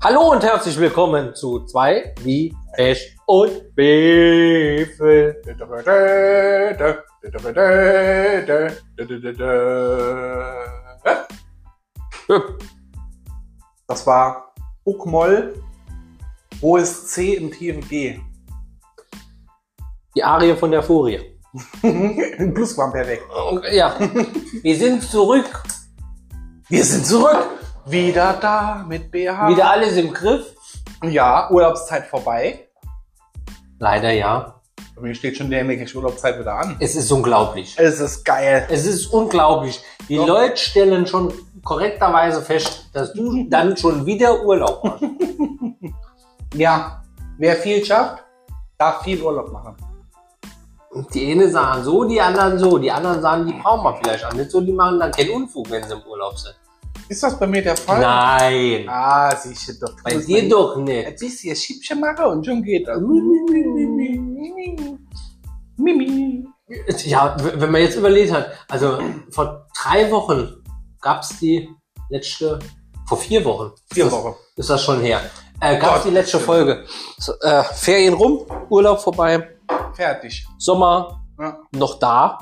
Hallo 0.00 0.30
und 0.30 0.44
herzlich 0.44 0.78
willkommen 0.78 1.34
zu 1.34 1.64
zwei 1.64 2.14
wie 2.22 2.54
Pech 2.76 3.16
und 3.26 3.74
Beefel. 3.74 5.42
Das 13.88 14.06
war 14.06 14.54
Uckmoll, 14.84 15.60
hohes 16.62 17.08
C 17.08 17.34
im 17.34 17.50
tiefen 17.50 17.80
G. 17.88 18.20
Die 20.14 20.22
Arie 20.22 20.54
von 20.54 20.70
der 20.70 20.84
Furie. 20.84 21.40
Plus 22.54 22.78
waren 22.78 22.92
perfekt. 22.92 23.24
Ja, 23.72 23.98
wir 24.62 24.76
sind 24.76 25.02
zurück. 25.02 25.64
Wir 26.68 26.84
sind 26.84 27.04
zurück. 27.04 27.57
Wieder 27.88 28.34
da 28.34 28.84
mit 28.86 29.10
BH. 29.10 29.48
Wieder 29.48 29.70
alles 29.70 29.96
im 29.96 30.12
Griff. 30.12 30.54
Ja, 31.02 31.50
Urlaubszeit 31.50 32.06
vorbei. 32.06 32.68
Leider 33.78 34.10
ja. 34.10 34.60
Bei 34.94 35.02
mir 35.02 35.14
steht 35.14 35.38
schon 35.38 35.48
die 35.48 35.56
endliche 35.56 35.96
Urlaubszeit 35.96 36.38
wieder 36.38 36.54
an. 36.54 36.76
Es 36.80 36.96
ist 36.96 37.10
unglaublich. 37.10 37.74
Es 37.78 37.98
ist 37.98 38.24
geil. 38.24 38.66
Es 38.68 38.84
ist 38.84 39.06
unglaublich. 39.06 39.80
Die 40.08 40.16
Doch. 40.16 40.26
Leute 40.26 40.56
stellen 40.58 41.06
schon 41.06 41.32
korrekterweise 41.64 42.42
fest, 42.42 42.90
dass 42.92 43.14
du 43.14 43.44
dann 43.48 43.76
schon 43.76 44.04
wieder 44.04 44.44
Urlaub 44.44 44.84
machst. 44.84 45.04
Ja, 46.54 47.02
wer 47.36 47.56
viel 47.56 47.84
schafft, 47.84 48.24
darf 48.78 49.02
viel 49.02 49.20
Urlaub 49.20 49.52
machen. 49.52 49.76
Die 51.12 51.30
eine 51.30 51.50
sagen 51.50 51.84
so, 51.84 52.04
die 52.04 52.18
anderen 52.18 52.58
so. 52.58 52.78
Die 52.78 52.90
anderen 52.90 53.20
sagen, 53.20 53.46
die 53.46 53.52
brauchen 53.52 53.84
wir 53.84 53.94
vielleicht 53.96 54.24
auch 54.24 54.32
nicht 54.32 54.50
so. 54.50 54.62
Die 54.62 54.72
machen 54.72 54.98
dann 54.98 55.12
keinen 55.12 55.30
Unfug, 55.30 55.70
wenn 55.70 55.82
sie 55.84 55.92
im 55.92 56.02
Urlaub 56.08 56.38
sind. 56.38 56.56
Ist 57.08 57.22
das 57.22 57.38
bei 57.38 57.46
mir 57.46 57.62
der 57.62 57.76
Fall? 57.76 58.00
Nein. 58.00 58.88
Ah, 58.88 59.34
siehst 59.34 59.68
du 59.68 59.86
doch. 59.86 59.94
Bei 60.02 60.14
dir 60.16 60.48
doch 60.48 60.76
nicht. 60.76 61.08
Jetzt 61.08 61.40
siehst 61.40 61.90
du 61.90 61.94
mache 61.96 62.26
und 62.26 62.44
schon 62.44 62.62
geht 62.62 62.86
das. 62.86 63.00
Mimi. 65.76 66.46
Ja, 67.04 67.36
wenn 67.40 67.70
man 67.70 67.80
jetzt 67.80 67.96
überlegt 67.96 68.32
hat, 68.32 68.50
also 68.68 68.98
vor 69.30 69.66
drei 69.80 70.10
Wochen 70.10 70.62
gab's 71.00 71.38
die 71.38 71.68
letzte, 72.10 72.58
vor 73.06 73.18
vier 73.18 73.44
Wochen. 73.44 73.72
Vier 73.92 74.04
ist 74.04 74.12
das, 74.12 74.24
Wochen. 74.24 74.34
Ist 74.56 74.70
das 74.70 74.82
schon 74.84 75.00
her. 75.00 75.20
Äh, 75.60 75.78
gab's 75.78 76.02
Gott. 76.02 76.04
die 76.06 76.10
letzte 76.10 76.38
Folge. 76.38 76.84
So, 77.18 77.32
äh, 77.40 77.62
Ferien 77.64 78.14
rum, 78.14 78.44
Urlaub 78.68 79.00
vorbei, 79.00 79.58
Fertig. 79.94 80.46
Sommer 80.58 81.24
Ja. 81.38 81.58
noch 81.72 81.98
da. 81.98 82.38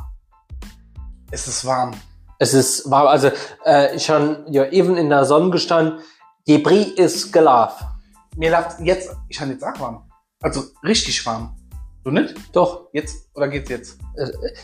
Es 1.31 1.47
ist 1.49 1.65
warm. 1.65 1.93
Es 2.39 2.53
ist 2.55 2.91
warm, 2.91 3.07
also 3.07 3.31
äh, 3.65 3.95
ich 3.97 4.11
habe 4.11 4.45
ja 4.51 4.67
eben 4.67 4.97
in 4.97 5.09
der 5.09 5.25
Sonne 5.25 5.51
gestanden. 5.51 6.01
Debris 6.47 6.89
ist 6.93 7.33
gelaufen. 7.33 7.87
Mir 8.37 8.51
läuft 8.51 8.81
jetzt, 8.81 9.11
ich 9.29 9.41
habe 9.41 9.53
jetzt 9.53 9.65
auch 9.65 9.79
warm. 9.81 10.09
Also 10.43 10.63
richtig 10.85 11.25
warm. 11.27 11.57
Du 12.05 12.11
nicht? 12.11 12.35
Doch, 12.53 12.89
Jetzt 12.93 13.29
oder 13.35 13.49
geht's 13.49 13.69
jetzt? 13.69 13.99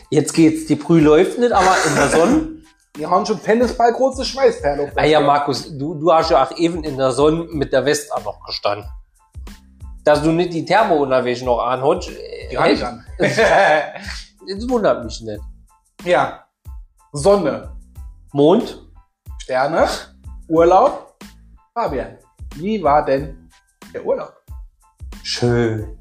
jetzt 0.09 0.33
geht's. 0.33 0.65
Die 0.67 0.75
Brühe 0.75 1.01
läuft 1.01 1.39
nicht, 1.39 1.51
aber 1.51 1.75
in 1.87 1.95
der 1.95 2.09
Sonne. 2.09 2.49
Wir 2.95 3.09
haben 3.09 3.25
schon 3.25 3.41
Tennisball 3.41 3.91
große 3.91 4.23
Schweißperle. 4.23 4.83
auf 4.83 4.93
der 4.93 5.03
Ah 5.03 5.05
ja. 5.07 5.19
Markus, 5.19 5.75
du, 5.77 5.95
du 5.95 6.13
hast 6.13 6.29
ja 6.29 6.43
auch 6.45 6.55
eben 6.57 6.83
in 6.83 6.95
der 6.95 7.11
Sonne 7.11 7.47
mit 7.51 7.73
der 7.73 7.83
Weste 7.85 8.15
auch 8.15 8.23
noch 8.23 8.45
gestanden. 8.45 8.87
Dass 10.03 10.21
du 10.21 10.31
nicht 10.31 10.53
die 10.53 10.63
Thermounterwäsche 10.63 11.43
noch 11.43 11.59
anhast, 11.59 12.11
Die 12.51 12.57
hab 12.57 12.67
ich 12.67 12.81
äh, 12.81 12.85
an. 12.85 13.03
das 13.17 14.69
wundert 14.69 15.03
mich 15.03 15.19
nicht. 15.21 15.41
ja. 16.05 16.42
Sonne, 17.13 17.71
Mond, 18.31 18.81
Sterne, 19.43 19.87
Urlaub. 20.47 21.15
Fabian, 21.73 22.17
wie 22.55 22.81
war 22.83 23.05
denn 23.05 23.49
der 23.93 24.03
Urlaub? 24.05 24.33
schön. 25.21 25.97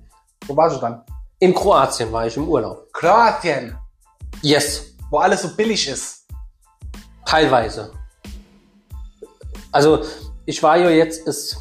Wo 0.47 0.57
warst 0.57 0.77
du 0.77 0.81
dann? 0.81 1.05
In 1.39 1.55
Kroatien 1.55 2.11
war 2.13 2.27
ich 2.27 2.37
im 2.37 2.49
Urlaub. 2.49 2.93
Kroatien, 2.93 3.77
Yes, 4.41 4.97
wo 5.11 5.19
alles 5.19 5.43
so 5.43 5.55
billig 5.55 5.87
ist. 5.89 6.27
teilweise. 7.27 7.93
Also, 9.71 10.03
ich 10.47 10.63
war 10.63 10.77
ja 10.79 10.91
jetzt 10.91 11.27
das 11.29 11.57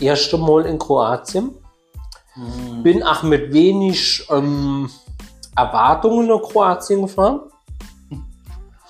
erste 0.00 0.38
Mal 0.38 0.66
in 0.66 0.78
Kroatien. 0.78 1.54
Bin 2.82 3.02
auch 3.02 3.22
mit 3.22 3.52
wenig 3.52 4.26
ähm, 4.30 4.90
Erwartungen 5.56 6.26
nach 6.28 6.40
Kroatien 6.42 7.02
gefahren. 7.02 7.42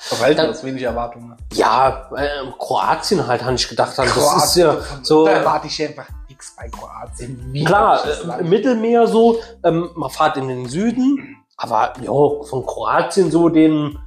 Verwalten 0.07 0.37
Dann- 0.37 0.49
das 0.49 0.63
wenig 0.63 0.83
Erwartungen. 0.83 1.35
Ja, 1.55 2.11
äh, 2.15 2.29
Kroatien 2.59 3.27
halt, 3.27 3.43
habe 3.43 3.55
ich 3.55 3.67
gedacht. 3.67 3.97
Das 3.97 4.45
ist 4.45 4.57
ja 4.57 4.77
so. 5.03 5.25
Da 5.25 5.33
erwarte 5.33 5.67
ich 5.67 5.83
einfach 5.83 6.07
nichts 6.29 6.55
bei 6.55 6.69
Kroatien. 6.69 7.43
Wie 7.53 7.65
Klar, 7.65 8.03
äh, 8.05 8.41
im 8.41 8.51
Mittelmeer 8.51 9.07
so, 9.07 9.39
ähm, 9.63 9.89
man 9.95 10.11
fährt 10.11 10.37
in 10.37 10.49
den 10.49 10.67
Süden, 10.69 11.37
aber 11.57 11.95
jo, 12.03 12.43
von 12.43 12.67
Kroatien 12.67 13.31
so 13.31 13.49
den, 13.49 13.99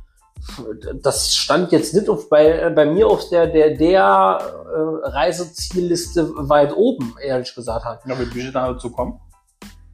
das 1.02 1.34
stand 1.34 1.72
jetzt 1.72 1.96
nicht 1.96 2.08
auf, 2.10 2.30
bei, 2.30 2.46
äh, 2.48 2.70
bei 2.70 2.86
mir 2.86 3.08
auf 3.08 3.28
der, 3.30 3.48
der, 3.48 3.72
der 3.76 4.38
äh, 4.72 5.08
Reisezielliste 5.08 6.30
weit 6.48 6.76
oben, 6.78 7.16
ehrlich 7.20 7.56
gesagt 7.56 7.86
halt. 7.86 8.02
Ja, 8.06 8.20
wie 8.20 8.26
bist 8.26 8.48
du 8.50 8.52
da 8.52 8.72
dazu 8.72 8.92
kommen? 8.92 9.20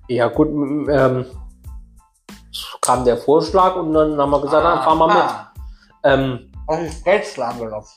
Ja 0.10 0.28
gut, 0.28 0.50
ähm, 0.50 1.26
kam 2.82 3.06
der 3.06 3.16
Vorschlag 3.16 3.78
und 3.78 3.94
dann 3.94 4.18
haben 4.20 4.32
wir 4.32 4.42
gesagt, 4.42 4.66
dann 4.66 4.84
fahren 4.84 4.98
wir 5.00 5.08
mit. 5.08 5.53
Ähm, 6.04 6.52
Das 6.68 6.82
ist 6.82 7.36
gelaufen. 7.36 7.90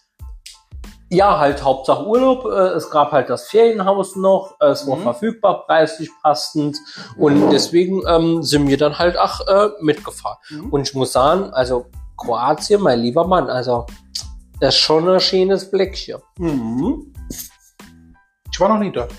ja, 1.10 1.38
halt 1.38 1.62
Hauptsache 1.62 2.04
Urlaub. 2.06 2.44
Äh, 2.46 2.74
es 2.76 2.90
gab 2.90 3.12
halt 3.12 3.30
das 3.30 3.48
Ferienhaus 3.48 4.16
noch. 4.16 4.56
Äh, 4.60 4.66
es 4.68 4.86
war 4.88 4.96
Mhm. 4.96 5.02
verfügbar, 5.02 5.64
preislich 5.66 6.10
passend. 6.22 6.76
Und 7.16 7.50
deswegen 7.50 8.02
ähm, 8.08 8.42
sind 8.42 8.66
wir 8.68 8.76
dann 8.78 8.98
halt 8.98 9.16
auch 9.18 9.40
äh, 9.46 9.68
mitgefahren. 9.80 10.38
Mhm. 10.50 10.70
Und 10.70 10.88
ich 10.88 10.94
muss 10.94 11.12
sagen, 11.12 11.50
also 11.52 11.86
Kroatien, 12.16 12.80
mein 12.80 13.00
lieber 13.00 13.26
Mann, 13.26 13.48
also 13.48 13.86
das 14.60 14.74
ist 14.74 14.80
schon 14.80 15.08
ein 15.08 15.20
schönes 15.20 15.64
Fleckchen. 15.64 16.18
Mhm. 16.38 17.12
Ich 18.50 18.60
war 18.60 18.68
noch 18.70 18.78
nie 18.78 18.90
dort. 18.90 19.12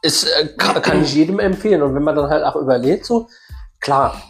Es 0.00 0.22
äh, 0.24 0.46
kann, 0.56 0.80
kann 0.80 1.02
ich 1.02 1.12
jedem 1.14 1.38
empfehlen. 1.40 1.82
Und 1.82 1.94
wenn 1.94 2.04
man 2.04 2.14
dann 2.14 2.30
halt 2.30 2.44
auch 2.44 2.54
überlegt, 2.56 3.04
so, 3.04 3.28
klar, 3.80 4.22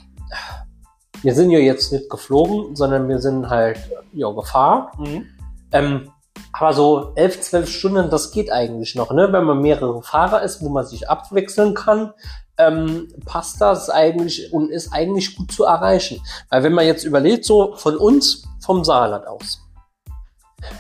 wir 1.23 1.35
sind 1.35 1.51
ja 1.51 1.59
jetzt 1.59 1.93
nicht 1.93 2.09
geflogen, 2.11 2.77
sondern 2.77 3.09
wir 3.09 3.19
sind 3.19 3.49
halt 3.49 3.79
ja 4.13 4.31
gefahren. 4.31 4.89
Mhm. 4.99 5.27
Ähm, 5.73 6.11
aber 6.53 6.73
so 6.73 7.13
elf, 7.17 7.41
zwölf 7.41 7.69
Stunden, 7.69 8.11
das 8.11 8.31
geht 8.31 8.51
eigentlich 8.51 8.95
noch, 8.95 9.13
ne? 9.13 9.33
Wenn 9.33 9.45
man 9.45 9.61
mehrere 9.61 10.03
Fahrer 10.03 10.43
ist, 10.43 10.63
wo 10.63 10.69
man 10.69 10.87
sich 10.87 11.09
abwechseln 11.09 11.75
kann, 11.75 12.13
ähm, 12.57 13.09
passt 13.25 13.61
das 13.61 13.91
eigentlich 13.91 14.53
und 14.53 14.71
ist 14.71 14.93
eigentlich 14.93 15.37
gut 15.37 15.53
zu 15.53 15.65
erreichen. 15.65 16.21
Weil 16.51 16.63
wenn 16.63 16.73
man 16.73 16.87
jetzt 16.87 17.05
überlegt, 17.05 17.45
so 17.45 17.77
von 17.77 17.97
uns, 17.97 18.45
vom 18.61 18.85
Saarland 18.85 19.27
aus, 19.27 19.61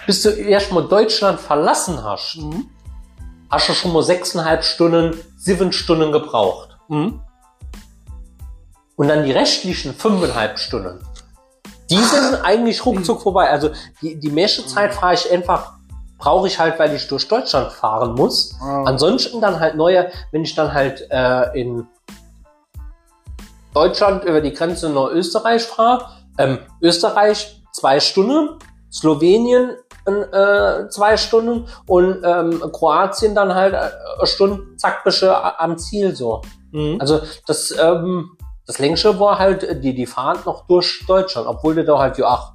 bis 0.06 0.22
du 0.22 0.31
erstmal 0.31 0.88
Deutschland 0.88 1.38
verlassen 1.38 2.03
hast, 2.03 2.37
Mhm. 2.38 2.69
hast 3.50 3.69
du 3.69 3.75
schon 3.75 3.93
mal 3.93 4.03
sechseinhalb 4.03 4.65
Stunden, 4.65 5.16
sieben 5.37 5.72
Stunden 5.72 6.10
gebraucht. 6.12 6.76
Mhm. 6.88 7.20
Und 8.99 9.07
dann 9.07 9.25
die 9.25 9.31
restlichen 9.31 9.95
fünfeinhalb 9.95 10.59
Stunden. 10.59 10.99
Die 11.89 11.97
sind 11.97 12.35
eigentlich 12.43 12.85
ruckzuck 12.85 13.23
vorbei. 13.23 13.49
Also 13.49 13.71
die, 14.03 14.19
die 14.19 14.31
meiste 14.31 14.67
Zeit 14.67 14.93
fahre 14.93 15.15
ich 15.15 15.31
einfach, 15.31 15.75
brauche 16.19 16.49
ich 16.49 16.59
halt, 16.59 16.81
weil 16.81 16.93
ich 16.95 17.07
durch 17.07 17.29
Deutschland 17.29 17.73
fahren 17.73 18.15
muss. 18.15 18.57
Ah. 18.61 18.83
Ansonsten 18.85 19.41
dann 19.41 19.61
halt 19.61 19.77
neue, 19.77 20.11
wenn 20.33 20.43
ich 20.43 20.55
dann 20.57 20.75
halt 20.75 21.07
äh, 21.11 21.59
in 21.61 21.87
Deutschland 23.73 24.25
über 24.25 24.41
die 24.41 24.53
Grenze 24.53 24.91
nach 24.91 25.11
Österreich 25.11 25.63
fahre, 25.63 26.06
ähm, 26.37 26.59
Österreich 26.83 27.62
zwei 27.73 28.01
Stunden, 28.01 28.59
Slowenien 28.93 29.77
äh, 30.06 30.89
zwei 30.89 31.17
Stunden 31.17 31.69
und 31.87 32.23
ähm, 32.25 32.61
Kroatien 32.73 33.37
dann 33.37 33.55
halt 33.55 33.75
äh, 33.75 33.91
eine 34.19 34.27
Stunde, 34.27 34.77
zack, 34.77 35.06
a- 35.06 35.55
am 35.59 35.79
Ziel 35.79 36.17
so. 36.17 36.43
Mhm. 36.73 36.97
Also 36.99 37.21
das, 37.47 37.73
ähm, 37.79 38.37
das 38.69 38.79
längste 38.79 39.19
war 39.19 39.38
halt 39.41 39.82
die, 39.82 39.94
die 39.94 40.06
Fahrt 40.06 40.47
noch 40.47 40.67
durch 40.69 41.03
Deutschland, 41.09 41.49
obwohl 41.49 41.75
du 41.75 41.85
da 41.85 41.99
halt 41.99 42.19
ja 42.19 42.26
auch 42.29 42.53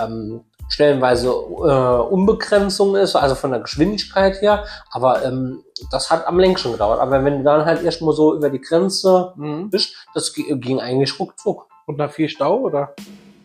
ähm, 0.00 0.44
stellenweise 0.68 1.28
äh, 1.28 2.12
Unbegrenzung 2.12 2.96
ist, 2.96 3.14
also 3.16 3.34
von 3.34 3.50
der 3.50 3.60
Geschwindigkeit 3.60 4.40
her. 4.40 4.64
Aber 4.90 5.24
ähm, 5.24 5.62
das 5.90 6.10
hat 6.10 6.26
am 6.26 6.38
längsten 6.38 6.72
gedauert. 6.72 7.00
Aber 7.00 7.22
wenn 7.24 7.38
du 7.38 7.44
dann 7.44 7.64
halt 7.64 7.82
erstmal 7.82 8.14
so 8.14 8.34
über 8.34 8.48
die 8.50 8.60
Grenze 8.60 9.32
Mhm. 9.36 9.70
bist, 9.70 9.94
das 10.14 10.32
gi- 10.32 10.58
ging 10.58 10.80
eigentlich 10.80 11.18
ruckzuck. 11.20 11.66
Und 11.86 11.98
da 11.98 12.08
viel 12.08 12.28
Stau, 12.28 12.58
oder? 12.60 12.94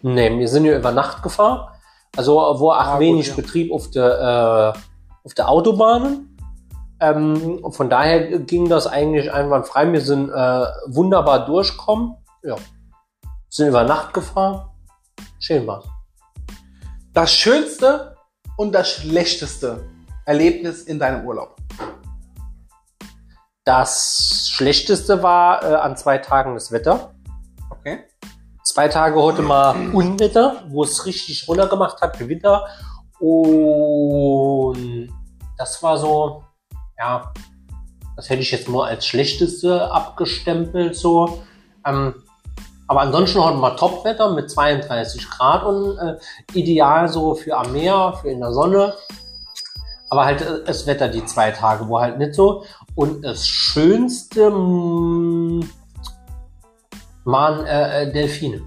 Nee, 0.01 0.37
wir 0.39 0.47
sind 0.47 0.65
ja 0.65 0.75
über 0.77 0.91
Nacht 0.91 1.21
gefahren. 1.21 1.67
Also 2.17 2.33
wo 2.35 2.71
auch 2.71 2.77
Ah, 2.79 2.91
gut, 2.93 3.01
wenig 3.01 3.27
ja. 3.27 3.35
Betrieb 3.35 3.71
auf 3.71 3.91
der, 3.91 4.73
äh, 4.75 4.79
auf 5.27 5.33
der 5.35 5.47
Autobahnen. 5.49 6.30
Ähm, 7.01 7.65
von 7.71 7.89
daher 7.89 8.39
ging 8.39 8.69
das 8.69 8.85
eigentlich 8.85 9.33
einwandfrei. 9.33 9.91
Wir 9.91 10.01
sind 10.01 10.29
äh, 10.29 10.65
wunderbar 10.85 11.47
durchgekommen. 11.47 12.15
Ja. 12.43 12.55
Sind 13.49 13.69
über 13.69 13.83
Nacht 13.83 14.13
gefahren. 14.13 14.69
Schön 15.39 15.65
war's. 15.65 15.85
Das 17.13 17.33
schönste 17.33 18.15
und 18.55 18.71
das 18.71 18.91
schlechteste 18.91 19.89
Erlebnis 20.25 20.83
in 20.83 20.99
deinem 20.99 21.25
Urlaub. 21.25 21.55
Das 23.63 24.47
Schlechteste 24.51 25.23
war 25.23 25.63
äh, 25.63 25.75
an 25.75 25.97
zwei 25.97 26.19
Tagen 26.19 26.53
das 26.53 26.71
Wetter. 26.71 27.15
Okay. 27.71 28.03
Zwei 28.63 28.87
Tage 28.87 29.19
heute 29.19 29.41
mal 29.41 29.75
Unwetter, 29.91 30.63
wo 30.67 30.83
es 30.83 31.05
richtig 31.07 31.47
runter 31.47 31.67
gemacht 31.67 31.99
hat, 31.99 32.19
Gewitter. 32.19 32.67
Und 33.19 35.09
das 35.57 35.81
war 35.81 35.97
so, 35.97 36.43
ja, 37.01 37.33
das 38.15 38.29
hätte 38.29 38.41
ich 38.41 38.51
jetzt 38.51 38.69
nur 38.69 38.85
als 38.85 39.05
schlechteste 39.05 39.91
abgestempelt, 39.91 40.95
so. 40.95 41.41
Ähm, 41.85 42.13
aber 42.87 43.01
ansonsten 43.01 43.43
heute 43.43 43.57
mal 43.57 43.75
Topwetter 43.75 44.33
mit 44.33 44.51
32 44.51 45.27
Grad 45.29 45.63
und 45.63 45.97
äh, 45.97 46.17
ideal 46.53 47.07
so 47.07 47.33
für 47.33 47.57
am 47.57 47.71
Meer, 47.71 48.19
für 48.21 48.29
in 48.29 48.39
der 48.39 48.51
Sonne. 48.51 48.93
Aber 50.09 50.25
halt 50.25 50.41
äh, 50.41 50.63
das 50.63 50.85
Wetter 50.85 51.07
die 51.07 51.25
zwei 51.25 51.51
Tage, 51.51 51.87
wo 51.87 51.99
halt 51.99 52.19
nicht 52.19 52.35
so. 52.35 52.65
Und 52.93 53.23
das 53.23 53.47
Schönste 53.47 54.51
mh, 54.51 55.65
waren 57.23 57.65
äh, 57.65 58.03
äh, 58.03 58.11
Delfine. 58.11 58.61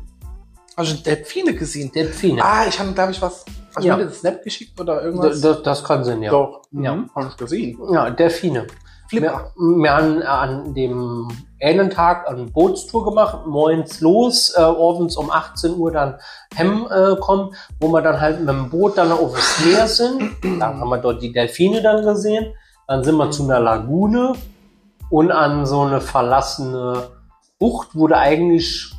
Also 0.74 0.96
Delfine 0.96 1.54
gesehen. 1.54 1.92
Delfine. 1.92 2.42
Ah, 2.42 2.66
ich 2.66 2.80
habe, 2.80 2.92
glaube 2.92 3.12
ich, 3.12 3.22
was. 3.22 3.44
Hast 3.74 3.84
Ja. 3.84 3.94
du 3.96 4.02
mir 4.02 4.08
das 4.08 4.20
Snap 4.20 4.42
geschickt 4.42 4.78
oder 4.80 5.02
irgendwas? 5.02 5.40
das, 5.40 5.62
das 5.62 5.84
kann 5.84 6.04
sein, 6.04 6.22
ja. 6.22 6.30
Doch. 6.30 6.62
Ja. 6.72 6.94
Mhm. 6.94 7.10
Habe 7.14 7.28
ich 7.30 7.36
gesehen. 7.36 7.78
Ja, 7.92 8.10
Delfine. 8.10 8.66
Flipper. 9.08 9.52
Wir, 9.56 9.76
wir 9.82 9.96
haben 9.96 10.22
an 10.22 10.74
dem 10.74 11.28
einen 11.62 11.90
Tag 11.90 12.28
eine 12.28 12.44
Bootstour 12.44 13.04
gemacht, 13.04 13.46
morgens 13.46 14.00
los, 14.00 14.54
äh, 14.56 14.60
abends 14.60 15.16
um 15.16 15.30
18 15.30 15.76
Uhr 15.76 15.92
dann 15.92 16.18
hem 16.54 16.86
äh, 16.90 17.16
kommen, 17.16 17.54
wo 17.80 17.88
wir 17.88 18.00
dann 18.02 18.20
halt 18.20 18.40
mit 18.40 18.48
dem 18.48 18.70
Boot 18.70 18.96
dann 18.96 19.12
auf 19.12 19.34
das 19.34 19.64
Meer 19.64 19.86
sind. 19.88 20.32
Dann 20.60 20.80
haben 20.80 20.88
wir 20.88 20.98
dort 20.98 21.22
die 21.22 21.32
Delfine 21.32 21.82
dann 21.82 22.02
gesehen. 22.04 22.54
Dann 22.86 23.02
sind 23.04 23.16
wir 23.16 23.30
zu 23.30 23.44
einer 23.44 23.60
Lagune 23.60 24.34
und 25.10 25.30
an 25.30 25.64
so 25.66 25.82
eine 25.82 26.00
verlassene 26.00 27.08
Bucht, 27.58 27.88
wo 27.94 28.06
du 28.08 28.16
eigentlich, 28.16 28.92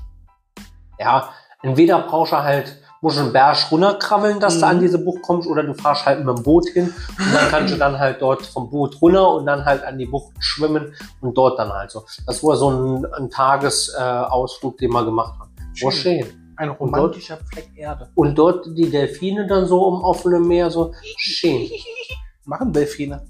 ja, 0.99 1.29
entweder 1.61 1.99
brauchst 2.01 2.31
du 2.31 2.37
halt, 2.43 2.77
musst 3.05 3.17
du 3.17 3.21
einen 3.21 3.33
Berg 3.33 3.71
runterkrabbeln, 3.71 4.39
dass 4.39 4.55
du 4.55 4.65
Mhm. 4.65 4.71
an 4.71 4.79
diese 4.79 4.97
Bucht 4.97 5.21
kommst, 5.21 5.47
oder 5.47 5.61
du 5.61 5.75
fahrst 5.75 6.07
halt 6.07 6.25
mit 6.25 6.35
dem 6.35 6.41
Boot 6.41 6.67
hin 6.69 6.91
und 7.19 7.33
dann 7.35 7.49
kannst 7.51 7.71
du 7.71 7.77
dann 7.85 7.99
halt 7.99 8.19
dort 8.19 8.43
vom 8.47 8.67
Boot 8.67 8.99
runter 8.99 9.29
und 9.29 9.45
dann 9.45 9.63
halt 9.63 9.83
an 9.83 9.99
die 9.99 10.07
Bucht 10.07 10.33
schwimmen 10.39 10.91
und 11.21 11.37
dort 11.37 11.59
dann 11.59 11.71
halt 11.71 11.91
so. 11.91 12.03
Das 12.25 12.43
war 12.43 12.55
so 12.55 12.71
ein, 12.71 13.05
ein 13.13 13.29
Tagesausflug, 13.29 14.73
äh, 14.73 14.77
den 14.79 14.91
wir 14.93 15.05
gemacht 15.05 15.35
haben. 15.39 15.51
War 15.83 15.91
schön. 15.91 16.25
Ein 16.57 16.69
romantischer 16.69 17.37
Fleck 17.51 17.69
Erde. 17.75 18.09
Und 18.15 18.33
dort 18.35 18.65
die 18.75 18.89
Delfine 18.89 19.45
dann 19.45 19.67
so 19.67 19.87
im 19.87 20.01
offenen 20.01 20.47
Meer, 20.47 20.71
so 20.71 20.91
schön. 21.17 21.69
Machen 22.45 22.73
Delfine. 22.73 23.23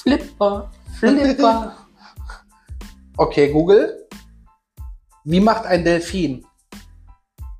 Flipper, 0.00 0.70
Flipper. 1.00 1.74
Okay, 3.16 3.50
Google. 3.50 4.06
Wie 5.24 5.40
macht 5.40 5.66
ein 5.66 5.84
Delfin? 5.84 6.46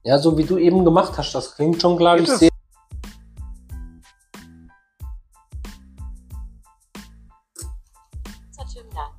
Ja, 0.02 0.18
so 0.18 0.36
wie 0.38 0.44
du 0.44 0.58
eben 0.58 0.84
gemacht 0.84 1.16
hast, 1.18 1.34
das 1.34 1.54
klingt 1.54 1.80
schon, 1.80 1.96
glaube 1.96 2.20
ich, 2.20 2.28
Geht 2.28 2.38
sehr. 2.38 2.50
Zertündern. 8.50 9.10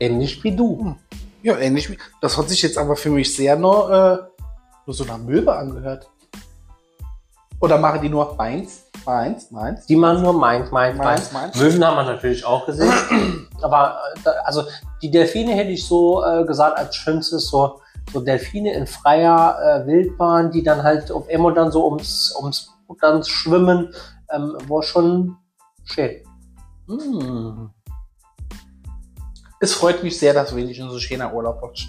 Ähnlich 0.00 0.42
wie 0.42 0.56
du. 0.56 0.96
Ja, 1.42 1.58
ähnlich 1.58 1.90
wie. 1.90 1.98
Das 2.20 2.36
hat 2.36 2.48
sich 2.48 2.62
jetzt 2.62 2.78
aber 2.78 2.96
für 2.96 3.10
mich 3.10 3.34
sehr 3.34 3.56
nur, 3.56 3.90
äh, 3.90 4.18
nur 4.86 4.94
so 4.94 5.04
nach 5.04 5.18
Möwe 5.18 5.54
angehört. 5.54 6.10
Oder 7.60 7.78
machen 7.78 8.02
die 8.02 8.08
nur 8.08 8.34
meins, 8.34 8.83
meins, 9.06 9.50
meins, 9.50 9.86
Die 9.86 9.96
man 9.96 10.22
nur 10.22 10.32
meint, 10.32 10.72
meint, 10.72 10.98
meins, 10.98 11.32
meint. 11.32 11.54
meins? 11.54 11.56
Möwen 11.56 11.84
haben 11.84 11.96
wir 11.96 12.12
natürlich 12.12 12.44
auch 12.44 12.66
gesehen. 12.66 12.92
Aber 13.62 13.98
äh, 14.24 14.30
also 14.44 14.64
die 15.02 15.10
Delfine 15.10 15.52
hätte 15.52 15.70
ich 15.70 15.86
so 15.86 16.24
äh, 16.24 16.44
gesagt 16.44 16.78
als 16.78 16.96
schönstes 16.96 17.48
so, 17.48 17.80
so 18.12 18.20
Delfine 18.20 18.74
in 18.74 18.86
freier 18.86 19.58
äh, 19.60 19.86
Wildbahn, 19.86 20.50
die 20.50 20.62
dann 20.62 20.82
halt 20.82 21.10
auf 21.10 21.28
immer 21.28 21.52
dann 21.52 21.70
so 21.72 21.86
ums, 21.86 22.34
ums 22.38 22.70
dann 23.00 23.24
schwimmen, 23.24 23.92
ähm, 24.30 24.56
war 24.68 24.82
schon 24.82 25.36
schön. 25.84 26.22
Mm. 26.86 27.66
Es 29.60 29.74
freut 29.74 30.02
mich 30.02 30.18
sehr, 30.18 30.34
dass 30.34 30.50
du 30.50 30.56
wenig 30.56 30.78
in 30.78 30.90
so 30.90 30.98
schöner 30.98 31.32
Urlaub 31.32 31.62
hast. 31.62 31.88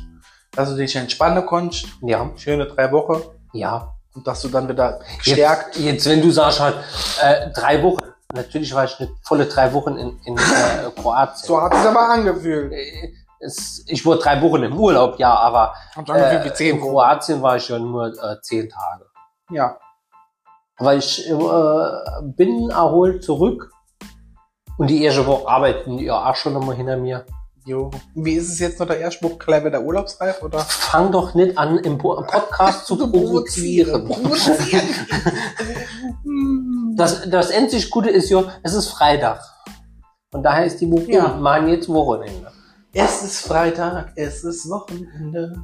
Dass 0.51 0.69
du 0.69 0.75
dich 0.75 0.95
entspannen 0.95 1.45
konntest. 1.45 1.87
Ja, 2.01 2.31
Schöne 2.37 2.65
drei 2.65 2.91
Wochen. 2.91 3.21
ja. 3.53 3.94
Und 4.15 4.25
dass 4.25 4.41
du 4.41 4.47
dann 4.47 4.67
wieder 4.69 4.99
gestärkt. 5.17 5.75
Jetzt, 5.75 5.85
jetzt 5.85 6.09
wenn 6.09 6.21
du 6.21 6.31
sagst 6.31 6.59
halt 6.59 6.75
äh, 7.21 7.51
drei 7.51 7.83
Wochen, 7.83 7.99
natürlich 8.33 8.73
war 8.73 8.85
ich 8.85 8.99
nicht 8.99 9.11
volle 9.23 9.45
drei 9.45 9.71
Wochen 9.73 9.97
in, 9.97 10.19
in 10.25 10.37
äh, 10.37 10.89
Kroatien. 11.01 11.45
So 11.45 11.61
hat 11.61 11.73
es 11.73 11.85
aber 11.85 12.09
angefühlt. 12.09 12.71
Äh, 12.71 13.13
Es, 13.39 13.83
ich 13.87 14.03
war 14.05 14.17
drei 14.17 14.41
Wochen 14.41 14.63
im 14.63 14.77
Urlaub, 14.79 15.19
ja, 15.19 15.35
aber 15.35 15.73
äh, 16.07 16.69
in. 16.69 16.79
Kroatien 16.79 17.41
war 17.41 17.57
ich 17.57 17.67
ja 17.67 17.77
nur 17.77 18.07
äh, 18.07 18.41
zehn 18.41 18.69
Tage. 18.69 19.05
Ja. 19.51 19.77
Aber 20.77 20.95
ich 20.95 21.29
äh, 21.29 21.89
bin 22.23 22.69
erholt 22.69 23.23
zurück 23.23 23.69
und 24.77 24.87
die 24.89 25.03
erste 25.03 25.25
Woche 25.27 25.47
arbeiten 25.47 25.99
ja 25.99 26.29
auch 26.29 26.35
schon 26.35 26.53
nochmal 26.53 26.75
hinter 26.77 26.97
mir. 26.97 27.25
Jo. 27.65 27.89
Wie 28.13 28.33
ist 28.33 28.49
es 28.49 28.59
jetzt 28.59 28.79
noch 28.79 28.85
der 28.85 28.99
erste 28.99 29.27
Buch 29.27 29.39
Clever 29.39 29.71
der 29.71 29.81
Urlaubsreif 29.83 30.41
oder? 30.43 30.59
Fang 30.59 31.11
doch 31.11 31.33
nicht 31.33 31.57
an, 31.57 31.79
im 31.79 31.97
Po- 31.97 32.21
Podcast 32.21 32.85
zu 32.85 32.95
provozieren. 32.97 34.05
Provozieren. 34.07 34.87
Das, 36.97 37.29
das 37.29 37.51
einzig 37.51 37.89
Gute 37.91 38.09
ist 38.09 38.29
ja, 38.29 38.43
es 38.63 38.73
ist 38.73 38.87
Freitag. 38.87 39.41
Und 40.31 40.43
daher 40.43 40.65
ist 40.65 40.79
die 40.79 40.89
Woche, 40.89 41.11
Ja. 41.11 41.35
machen 41.35 41.67
jetzt 41.67 41.89
Wochenende. 41.89 42.49
es 42.93 43.21
ist 43.21 43.41
Freitag, 43.41 44.13
es 44.15 44.45
ist 44.45 44.69
Wochenende. 44.69 45.57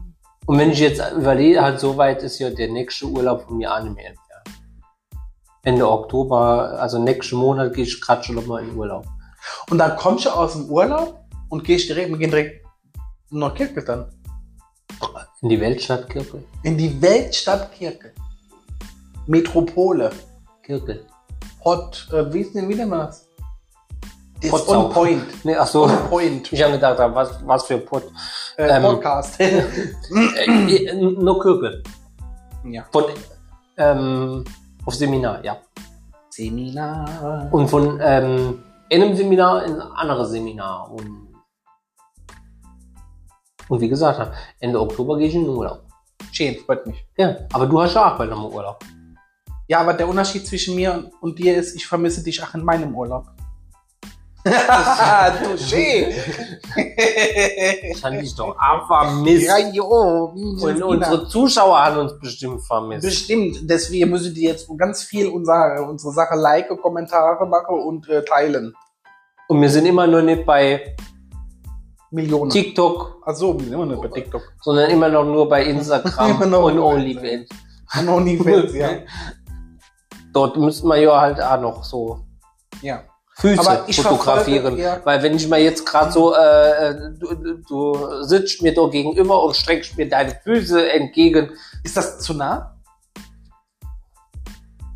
Und 0.45 0.57
wenn 0.59 0.71
ich 0.71 0.79
jetzt 0.79 1.01
überlege, 1.15 1.61
halt 1.61 1.79
so 1.79 1.95
weit 1.95 2.21
ist 2.23 2.39
ja 2.39 2.49
der 2.49 2.69
nächste 2.69 3.05
Urlaub 3.05 3.43
von 3.43 3.55
mir 3.57 3.69
mehr 3.69 3.79
entfernt. 4.09 4.17
Ende 5.63 5.89
Oktober, 5.89 6.77
also 6.79 6.99
nächsten 6.99 7.37
Monat 7.37 7.73
gehe 7.73 7.85
ich 7.85 8.01
gerade 8.01 8.23
schon 8.23 8.35
nochmal 8.35 8.63
in 8.63 8.75
Urlaub. 8.75 9.05
Und 9.69 9.77
dann 9.77 9.95
kommst 9.95 10.25
du 10.25 10.31
aus 10.31 10.51
dem 10.53 10.65
Urlaub 10.69 11.20
und 11.51 11.63
gehst 11.63 11.87
direkt, 11.89 12.09
wir 12.09 12.17
gehen 12.17 12.31
direkt 12.31 12.65
nach 13.29 13.53
Kirke 13.53 13.83
dann. 13.83 14.09
In 15.41 15.49
die 15.49 15.59
Weltstadt 15.59 16.09
Kirkel. 16.09 16.43
In 16.63 16.77
die 16.77 17.01
Weltstadt 17.01 17.71
Kirke. 17.73 18.13
Metropole. 19.27 20.11
Kirkel. 20.63 21.05
Hot, 21.63 22.07
äh, 22.11 22.31
wie 22.33 22.39
ist 22.41 22.55
denn 22.55 22.67
wieder 22.69 22.85
das? 22.87 23.27
Ist 24.41 24.49
Potsau. 24.49 24.85
on 24.87 24.93
point. 24.93 25.23
Nee, 25.43 25.55
ach 25.55 25.67
so. 25.67 25.83
On 25.83 26.09
point. 26.09 26.51
Ich 26.53 26.61
habe 26.63 26.73
gedacht, 26.73 26.97
was, 27.13 27.45
was 27.45 27.65
für 27.65 27.77
Pott. 27.79 28.03
Äh, 28.57 28.67
Ähm, 28.69 28.83
Podcast. 28.83 29.39
Äh, 29.39 30.85
äh, 30.87 30.93
nur 30.95 31.39
Kirkel. 31.41 31.83
ja. 32.65 32.85
Von, 32.91 33.05
ähm, 33.77 34.43
auf 34.85 34.95
Seminar, 34.95 35.43
ja. 35.43 35.57
Seminar. 36.29 37.47
Und 37.51 37.67
von 37.67 37.99
ähm, 38.01 38.63
einem 38.91 39.15
Seminar 39.15 39.65
in 39.65 39.73
ein 39.75 39.81
anderes 39.81 40.29
Seminar. 40.29 40.91
Und, 40.91 41.20
und 43.71 43.79
wie 43.79 43.87
gesagt, 43.87 44.19
Ende 44.59 44.81
Oktober 44.81 45.17
gehe 45.17 45.29
ich 45.29 45.35
in 45.35 45.45
den 45.45 45.55
Urlaub. 45.55 45.79
Schön, 46.33 46.57
freut 46.57 46.85
mich. 46.85 47.05
Ja, 47.15 47.37
aber 47.53 47.65
du 47.67 47.81
hast 47.81 47.93
ja 47.95 48.11
auch 48.11 48.17
bald 48.17 48.29
nochmal 48.29 48.51
Urlaub. 48.51 48.83
Ja, 49.65 49.79
aber 49.79 49.93
der 49.93 50.09
Unterschied 50.09 50.45
zwischen 50.45 50.75
mir 50.75 51.09
und, 51.21 51.39
dir 51.39 51.55
ist, 51.55 51.73
ich 51.73 51.87
vermisse 51.87 52.21
dich 52.21 52.43
auch 52.43 52.53
in 52.53 52.65
meinem 52.65 52.93
Urlaub. 52.93 53.27
Touché. 54.43 56.11
Ich 57.91 58.03
habe 58.03 58.17
dich 58.17 58.35
doch 58.35 58.57
auch 58.59 58.87
vermisst. 58.87 59.47
ja, 59.47 59.57
jo. 59.69 60.33
Und 60.35 60.83
unsere 60.83 61.29
Zuschauer 61.29 61.79
haben 61.79 61.99
uns 61.99 62.19
bestimmt 62.19 62.61
vermisst. 62.65 63.05
Bestimmt. 63.05 63.69
Deswegen 63.69 64.09
müssen 64.09 64.33
die 64.33 64.43
jetzt 64.43 64.67
ganz 64.77 65.03
viel 65.03 65.27
unsere, 65.27 65.85
unsere 65.87 66.11
Sache 66.11 66.35
liken, 66.35 66.75
Kommentare 66.77 67.45
machen 67.45 67.79
und 67.79 68.09
äh, 68.09 68.25
teilen. 68.25 68.73
Und 69.47 69.61
wir 69.61 69.69
sind 69.69 69.85
immer 69.85 70.07
nur 70.07 70.23
nicht 70.23 70.45
bei 70.45 70.93
Millionen. 72.11 72.51
TikTok, 72.51 73.23
sind 73.33 73.71
immer 73.71 73.85
nicht 73.85 74.01
bei 74.01 74.09
TikTok. 74.09 74.41
sondern 74.61 74.89
immer 74.91 75.09
noch 75.09 75.23
nur 75.23 75.47
bei 75.47 75.63
Instagram 75.63 76.49
noch 76.49 76.63
und 76.63 76.79
OnlyFans. 76.79 77.49
Und 77.99 78.09
OnlyFans, 78.09 78.73
ja. 78.73 78.89
Dort 80.33 80.57
müssten 80.57 80.87
wir 80.87 80.97
ja 80.97 81.19
halt 81.19 81.41
auch 81.41 81.59
noch 81.59 81.83
so 81.83 82.19
ja. 82.81 83.03
Füße 83.35 83.85
fotografieren. 84.03 84.77
verfolge. 84.77 85.01
Weil 85.05 85.23
wenn 85.23 85.35
ich 85.35 85.47
mal 85.47 85.59
jetzt 85.59 85.85
gerade 85.85 86.11
so, 86.11 86.33
äh, 86.35 86.93
du, 87.17 87.57
du- 87.67 88.23
sitzt 88.23 88.61
mir 88.61 88.73
da 88.73 88.87
gegenüber 88.87 89.43
und 89.43 89.55
streckst 89.55 89.97
mir 89.97 90.07
deine 90.07 90.37
Füße 90.43 90.91
entgegen. 90.91 91.51
Ist 91.83 91.97
das 91.97 92.19
zu 92.19 92.33
nah? 92.33 92.77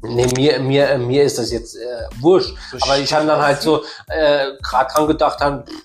Nee, 0.01 0.27
mir, 0.35 0.59
mir, 0.59 0.97
mir 0.99 1.23
ist 1.23 1.39
das 1.39 1.51
jetzt 1.51 1.75
äh, 1.75 2.07
wurscht. 2.19 2.55
So 2.71 2.77
Aber 2.81 2.97
ich 2.99 3.11
habe 3.13 3.25
dann 3.25 3.41
halt 3.41 3.61
so 3.61 3.83
äh, 4.07 4.51
gerade 4.61 4.93
dran 4.93 5.07
gedacht, 5.07 5.41
dann, 5.41 5.65
pff, 5.65 5.83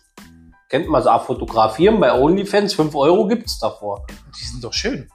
kennt 0.70 0.88
man 0.88 1.02
so 1.02 1.10
auch 1.10 1.24
fotografieren 1.24 2.00
bei 2.00 2.18
OnlyFans, 2.18 2.72
5 2.74 2.94
Euro 2.94 3.26
gibt's 3.26 3.58
davor. 3.58 4.06
Die 4.40 4.44
sind 4.46 4.64
doch 4.64 4.72
schön. 4.72 5.10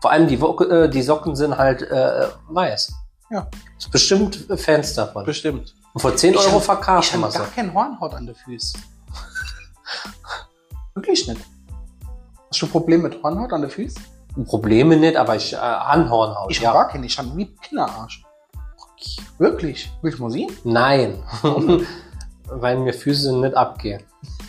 Vor 0.00 0.12
allem 0.12 0.28
die, 0.28 0.34
äh, 0.36 0.88
die 0.88 1.02
Socken 1.02 1.34
sind 1.34 1.56
halt 1.56 1.82
äh, 1.82 2.28
weiß. 2.48 2.92
Ja. 3.30 3.48
Ist 3.78 3.90
bestimmt 3.90 4.46
Fans 4.56 4.94
davon. 4.94 5.24
Bestimmt. 5.24 5.74
Und 5.94 6.00
vor 6.00 6.14
10 6.14 6.34
Ich 6.34 6.40
Euro 6.40 6.52
hab- 6.52 6.58
Ich 6.58 6.64
verkaufen 6.64 7.20
wir 7.20 7.22
habe 7.24 7.32
sie. 7.32 7.38
gar 7.38 7.46
kein 7.48 7.74
Hornhaut 7.74 8.14
an 8.14 8.26
den 8.26 8.34
Füßen. 8.34 8.80
Wirklich 10.94 11.26
nicht. 11.26 11.40
Hast 12.50 12.60
du 12.60 12.66
ein 12.66 12.70
Problem 12.70 13.02
mit 13.02 13.22
Hornhaut 13.22 13.52
an 13.52 13.62
den 13.62 13.70
Füßen? 13.70 14.02
Probleme 14.46 14.96
nicht, 14.96 15.16
aber 15.16 15.36
ich 15.36 15.52
äh, 15.54 15.56
Anhornhaut. 15.56 16.50
Ich 16.50 16.60
ja. 16.60 16.68
habe 16.70 16.78
gar 16.80 16.88
keine. 16.88 17.06
Ich 17.06 17.18
habe 17.18 17.34
wie 17.36 17.46
Kinderarsch. 17.56 18.22
Wirklich? 19.38 19.90
Willst 20.02 20.18
du 20.18 20.22
mal 20.22 20.30
sehen? 20.30 20.50
Nein. 20.64 21.22
Weil 22.46 22.78
mir 22.78 22.92
Füße 22.92 23.34
nicht 23.36 23.54
abgehen. 23.54 24.02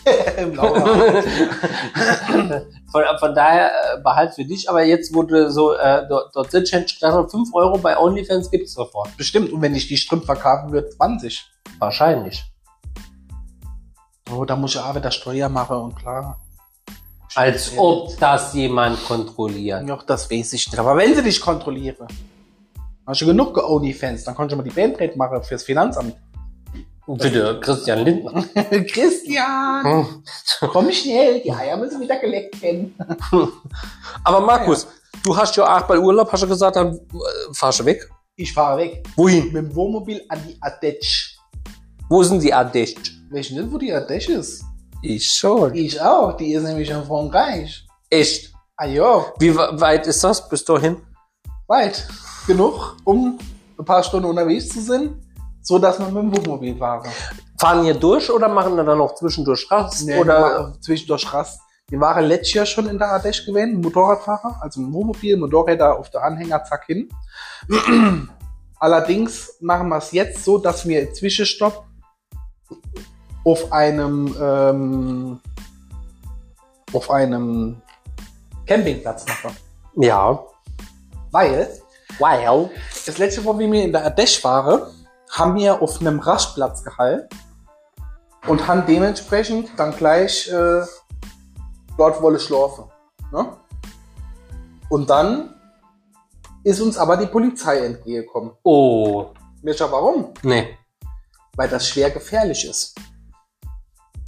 Von, 2.94 3.02
von 3.18 3.34
daher 3.34 3.72
äh, 3.72 4.00
behalt 4.02 4.34
für 4.34 4.44
dich, 4.44 4.70
aber 4.70 4.84
jetzt 4.84 5.12
wurde 5.12 5.50
so, 5.50 5.72
äh, 5.72 6.06
dort, 6.08 6.32
dort 6.32 6.54
ich 6.54 6.70
gedacht, 6.70 7.28
5 7.28 7.52
Euro 7.52 7.76
bei 7.76 7.98
OnlyFans 7.98 8.52
gibt 8.52 8.68
es 8.68 8.74
sofort. 8.74 9.16
Bestimmt. 9.16 9.52
Und 9.52 9.60
wenn 9.62 9.74
ich 9.74 9.88
die 9.88 9.96
Strümpfe 9.96 10.26
verkaufen 10.26 10.70
würde, 10.70 10.90
20. 10.90 11.44
Wahrscheinlich. 11.80 12.44
Oh, 14.32 14.44
da 14.44 14.54
muss 14.54 14.76
ich 14.76 14.80
auch 14.80 14.94
wieder 14.94 15.10
Steuer 15.10 15.48
machen 15.48 15.76
und 15.76 15.96
klar. 15.96 16.38
Als 17.34 17.76
ob 17.76 18.16
das 18.20 18.54
jemand 18.54 19.04
kontrolliert. 19.04 19.88
Ja, 19.88 19.98
das 20.06 20.30
weiß 20.30 20.52
ich 20.52 20.70
nicht. 20.70 20.78
Aber 20.78 20.96
wenn 20.96 21.16
sie 21.16 21.22
dich 21.24 21.40
kontrollieren, 21.40 22.06
hast 23.04 23.22
du 23.22 23.26
genug 23.26 23.58
OnlyFans, 23.58 24.22
dann 24.22 24.36
kannst 24.36 24.52
du 24.52 24.56
mal 24.56 24.62
die 24.62 24.70
Bandrate 24.70 25.18
machen 25.18 25.42
fürs 25.42 25.64
Finanzamt. 25.64 26.14
Bitte, 27.06 27.60
Christian 27.60 27.98
Lindner. 28.04 28.42
Christian, 28.92 29.84
Hm. 29.84 30.22
komm 30.70 30.90
schnell, 30.90 31.40
die 31.42 31.52
Eier 31.52 31.76
müssen 31.76 32.00
wieder 32.00 32.16
geleckt 32.18 32.60
werden. 32.62 32.94
Aber 34.24 34.40
Markus, 34.40 34.86
du 35.22 35.36
hast 35.36 35.54
ja 35.56 35.76
auch 35.76 35.82
bei 35.82 35.98
Urlaub, 35.98 36.32
hast 36.32 36.42
du 36.42 36.48
gesagt, 36.48 36.76
dann 36.76 36.94
äh, 36.96 36.98
fahrst 37.52 37.80
du 37.80 37.84
weg. 37.84 38.08
Ich 38.36 38.52
fahre 38.52 38.78
weg. 38.78 39.06
Wohin? 39.16 39.46
Mit 39.52 39.56
dem 39.56 39.74
Wohnmobil 39.74 40.22
an 40.28 40.40
die 40.48 40.56
Adetsch. 40.60 41.36
Wo 42.08 42.22
sind 42.22 42.42
die 42.42 42.52
Adest? 42.52 42.98
Weißt 43.30 43.50
du 43.50 43.54
nicht, 43.60 43.72
wo 43.72 43.78
die 43.78 43.92
Adetsch 43.92 44.28
ist? 44.28 44.64
Ich 45.02 45.30
schon. 45.30 45.74
Ich 45.74 46.00
auch. 46.00 46.36
Die 46.36 46.52
ist 46.54 46.62
nämlich 46.64 46.88
in 46.90 47.04
Frankreich. 47.04 47.86
Echt? 48.10 48.52
Ah 48.76 48.86
ja, 48.86 49.26
Wie 49.38 49.54
weit 49.54 50.06
ist 50.06 50.24
das 50.24 50.48
bis 50.48 50.64
dahin? 50.64 50.96
weit. 51.66 52.06
Genug, 52.46 52.96
um 53.04 53.38
ein 53.78 53.84
paar 53.84 54.02
Stunden 54.02 54.28
unterwegs 54.28 54.68
zu 54.68 54.80
sein, 54.80 55.20
so 55.64 55.78
dass 55.78 55.98
man 55.98 56.12
mit 56.12 56.22
dem 56.22 56.36
Wohnmobil 56.36 56.76
fahren. 56.76 57.10
Fahren 57.58 57.82
hier 57.84 57.94
durch 57.94 58.30
oder 58.30 58.48
machen 58.48 58.76
wir 58.76 58.84
dann 58.84 58.98
noch 58.98 59.14
zwischendurch 59.14 59.66
Rast? 59.70 60.06
Nee, 60.06 60.20
oder 60.20 60.72
wir 60.74 60.80
zwischendurch 60.80 61.32
Rast. 61.32 61.60
Wir 61.88 61.98
waren 62.00 62.24
letztes 62.24 62.54
Jahr 62.54 62.66
schon 62.66 62.88
in 62.88 62.98
der 62.98 63.08
Ardèche 63.08 63.46
gewesen, 63.46 63.80
Motorradfahrer, 63.80 64.58
also 64.60 64.80
ein 64.80 64.92
Wohnmobil, 64.92 65.36
Motorräder 65.36 65.98
auf 65.98 66.10
der 66.10 66.22
Anhänger, 66.22 66.62
zack 66.64 66.84
hin. 66.86 67.08
Allerdings 68.78 69.56
machen 69.60 69.88
wir 69.88 69.96
es 69.96 70.12
jetzt 70.12 70.44
so, 70.44 70.58
dass 70.58 70.86
wir 70.86 71.12
Zwischenstopp 71.12 71.84
auf 73.44 73.72
einem 73.72 74.34
ähm, 74.40 75.40
auf 76.92 77.10
einem 77.10 77.80
Campingplatz 78.66 79.26
machen. 79.26 79.56
ja. 79.96 80.44
Weil 81.30 81.68
Wow. 82.18 82.70
das 83.06 83.18
letzte 83.18 83.40
Mal, 83.42 83.58
wie 83.58 83.70
wir 83.70 83.82
in 83.82 83.92
der 83.92 84.06
Ardèche 84.06 84.44
waren, 84.44 84.82
haben 85.34 85.56
wir 85.56 85.82
auf 85.82 86.00
einem 86.00 86.20
Rastplatz 86.20 86.84
gehalten 86.84 87.28
und 88.46 88.68
haben 88.68 88.86
dementsprechend 88.86 89.70
dann 89.76 89.96
gleich 89.96 90.48
äh, 90.48 90.82
dort 91.98 92.22
wolle 92.22 92.38
schlafen. 92.38 92.84
Ne? 93.32 93.56
Und 94.88 95.10
dann 95.10 95.54
ist 96.62 96.80
uns 96.80 96.96
aber 96.96 97.16
die 97.16 97.26
Polizei 97.26 97.78
entgegengekommen. 97.84 98.52
Oh. 98.62 99.32
Ihr 99.62 99.74
warum? 99.80 100.34
Nee. 100.42 100.78
Weil 101.56 101.68
das 101.68 101.88
schwer 101.88 102.10
gefährlich 102.10 102.68
ist. 102.68 102.94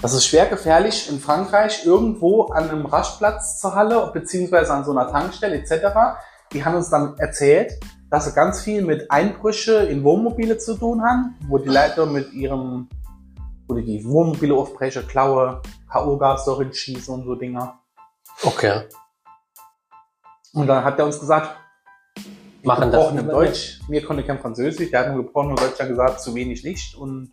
Das 0.03 0.13
ist 0.13 0.27
schwer 0.27 0.47
gefährlich 0.47 1.09
in 1.09 1.21
Frankreich 1.21 1.87
irgendwo 1.87 2.47
an 2.47 2.69
einem 2.69 2.85
Rastplatz 2.85 3.61
zur 3.61 3.75
Halle 3.75 4.11
beziehungsweise 4.13 4.73
an 4.73 4.85
so 4.85 4.91
einer 4.91 5.11
Tankstelle 5.11 5.57
etc. 5.57 6.19
Die 6.53 6.65
haben 6.65 6.75
uns 6.75 6.91
dann 6.91 7.17
erzählt, 7.19 7.73
dass 8.11 8.27
sie 8.27 8.33
ganz 8.33 8.63
viel 8.63 8.83
mit 8.83 9.11
Einbrüche 9.11 9.75
in 9.87 10.05
Wohnmobile 10.05 10.59
zu 10.59 10.77
tun 10.77 11.03
haben, 11.03 11.35
wo 11.49 11.59
die 11.59 11.69
Leute 11.69 12.07
mit 12.07 12.33
ihrem, 12.33 12.89
wo 13.69 13.75
die 13.75 13.85
die 13.85 14.05
Wohnmobile 14.05 14.55
aufbrechen, 14.55 15.07
klaue, 15.07 15.61
K.O.-Gas 15.91 16.45
darin 16.47 16.73
schießen 16.73 17.15
und 17.15 17.25
so 17.25 17.35
Dinger. 17.35 17.81
Okay. 18.43 18.83
Und 20.53 20.67
dann 20.67 20.85
hat 20.85 20.99
er 20.99 21.07
uns 21.07 21.19
gesagt, 21.19 21.57
Machen 22.63 22.91
das. 22.91 23.01
gebrochen 23.01 23.19
im 23.19 23.29
Deutsch, 23.29 23.81
mir 23.89 24.05
konnte 24.05 24.25
kein 24.25 24.41
Französisch, 24.41 24.91
der 24.91 25.01
hat 25.01 25.15
nur 25.15 25.25
gebrochen 25.25 25.51
im 25.51 25.57
Deutsch 25.57 25.79
gesagt, 25.79 26.21
zu 26.21 26.35
wenig 26.35 26.63
Licht 26.63 26.97
und 26.97 27.33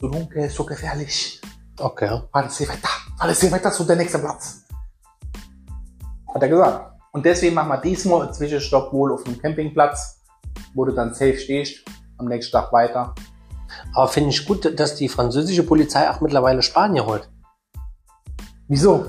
so 0.00 0.08
dunkel, 0.08 0.48
so 0.48 0.64
gefährlich. 0.64 1.40
Okay. 1.78 2.20
Fahr 2.32 2.42
das 2.42 2.58
hier 2.58 2.68
weiter, 2.68 2.88
fahr 3.18 3.28
das 3.28 3.40
hier 3.40 3.52
weiter 3.52 3.70
zu 3.70 3.84
der 3.84 3.96
nächste 3.96 4.18
Platz. 4.18 4.64
Hat 6.34 6.42
er 6.42 6.48
gesagt. 6.48 6.89
Und 7.12 7.26
deswegen 7.26 7.54
machen 7.54 7.68
wir 7.68 7.78
diesmal 7.78 8.22
einen 8.22 8.34
Zwischenstopp 8.34 8.92
wohl 8.92 9.12
auf 9.12 9.26
einem 9.26 9.38
Campingplatz, 9.38 10.20
wo 10.74 10.84
du 10.84 10.92
dann 10.92 11.12
safe 11.12 11.38
stehst, 11.38 11.84
am 12.18 12.26
nächsten 12.26 12.52
Tag 12.52 12.72
weiter. 12.72 13.14
Aber 13.94 14.08
finde 14.08 14.30
ich 14.30 14.46
gut, 14.46 14.78
dass 14.78 14.94
die 14.94 15.08
französische 15.08 15.64
Polizei 15.64 16.08
auch 16.08 16.20
mittlerweile 16.20 16.62
Spanier 16.62 17.06
holt. 17.06 17.28
Wieso? 18.68 19.06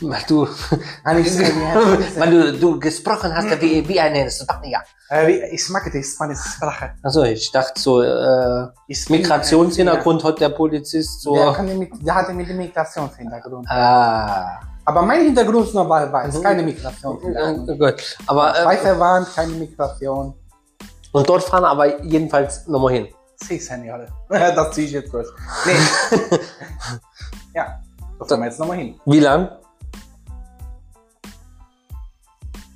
Weil 0.00 0.22
du, 0.28 0.44
ich 0.44 0.50
weil 1.04 2.30
du, 2.30 2.58
du 2.58 2.78
gesprochen 2.78 3.34
hast 3.34 3.60
wie, 3.60 3.86
wie 3.88 4.00
eine 4.00 4.30
Spanier. 4.30 4.82
äh, 5.10 5.54
ich 5.54 5.68
mag 5.68 5.90
die 5.92 6.02
spanische 6.02 6.48
Sprache. 6.48 6.94
Also 7.02 7.24
ich 7.24 7.50
dachte 7.50 7.80
so, 7.80 8.00
äh, 8.00 8.68
Migrationshintergrund 9.08 10.22
hat 10.22 10.40
der 10.40 10.50
Polizist 10.50 11.22
so. 11.22 11.34
Der, 11.34 11.52
kann 11.52 11.66
die, 11.66 11.90
der 12.04 12.14
hatte 12.14 12.32
mit 12.32 12.48
dem 12.48 12.58
Migrationshintergrund. 12.58 13.68
Ah. 13.68 14.60
Aber 14.86 15.02
mein 15.02 15.22
Hintergrund 15.24 15.66
ist 15.66 15.74
noch 15.74 15.88
weiß, 15.88 16.34
Mhm. 16.38 16.42
keine 16.42 16.62
Migration. 16.62 17.18
Oh 17.68 17.76
Gott. 17.76 18.18
Aber 18.26 18.54
äh, 18.58 18.66
erwarnt, 18.84 19.28
keine 19.34 19.52
Migration. 19.52 20.34
und 21.12 21.28
dort 21.28 21.42
fahren 21.44 21.64
aber 21.64 22.02
jedenfalls 22.02 22.66
nochmal 22.66 22.92
hin. 22.94 23.08
Sie 23.36 23.58
Senore. 23.58 24.08
Das 24.28 24.72
ziehe 24.72 24.86
ich 24.86 24.92
jetzt 24.92 25.12
durch. 25.12 25.28
Nee. 25.64 26.18
ja, 27.54 27.80
da 28.18 28.24
fahren 28.24 28.40
wir 28.40 28.46
jetzt 28.46 28.58
nochmal 28.60 28.76
hin. 28.78 29.00
Wie 29.06 29.20
lang? 29.20 29.48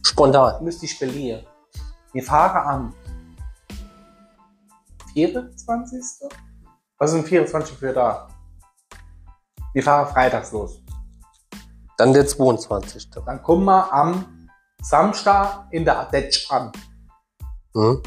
Spontan. 0.03 0.65
Müsste 0.65 0.87
ich 0.87 0.97
verlieren. 0.97 1.45
Wir 2.13 2.23
fahren 2.23 2.67
am 2.67 2.95
24. 5.13 6.29
Was 6.99 7.11
sind 7.11 7.27
24 7.29 7.77
für 7.77 7.93
da? 7.93 8.29
Wir 9.73 9.83
fahren 9.83 10.07
freitags 10.13 10.51
los. 10.53 10.81
Dann 11.99 12.13
der 12.13 12.27
22. 12.27 13.11
Dann 13.11 13.43
kommen 13.43 13.65
wir 13.65 13.93
am 13.93 14.25
Samstag 14.81 15.67
in 15.73 15.85
der 15.85 15.99
Adetsch 15.99 16.49
an. 16.51 16.71
Hm? 17.75 18.01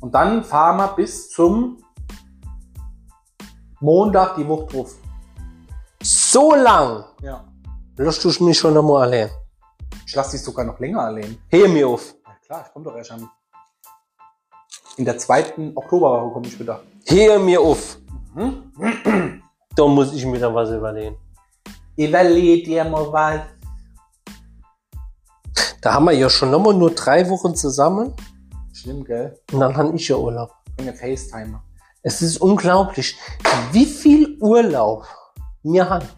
Und 0.00 0.14
dann 0.14 0.44
fahren 0.44 0.76
wir 0.76 0.88
bis 0.94 1.28
zum 1.30 1.82
Montag 3.80 4.36
die 4.36 4.46
Woche 4.46 4.66
drauf. 4.66 4.94
So 6.00 6.54
lang. 6.54 7.04
Ja. 7.20 7.44
Lass 7.96 8.20
du 8.20 8.44
mich 8.44 8.58
schon 8.58 8.74
nochmal 8.74 9.02
allein. 9.02 9.30
Ich 10.06 10.14
lasse 10.14 10.36
dich 10.36 10.42
sogar 10.42 10.64
noch 10.64 10.78
länger 10.78 11.00
allein. 11.00 11.36
Hör 11.48 11.68
mir 11.68 11.88
auf. 11.88 12.14
Ja 12.24 12.34
klar, 12.46 12.64
ich 12.64 12.72
komme 12.72 12.84
doch 12.84 12.94
erst 12.94 13.10
am. 13.10 13.28
In 14.96 15.04
der 15.04 15.18
zweiten 15.18 15.72
Oktoberwoche 15.76 16.32
komme 16.32 16.46
ich 16.46 16.58
wieder. 16.60 16.80
Hör 17.06 17.40
mir 17.40 17.60
auf. 17.60 17.98
Hm? 18.34 19.42
Da 19.74 19.86
muss 19.86 20.12
ich 20.12 20.24
mir 20.26 20.38
dann 20.38 20.54
was 20.54 20.70
überlegen. 20.70 21.16
Überleg 21.96 22.64
dir 22.64 22.84
mal 22.84 23.12
was. 23.12 23.40
Da 25.80 25.94
haben 25.94 26.04
wir 26.04 26.12
ja 26.12 26.30
schon 26.30 26.50
nochmal 26.50 26.74
nur 26.74 26.94
drei 26.94 27.28
Wochen 27.28 27.54
zusammen. 27.54 28.14
Schlimm, 28.72 29.04
gell? 29.04 29.38
Und 29.52 29.60
dann 29.60 29.76
habe 29.76 29.94
ich 29.96 30.08
ja 30.08 30.16
Urlaub. 30.16 30.52
Bin 30.76 30.86
ja 30.86 30.92
FaceTimer. 30.92 31.62
Es 32.02 32.22
ist 32.22 32.38
unglaublich, 32.38 33.16
wie 33.72 33.86
viel 33.86 34.36
Urlaub 34.40 35.06
wir 35.62 35.88
haben. 35.88 36.08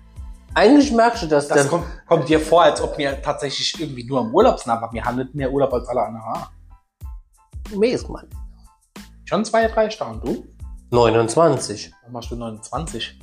Eigentlich 0.55 0.93
merkst 0.93 1.25
du 1.25 1.27
das, 1.27 1.49
Das 1.49 1.69
kommt, 1.69 1.85
kommt 2.07 2.29
dir 2.29 2.39
vor, 2.39 2.63
als 2.63 2.81
ob 2.81 2.97
wir 2.97 3.21
tatsächlich 3.21 3.79
irgendwie 3.81 4.05
nur 4.05 4.21
im 4.21 4.33
Urlaub 4.33 4.59
sind, 4.61 4.71
aber 4.71 4.93
wir 4.93 5.05
haben 5.05 5.17
nicht 5.17 5.35
mehr 5.35 5.51
Urlaub 5.51 5.73
als 5.73 5.89
alle 5.89 6.03
anderen. 6.03 6.23
Ah, 6.27 6.51
Weiß 7.71 8.09
man. 8.09 8.29
Schon 9.25 9.45
zwei, 9.45 9.67
drei 9.67 9.91
Stunden, 9.91 10.21
du? 10.25 10.47
29. 10.91 11.93
Dann 12.03 12.13
machst 12.13 12.31
du 12.31 12.37
29. 12.37 13.19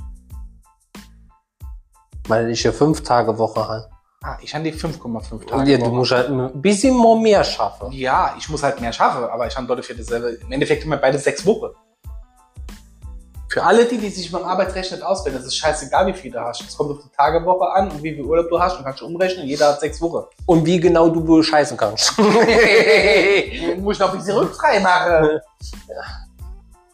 Weil 2.31 2.49
ich 2.49 2.63
ja 2.63 2.71
fünf 2.71 3.03
Tage 3.03 3.37
Woche 3.37 3.67
habe. 3.67 3.89
Ah, 4.23 4.37
ich 4.41 4.53
habe 4.55 4.63
die 4.63 4.71
5,5 4.71 5.31
Und 5.31 5.47
Tage. 5.49 5.69
ja, 5.71 5.77
du 5.77 5.85
Woche. 5.85 5.91
musst 5.91 6.11
halt 6.11 6.29
ein 6.29 6.61
bisschen 6.61 7.21
mehr 7.21 7.43
schaffen. 7.43 7.91
ja, 7.91 8.35
ich 8.37 8.47
muss 8.47 8.63
halt 8.63 8.79
mehr 8.79 8.93
schaffen, 8.93 9.23
aber 9.25 9.47
ich 9.47 9.57
habe 9.57 9.67
dort 9.67 9.83
für 9.83 9.95
dasselbe. 9.95 10.37
Im 10.45 10.51
Endeffekt 10.51 10.83
haben 10.83 10.91
wir 10.91 10.97
beide 10.97 11.17
sechs 11.17 11.45
Wochen. 11.45 11.71
Für 13.49 13.63
alle 13.63 13.83
die, 13.85 13.97
die 13.97 14.07
sich 14.09 14.31
beim 14.31 14.45
Arbeitsrecht 14.45 14.91
nicht 14.93 15.03
auskennen, 15.03 15.37
das 15.39 15.47
ist 15.47 15.57
scheißegal, 15.57 16.07
wie 16.07 16.13
viel 16.13 16.31
du 16.31 16.39
hast. 16.39 16.61
Es 16.61 16.77
kommt 16.77 16.91
auf 16.91 16.99
die 17.03 17.09
Tagewoche 17.09 17.69
an 17.69 17.91
und 17.91 18.01
wie 18.01 18.13
viel 18.13 18.23
Urlaub 18.23 18.47
du 18.47 18.57
hast 18.57 18.77
und 18.77 18.85
kannst 18.85 19.01
du 19.01 19.07
umrechnen. 19.07 19.45
Jeder 19.45 19.67
hat 19.69 19.81
sechs 19.81 19.99
Wochen. 19.99 20.23
Und 20.45 20.65
wie 20.65 20.79
genau 20.79 21.09
du 21.09 21.43
scheißen 21.43 21.75
kannst. 21.75 22.17
Muss 23.77 23.95
ich 23.95 23.99
noch 23.99 24.13
ein 24.13 24.17
bisschen 24.19 24.37
rückfrei 24.37 24.79
machen. 24.79 25.41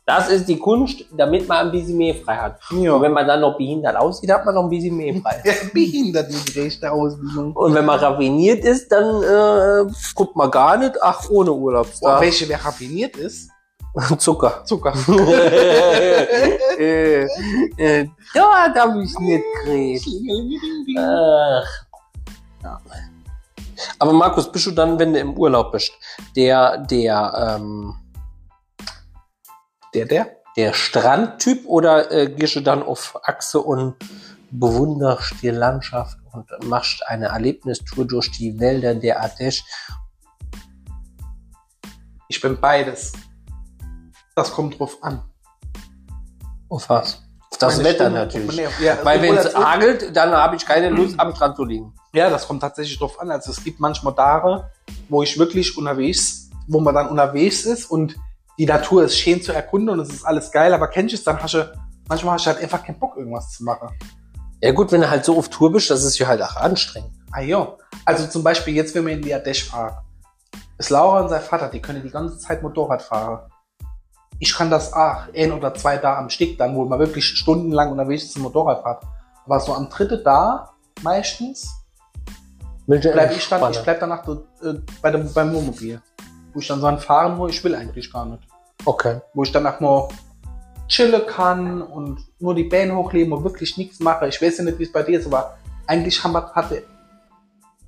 Das 0.08 0.30
ist 0.30 0.48
die 0.48 0.58
Kunst, 0.58 1.04
damit 1.18 1.50
man 1.50 1.66
ein 1.66 1.72
bisschen 1.72 1.98
mehr 1.98 2.16
frei 2.16 2.38
hat. 2.38 2.62
Und 2.72 3.02
wenn 3.02 3.12
man 3.12 3.28
dann 3.28 3.42
noch 3.42 3.58
behindert 3.58 3.98
aussieht, 3.98 4.32
hat 4.32 4.46
man 4.46 4.56
noch 4.56 4.64
ein 4.64 4.70
bisschen 4.70 4.96
mehr 4.96 5.14
frei. 5.16 5.42
Ja, 5.44 5.54
behindertengerechte 5.74 6.90
Ausbildung. 6.90 7.54
Und 7.54 7.74
wenn 7.74 7.84
man 7.84 8.00
raffiniert 8.00 8.64
ist, 8.64 8.90
dann 8.90 9.22
äh, 9.22 9.92
guckt 10.16 10.34
man 10.38 10.50
gar 10.50 10.78
nicht, 10.78 10.94
ach, 11.02 11.30
ohne 11.30 11.52
Urlaubstag. 11.52 12.22
welche 12.22 12.48
wer 12.48 12.64
raffiniert 12.64 13.18
ist? 13.18 13.50
Zucker. 14.18 14.64
Zucker. 14.64 14.94
äh, 16.80 17.24
äh, 17.78 18.08
ja, 18.34 18.70
da 18.74 18.82
hab 18.84 18.96
ich 18.96 19.20
nicht 19.20 19.44
gekriegt. 19.66 20.08
Ach. 21.00 21.68
Ja. 22.64 22.80
Aber 24.00 24.14
Markus, 24.14 24.50
bist 24.50 24.68
du 24.68 24.72
dann, 24.72 24.98
wenn 24.98 25.12
du 25.12 25.20
im 25.20 25.38
Urlaub 25.38 25.74
bist, 25.74 25.92
der, 26.34 26.78
der, 26.78 27.58
ähm, 27.60 27.94
Der, 29.94 30.06
der? 30.06 30.38
der 30.56 30.74
Strandtyp 30.74 31.66
oder 31.66 32.12
äh, 32.12 32.30
gehst 32.30 32.56
du 32.56 32.62
dann 32.62 32.82
auf 32.84 33.20
Achse 33.24 33.60
und 33.62 33.96
bewunderst 34.52 35.36
die 35.42 35.50
Landschaft 35.50 36.18
und 36.34 36.48
machst 36.66 37.06
eine 37.08 37.28
Erlebnistour 37.28 38.06
durch 38.06 38.32
die 38.32 38.60
Wälder 38.60 38.96
der 38.96 39.24
Ardèche? 39.24 39.62
Ich 42.28 42.42
bin 42.42 42.60
beides. 42.60 43.14
Das 44.36 44.52
kommt 44.52 44.80
drauf 44.80 44.98
an. 45.02 45.22
Auf 46.70 46.90
was? 46.90 47.24
Auf 47.52 47.58
das 47.60 47.78
Meine 47.78 47.90
Wetter 47.90 48.06
Stimme- 48.06 48.18
natürlich. 48.20 48.58
Nee, 48.58 48.86
ja, 48.86 48.98
Weil 49.04 49.22
wenn 49.22 49.38
es 49.38 49.56
hagelt, 49.56 50.16
dann 50.16 50.32
habe 50.32 50.56
ich 50.56 50.66
keine 50.66 50.90
Lust, 50.90 51.20
am 51.20 51.34
Strand 51.36 51.56
zu 51.56 51.64
liegen. 51.64 51.94
Ja, 52.14 52.30
das 52.30 52.48
kommt 52.48 52.62
tatsächlich 52.62 52.98
drauf 53.00 53.20
an. 53.20 53.32
Also 53.32 53.52
es 53.52 53.64
gibt 53.64 53.80
manchmal 53.80 54.16
Tage, 54.16 54.70
wo 55.08 55.24
ich 55.24 55.38
wirklich 55.40 55.78
unterwegs, 55.78 56.50
wo 56.68 56.80
man 56.80 56.94
dann 56.94 57.10
unterwegs 57.10 57.66
ist 57.66 57.86
und 57.86 58.16
die 58.58 58.66
Natur 58.66 59.04
ist 59.04 59.18
schön 59.18 59.42
zu 59.42 59.54
erkunden 59.54 59.90
und 59.90 60.00
es 60.00 60.10
ist 60.10 60.26
alles 60.26 60.52
geil, 60.52 60.74
aber 60.74 60.88
kennst 60.88 61.14
du 61.14 61.18
es, 61.18 61.24
dann 61.24 61.42
hast 61.42 61.54
du, 61.54 61.72
manchmal 62.08 62.34
hast 62.36 62.46
du 62.46 62.52
halt 62.52 62.62
einfach 62.62 62.84
keinen 62.84 63.00
Bock, 63.00 63.16
irgendwas 63.18 63.52
zu 63.52 63.64
machen. 63.64 63.90
Ja 64.62 64.72
gut, 64.72 64.92
wenn 64.92 65.02
du 65.02 65.10
halt 65.10 65.24
so 65.24 65.38
auf 65.38 65.50
Tour 65.50 65.72
bist, 65.72 65.90
das 65.92 66.04
ist 66.04 66.18
ja 66.18 66.28
halt 66.28 66.42
auch 66.42 66.56
anstrengend. 66.56 67.12
Ah 67.32 67.42
ja. 67.42 67.76
Also 68.06 68.26
zum 68.28 68.44
Beispiel 68.44 68.74
jetzt, 68.74 68.96
wenn 68.96 69.06
wir 69.06 69.14
in 69.14 69.22
die 69.22 69.36
Ardèche 69.36 69.70
fahren. 69.70 69.98
Ist 70.80 70.90
Laura 70.90 71.22
und 71.22 71.30
sein 71.30 71.42
Vater, 71.42 71.70
die 71.70 71.82
können 71.82 72.02
die 72.02 72.10
ganze 72.10 72.38
Zeit 72.40 72.64
Motorrad 72.64 73.02
fahren. 73.02 73.52
Ich 74.40 74.54
kann 74.56 74.70
das 74.70 74.94
auch 74.94 75.34
ein 75.36 75.52
oder 75.52 75.74
zwei 75.74 75.98
da 75.98 76.18
am 76.18 76.30
Stück, 76.30 76.58
dann 76.58 76.76
wo 76.76 76.86
man 76.86 77.00
wirklich 77.00 77.26
stundenlang 77.26 77.92
unterwegs 77.92 78.32
zum 78.32 78.44
Motorradfahrt. 78.44 79.04
Aber 79.46 79.60
so 79.60 79.74
am 79.74 79.90
dritten 79.90 80.24
da 80.24 80.72
meistens 81.04 81.70
bleib 82.86 83.36
ich 83.36 83.50
dann, 83.50 83.72
ich 83.72 83.80
bleib 83.80 84.00
danach 84.00 84.28
äh, 84.28 84.74
bei 85.02 85.12
dem, 85.12 85.32
beim 85.34 85.54
Wohnmobil. 85.54 86.02
Wo 86.58 86.62
ich 86.62 86.68
dann 86.70 86.82
so 86.82 86.88
ein 86.88 86.98
fahren, 86.98 87.38
wo 87.38 87.48
ich 87.48 87.64
will 87.64 87.76
eigentlich 87.76 88.12
gar 88.12 88.26
nicht. 88.26 88.42
Okay. 88.84 89.22
Wo 89.36 89.44
ich 89.44 89.52
danach 89.52 89.80
mal 89.80 90.08
chillen 90.88 91.22
kann 91.28 91.84
und 91.84 92.20
nur 92.40 92.56
die 92.56 92.64
Beine 92.64 92.96
hochleben 92.96 93.32
und 93.32 93.44
wirklich 93.44 93.78
nichts 93.78 94.00
mache. 94.00 94.28
Ich 94.28 94.42
weiß 94.42 94.58
ja 94.58 94.64
nicht, 94.64 94.80
wie 94.80 94.84
es 94.86 94.92
bei 94.92 95.04
dir 95.04 95.20
ist, 95.20 95.28
aber 95.28 95.56
eigentlich 95.86 96.24
haben 96.24 96.32
wir, 96.32 96.52
hat, 96.54 96.72
der, 96.72 96.82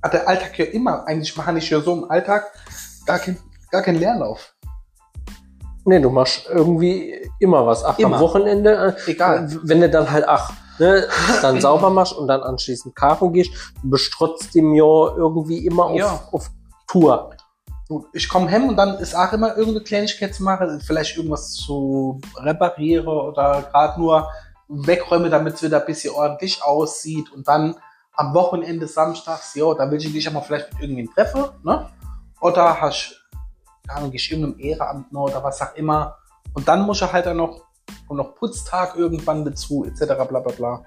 hat 0.04 0.12
der 0.12 0.28
Alltag 0.28 0.56
ja 0.56 0.66
immer, 0.66 1.04
eigentlich 1.04 1.36
mache 1.36 1.58
ich 1.58 1.68
ja 1.68 1.80
so 1.80 1.94
im 1.94 2.08
Alltag 2.08 2.44
gar 3.06 3.18
keinen 3.18 3.38
gar 3.72 3.82
keinen 3.82 3.98
Leerlauf. 3.98 4.54
Nee, 5.84 5.98
du 5.98 6.10
machst 6.10 6.46
irgendwie 6.48 7.28
immer 7.40 7.66
was. 7.66 7.84
Ach, 7.84 7.98
Immer. 7.98 8.18
am 8.18 8.22
Wochenende, 8.22 8.94
äh, 9.04 9.10
Egal. 9.10 9.50
wenn 9.64 9.80
du 9.80 9.90
dann 9.90 10.08
halt, 10.08 10.28
ach, 10.28 10.52
ne, 10.78 11.08
dann 11.42 11.60
sauber 11.60 11.90
machst 11.90 12.12
und 12.12 12.28
dann 12.28 12.40
anschließend 12.42 12.94
Karo 12.94 13.30
gehst, 13.30 13.50
du 13.82 13.90
bist 13.90 14.12
trotzdem 14.12 14.74
ja 14.74 14.84
irgendwie 15.16 15.66
immer 15.66 15.86
auf, 15.86 15.96
Ja. 15.98 16.20
auf 16.30 16.52
Tour. 16.86 17.30
Ich 18.12 18.28
komme 18.28 18.50
heim 18.50 18.68
und 18.68 18.76
dann 18.76 18.98
ist 18.98 19.14
auch 19.14 19.32
immer 19.32 19.56
irgendeine 19.56 19.84
Kleinigkeit 19.84 20.34
zu 20.34 20.44
machen, 20.44 20.80
vielleicht 20.80 21.16
irgendwas 21.16 21.52
zu 21.52 22.20
reparieren 22.36 23.08
oder 23.08 23.62
gerade 23.70 24.00
nur 24.00 24.30
wegräume, 24.68 25.28
damit 25.28 25.54
es 25.54 25.62
wieder 25.62 25.80
ein 25.80 25.86
bisschen 25.86 26.14
ordentlich 26.14 26.62
aussieht 26.62 27.32
und 27.32 27.48
dann 27.48 27.74
am 28.12 28.34
Wochenende 28.34 28.86
samstags, 28.86 29.54
ja, 29.54 29.72
da 29.74 29.90
will 29.90 29.98
ich 29.98 30.12
dich 30.12 30.28
aber 30.28 30.42
vielleicht 30.42 30.72
mit 30.72 30.82
irgendwen 30.82 31.10
treffen, 31.12 31.46
ne? 31.64 31.88
Oder 32.40 32.80
hast, 32.80 33.26
keine 33.86 33.98
Ahnung, 33.98 34.10
gehst 34.10 34.30
irgendeinem 34.30 34.60
Ehrenamt 34.60 35.12
noch 35.12 35.22
oder 35.22 35.42
was 35.42 35.60
auch 35.60 35.74
immer. 35.74 36.16
Und 36.54 36.68
dann 36.68 36.82
muss 36.82 37.02
er 37.02 37.12
halt 37.12 37.26
dann 37.26 37.38
noch, 37.38 37.64
und 38.08 38.16
noch 38.16 38.34
Putztag 38.34 38.96
irgendwann 38.96 39.44
dazu, 39.44 39.84
etc. 39.84 40.06
bla 40.28 40.40
bla 40.40 40.52
bla. 40.52 40.84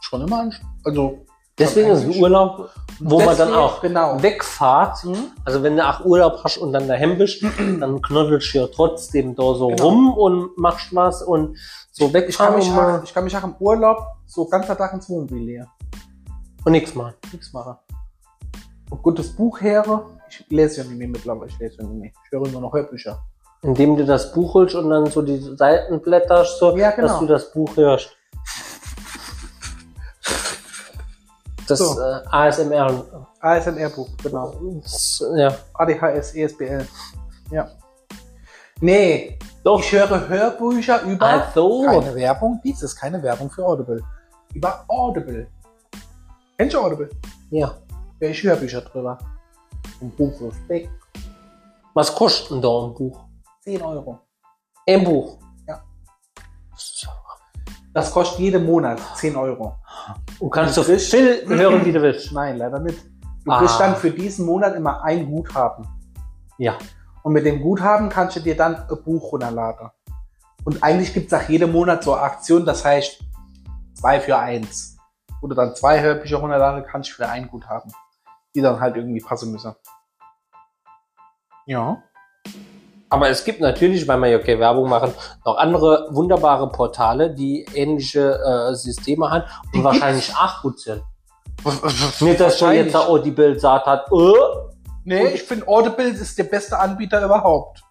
Schon 0.00 0.22
immer, 0.22 0.50
also. 0.84 1.24
Deswegen 1.58 1.90
ist 1.90 2.04
ein 2.04 2.20
Urlaub, 2.22 2.70
wo 3.00 3.18
man 3.18 3.28
dann 3.36 3.48
Deswegen, 3.48 3.54
auch 3.56 3.80
genau. 3.80 4.22
wegfahrt. 4.22 5.04
Mhm. 5.04 5.32
Also 5.44 5.62
wenn 5.62 5.76
du 5.76 5.86
auch 5.86 6.04
Urlaub 6.04 6.40
hast 6.44 6.58
und 6.58 6.72
dann 6.72 6.86
daheim 6.88 7.18
bist, 7.18 7.42
dann 7.80 8.00
knuddelst 8.00 8.54
du 8.54 8.58
ja 8.58 8.66
trotzdem 8.68 9.34
da 9.34 9.42
so 9.54 9.68
Genau. 9.68 9.84
rum 9.88 10.12
und 10.14 10.58
machst 10.58 10.94
was 10.94 11.22
und 11.22 11.56
so 11.90 12.06
Ich 12.14 12.36
kann, 12.38 12.54
mich 12.54 12.68
und, 12.70 12.78
auch, 12.78 13.02
ich 13.02 13.12
kann 13.12 13.24
mich 13.24 13.36
auch 13.36 13.44
im 13.44 13.54
Urlaub 13.58 13.98
so 14.26 14.44
ganzer 14.46 14.76
Tag 14.76 14.92
ins 14.94 15.08
Wohnmobil 15.10 15.42
legen. 15.42 15.66
und 16.64 16.72
nichts 16.72 16.94
machen. 16.94 17.14
Nichts 17.32 17.52
machen. 17.52 17.76
Ob 18.90 19.02
gutes 19.02 19.34
Buch 19.34 19.60
her, 19.60 19.84
ich 20.30 20.44
lese 20.48 20.82
ja 20.82 20.84
nicht 20.88 20.98
mehr 20.98 21.08
mittlerweile, 21.08 21.50
ich 21.50 21.58
lese 21.58 21.78
ja 21.78 21.84
nicht 21.84 22.00
mehr. 22.00 22.10
Ich 22.24 22.32
höre 22.32 22.46
nur 22.48 22.60
noch 22.60 22.72
Hörbücher. 22.72 23.18
Indem 23.62 23.96
du 23.96 24.04
das 24.06 24.32
Buch 24.32 24.54
holst 24.54 24.76
und 24.76 24.88
dann 24.90 25.06
so 25.06 25.20
die 25.22 25.38
Seiten 25.56 26.00
blätterst, 26.00 26.58
so, 26.58 26.76
Ja, 26.76 26.92
genau. 26.92 27.08
dass 27.08 27.18
du 27.18 27.26
das 27.26 27.50
Buch 27.52 27.76
hörst. 27.76 28.10
Das 31.68 31.78
So. 31.78 32.00
äh, 32.00 32.20
ASMR. 32.30 33.04
ASMR-Buch, 33.40 34.08
genau. 34.22 34.54
Ja. 35.36 35.54
ADHS, 35.74 36.34
ESBL. 36.34 36.86
Ja. 37.50 37.68
Nee, 38.80 39.38
Doch. 39.64 39.80
ich 39.80 39.92
höre 39.92 40.28
Hörbücher 40.28 41.02
über 41.02 41.26
Also. 41.26 41.84
keine 41.86 42.14
Werbung. 42.14 42.60
Dies 42.64 42.82
ist 42.82 42.96
keine 42.96 43.22
Werbung 43.22 43.50
für 43.50 43.64
Audible. 43.66 44.02
Über 44.54 44.84
Audible. 44.88 45.48
Kennst 46.56 46.74
du 46.74 46.80
Audible? 46.80 47.08
Ja. 47.50 47.74
Ja, 48.20 48.28
ich 48.28 48.42
höre 48.42 48.56
Bücher 48.56 48.80
drüber. 48.80 49.18
Ein 50.00 50.10
Buch 50.12 50.40
ist 50.40 50.68
weg. 50.68 50.90
Was 51.94 52.14
kostet 52.14 52.50
denn 52.50 52.62
da 52.62 52.68
ein 52.68 52.94
Buch? 52.94 53.20
10 53.64 53.82
Euro. 53.82 54.20
Ein 54.86 55.04
Buch. 55.04 55.38
Ja. 55.66 55.82
Das 57.92 58.10
kostet 58.12 58.38
jeden 58.38 58.64
Monat 58.64 59.00
10 59.16 59.36
Euro. 59.36 59.74
Du 60.38 60.48
kannst 60.48 60.74
so 60.74 60.82
Du 60.82 60.88
kriegst- 60.88 61.10
viel 61.10 61.44
hören, 61.48 61.84
wie 61.84 61.92
du 61.92 62.00
willst. 62.00 62.32
Nein, 62.32 62.58
leider 62.58 62.78
nicht. 62.78 62.98
Du 63.44 63.50
Ah. 63.50 63.58
kriegst 63.58 63.80
dann 63.80 63.96
für 63.96 64.10
diesen 64.10 64.46
Monat 64.46 64.74
immer 64.76 65.02
ein 65.02 65.26
Guthaben. 65.30 65.86
Ja. 66.58 66.76
Und 67.22 67.32
mit 67.32 67.44
dem 67.44 67.60
Guthaben 67.60 68.08
kannst 68.08 68.36
du 68.36 68.40
dir 68.40 68.56
dann 68.56 68.76
ein 68.76 69.02
Buch 69.04 69.32
runterladen. 69.32 69.90
Und 70.64 70.82
eigentlich 70.82 71.12
gibt 71.14 71.32
es 71.32 71.38
auch 71.38 71.48
jeden 71.48 71.72
Monat 71.72 72.04
so 72.04 72.12
eine 72.14 72.22
Aktion, 72.22 72.64
das 72.64 72.84
heißt 72.84 73.18
zwei 73.94 74.20
für 74.20 74.36
eins. 74.38 74.96
Du 75.40 75.48
dann 75.48 75.74
zwei 75.74 76.00
Hörbücher 76.02 76.38
runterladen 76.38 76.84
kannst 76.84 77.10
für 77.10 77.28
ein 77.28 77.48
Guthaben. 77.48 77.92
Die 78.54 78.60
dann 78.60 78.80
halt 78.80 78.96
irgendwie 78.96 79.20
passen 79.20 79.52
müssen. 79.52 79.74
Ja. 81.66 82.02
Aber 83.10 83.30
es 83.30 83.44
gibt 83.44 83.60
natürlich, 83.60 84.06
weil 84.06 84.18
wir 84.18 84.28
ja 84.28 84.38
keine 84.38 84.60
Werbung 84.60 84.88
machen, 84.88 85.12
noch 85.44 85.56
andere 85.56 86.08
wunderbare 86.10 86.68
Portale, 86.68 87.30
die 87.34 87.66
ähnliche 87.74 88.38
äh, 88.38 88.74
Systeme 88.74 89.30
haben 89.30 89.44
und 89.72 89.84
wahrscheinlich 89.84 90.32
auch 90.40 90.62
gut 90.62 90.80
sind. 90.80 91.02
Nicht, 92.20 92.38
dass 92.38 92.58
schon 92.58 92.72
jetzt 92.72 92.94
der 92.94 93.08
Audible 93.08 93.58
sagt 93.58 93.86
hat, 93.86 94.06
äh, 94.12 94.32
Nee, 95.08 95.28
ich 95.28 95.42
finde 95.42 95.66
Audible 95.66 96.08
ist 96.08 96.36
der 96.36 96.44
beste 96.44 96.78
Anbieter 96.78 97.24
überhaupt. 97.24 97.82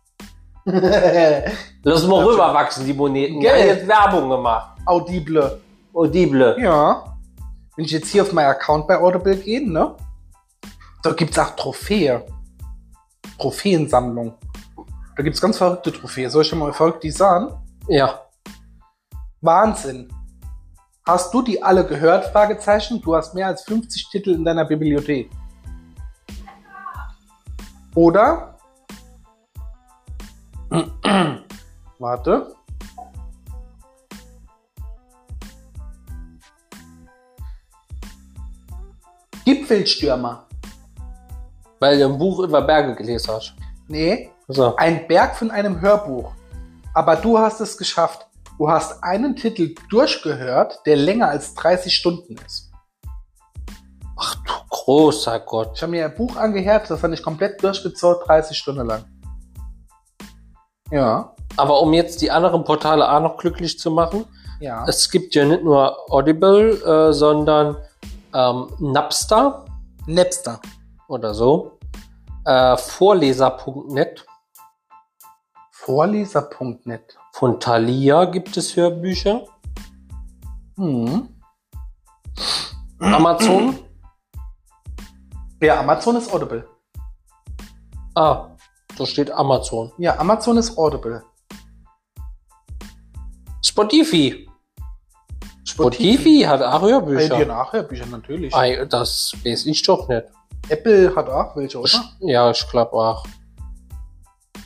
lass 0.65 2.06
mal 2.06 2.23
rüberwachsen, 2.23 2.86
die 2.86 2.93
Moneten. 2.93 3.39
Die 3.39 3.47
Gell? 3.47 3.65
jetzt 3.65 3.88
Werbung 3.88 4.30
gemacht. 4.30 4.77
Audible. 4.86 5.60
Audible. 5.95 6.56
Ja. 6.62 7.17
Wenn 7.75 7.86
ich 7.86 7.91
jetzt 7.91 8.10
hier 8.10 8.21
auf 8.21 8.34
meinen 8.34 8.51
Account 8.51 8.86
bei 8.86 8.99
Audible 8.99 9.36
gehe, 9.36 9.67
ne? 9.67 9.95
Da 11.01 11.12
gibt's 11.13 11.39
auch 11.39 11.56
Trophäe. 11.56 12.23
Trophäensammlung. 13.39 14.36
Da 15.17 15.23
gibt's 15.23 15.41
ganz 15.41 15.58
verrückte 15.58 15.91
Trophäen. 15.91 16.30
Soll 16.30 16.43
ich 16.43 16.47
schon 16.47 16.60
mal 16.60 16.71
verrückt 16.71 17.03
die 17.03 17.10
sagen? 17.10 17.60
Ja. 17.88 18.21
Wahnsinn. 19.41 20.13
Hast 21.08 21.34
du 21.34 21.41
die 21.41 21.63
alle 21.63 21.88
gehört? 21.88 22.25
Fragezeichen. 22.25 23.01
Du 23.01 23.15
hast 23.15 23.34
mehr 23.34 23.47
als 23.47 23.63
50 23.63 24.10
Titel 24.12 24.36
in 24.36 24.45
deiner 24.45 24.65
Bibliothek. 24.65 25.32
Oder? 27.95 28.60
Warte. 31.97 32.56
Gipfelstürmer. 39.45 40.45
Weil 41.80 41.97
du 41.97 42.06
ein 42.06 42.19
Buch 42.19 42.39
über 42.39 42.62
Berge 42.62 42.93
gelesen 42.93 43.32
hast. 43.32 43.56
Nee, 43.88 44.30
So. 44.47 44.75
ein 44.77 45.07
Berg 45.07 45.36
von 45.36 45.51
einem 45.51 45.81
Hörbuch. 45.81 46.31
Aber 46.93 47.15
du 47.15 47.38
hast 47.38 47.60
es 47.60 47.77
geschafft. 47.77 48.27
Du 48.57 48.69
hast 48.69 49.03
einen 49.03 49.36
Titel 49.36 49.75
durchgehört, 49.89 50.79
der 50.86 50.95
länger 50.95 51.29
als 51.29 51.53
30 51.53 51.95
Stunden 51.95 52.36
ist. 52.45 52.71
Ach 54.15 54.36
du 54.36 54.53
großer 54.69 55.39
Gott. 55.41 55.71
Ich 55.75 55.81
habe 55.81 55.91
mir 55.91 56.05
ein 56.05 56.15
Buch 56.15 56.38
angehört, 56.38 56.89
das 56.89 56.99
fand 56.99 57.13
ich 57.13 57.21
komplett 57.21 57.62
durchgezockt, 57.62 58.27
30 58.27 58.57
Stunden 58.57 58.88
lang. 58.88 59.03
Ja, 60.91 61.36
Aber 61.57 61.81
um 61.81 61.93
jetzt 61.93 62.21
die 62.21 62.31
anderen 62.31 62.63
Portale 62.63 63.12
auch 63.12 63.19
noch 63.19 63.38
glücklich 63.38 63.77
zu 63.77 63.91
machen, 63.91 64.25
ja. 64.60 64.86
es 64.88 65.12
gibt 65.12 65.36
ja 65.36 65.43
nicht 65.45 65.63
nur 65.63 66.10
Audible, 66.10 66.81
äh, 66.83 67.13
sondern 67.13 67.75
ähm, 68.33 68.67
Napster 68.79 69.65
Napster. 70.05 70.62
oder 71.10 71.33
so, 71.33 71.77
äh, 72.45 72.77
Vorleser.net, 72.77 74.25
Vorleser.net. 75.88 77.17
von 77.32 77.62
Thalia 77.62 78.26
gibt 78.26 78.58
es 78.58 78.76
Hörbücher, 78.76 79.45
Hm. 80.76 81.30
Amazon, 83.00 83.80
Ja, 85.62 85.80
Amazon 85.80 86.17
ist 86.17 86.30
Audible. 86.34 86.67
ah, 88.15 88.50
da 88.97 89.06
steht 89.06 89.32
Amazon, 89.32 89.93
Ja, 89.97 90.19
Amazon 90.19 90.58
ist 90.58 90.78
Audible. 90.78 91.23
Spotify, 93.63 94.45
Spotify 95.63 96.41
hat 96.45 96.62
auch 96.62 96.82
Bei 96.82 96.88
dir 96.88 96.93
Hörbücher. 96.95 97.45
Nachhörbücher 97.45 98.06
natürlich. 98.08 98.54
Ei, 98.54 98.84
das 98.84 99.32
weiß 99.41 99.65
ich 99.67 99.82
doch 99.84 100.10
nicht. 100.10 100.26
Apple 100.67 101.15
hat 101.15 101.30
auch 101.30 101.56
welche, 101.56 101.80
oder? 101.80 102.04
Ja, 102.19 102.52
ich 102.52 102.67
glaube 102.69 102.91
auch. 102.91 103.26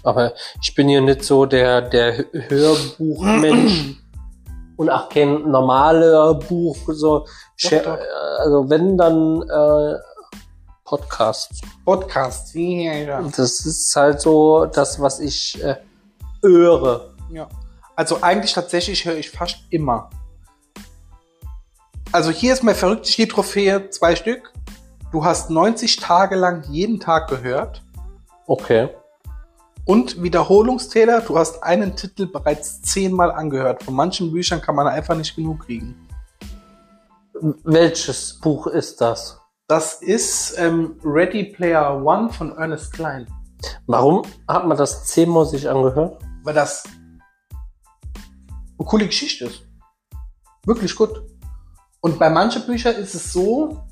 Aber 0.03 0.33
ich 0.61 0.73
bin 0.73 0.87
hier 0.89 1.01
nicht 1.01 1.23
so 1.23 1.45
der, 1.45 1.81
der 1.81 2.17
Hö- 2.17 2.49
Hörbuchmensch 2.49 3.97
und 4.77 4.89
auch 4.89 5.09
kein 5.09 5.49
normaler 5.49 6.33
Buch. 6.35 6.77
So, 6.87 7.25
Doch, 7.63 7.83
doch. 7.83 7.97
also 8.39 8.69
wenn 8.69 8.97
dann 8.97 9.41
äh, 9.43 9.99
Podcast. 10.83 11.61
Podcast. 11.85 12.53
Ja, 12.55 12.93
ja. 12.93 13.21
Das 13.21 13.65
ist 13.65 13.95
halt 13.95 14.19
so 14.21 14.65
das, 14.65 14.99
was 14.99 15.19
ich 15.19 15.61
äh, 15.63 15.75
höre. 16.41 17.13
ja. 17.31 17.47
Also 17.95 18.19
eigentlich 18.21 18.53
tatsächlich 18.53 19.05
höre 19.05 19.17
ich 19.17 19.29
fast 19.29 19.57
immer. 19.69 20.09
Also 22.11 22.31
hier 22.31 22.53
ist 22.53 22.63
mein 22.63 22.73
verrückt, 22.73 23.15
die 23.17 23.27
Trophäe, 23.27 23.89
zwei 23.89 24.15
Stück. 24.15 24.51
Du 25.11 25.23
hast 25.23 25.49
90 25.49 25.97
Tage 25.97 26.35
lang 26.35 26.63
jeden 26.69 26.99
Tag 26.99 27.29
gehört. 27.29 27.83
Okay. 28.47 28.89
Und 29.85 30.21
Wiederholungstäler, 30.21 31.21
du 31.21 31.37
hast 31.37 31.63
einen 31.63 31.95
Titel 31.95 32.27
bereits 32.27 32.81
zehnmal 32.81 33.31
angehört. 33.31 33.83
Von 33.83 33.95
manchen 33.95 34.31
Büchern 34.31 34.61
kann 34.61 34.75
man 34.75 34.87
einfach 34.87 35.15
nicht 35.15 35.35
genug 35.35 35.65
kriegen. 35.65 36.07
Welches 37.63 38.39
Buch 38.39 38.67
ist 38.67 39.01
das? 39.01 39.39
Das 39.67 40.01
ist 40.01 40.55
ähm, 40.57 40.99
Ready 41.03 41.45
Player 41.45 42.03
One 42.03 42.31
von 42.31 42.55
Ernest 42.55 42.93
Klein. 42.93 43.25
Warum 43.87 44.23
hat 44.47 44.67
man 44.67 44.77
das 44.77 45.05
zehnmal 45.05 45.45
sich 45.45 45.67
angehört? 45.67 46.21
Weil 46.43 46.53
das 46.53 46.83
eine 48.77 48.87
coole 48.87 49.07
Geschichte 49.07 49.45
ist. 49.45 49.63
Wirklich 50.65 50.95
gut. 50.95 51.23
Und 52.01 52.19
bei 52.19 52.29
manchen 52.29 52.65
Büchern 52.65 52.95
ist 52.95 53.15
es 53.15 53.33
so, 53.33 53.83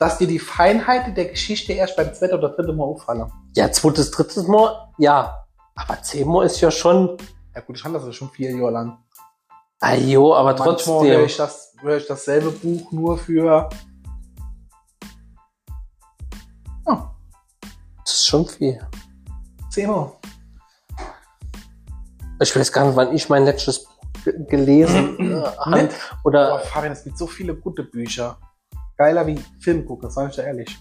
dass 0.00 0.16
dir 0.16 0.26
die 0.26 0.38
Feinheit 0.38 1.14
der 1.14 1.26
Geschichte 1.26 1.74
erst 1.74 1.94
beim 1.94 2.12
zweiten 2.14 2.34
oder 2.34 2.48
dritten 2.48 2.74
Mal 2.74 2.84
auffallen. 2.84 3.30
Ja, 3.54 3.70
zweites, 3.70 4.10
drittes 4.10 4.46
Mal, 4.48 4.88
ja. 4.98 5.44
Aber 5.74 6.02
zehnmal 6.02 6.46
ist 6.46 6.58
ja 6.62 6.70
schon, 6.70 7.18
Ja 7.54 7.60
gut, 7.60 7.76
ich 7.76 7.82
fand 7.82 7.94
das 7.94 8.06
ja 8.06 8.12
schon 8.12 8.30
vier 8.30 8.50
Jahre 8.56 8.70
lang. 8.72 8.98
ah 9.80 9.94
jo, 9.94 10.34
aber 10.34 10.48
Manchmal 10.50 10.68
trotzdem. 10.76 11.02
höre 11.02 11.24
ich, 11.24 11.36
das, 11.36 11.74
höre 11.82 11.98
ich 11.98 12.06
dasselbe 12.06 12.50
Buch 12.50 12.90
nur 12.92 13.18
für 13.18 13.68
ja, 16.86 17.14
Das 18.04 18.14
ist 18.14 18.26
schon 18.26 18.46
viel. 18.46 18.80
zehnmal. 19.68 20.12
Ich 22.42 22.56
weiß 22.56 22.72
gar 22.72 22.86
nicht, 22.86 22.96
wann 22.96 23.14
ich 23.14 23.28
mein 23.28 23.44
letztes 23.44 23.84
Buch 23.84 23.90
ge- 24.24 24.46
gelesen 24.46 25.18
äh, 25.42 25.42
habe. 25.58 25.82
Nicht? 25.82 25.90
Boah, 26.22 26.28
Oder 26.28 26.58
Fabian, 26.60 26.92
es 26.94 27.04
gibt 27.04 27.18
so 27.18 27.26
viele 27.26 27.54
gute 27.54 27.82
Bücher. 27.84 28.38
Geiler 29.00 29.26
wie 29.26 29.38
Film 29.60 29.86
gucken, 29.86 30.10
sag 30.10 30.28
ich 30.28 30.36
dir 30.36 30.42
ehrlich. 30.44 30.76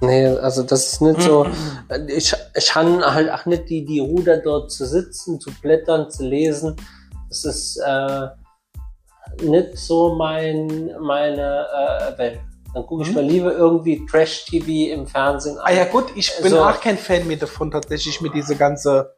nee, 0.00 0.26
also 0.28 0.62
das 0.62 0.92
ist 0.92 1.00
nicht 1.02 1.20
so. 1.22 1.44
Ich, 2.06 2.32
ich 2.54 2.74
habe 2.76 3.00
halt 3.14 3.30
auch 3.32 3.46
nicht 3.46 3.68
die, 3.68 3.84
die 3.84 3.98
Ruder 3.98 4.36
dort 4.36 4.70
zu 4.70 4.86
sitzen, 4.86 5.40
zu 5.40 5.50
blättern, 5.60 6.08
zu 6.08 6.24
lesen. 6.24 6.76
Das 7.28 7.44
ist 7.44 7.78
äh, 7.84 8.28
nicht 9.42 9.76
so 9.76 10.14
mein 10.14 10.92
meine 11.00 11.66
äh, 11.66 12.16
Welt. 12.18 12.40
Dann 12.74 12.86
gucke 12.86 13.02
ich 13.02 13.08
Mhm. 13.08 13.14
mal 13.16 13.24
lieber 13.24 13.52
irgendwie 13.52 14.06
Trash-TV 14.06 14.92
im 14.94 15.06
Fernsehen 15.08 15.58
Ah 15.64 15.72
ja 15.72 15.84
gut, 15.86 16.04
ich 16.14 16.30
bin 16.36 16.44
Also- 16.52 16.62
auch 16.64 16.80
kein 16.80 16.96
Fan 16.96 17.26
mehr 17.26 17.38
davon, 17.38 17.72
tatsächlich 17.72 18.20
mir 18.20 18.30
diese 18.30 18.54
ganze 18.54 19.14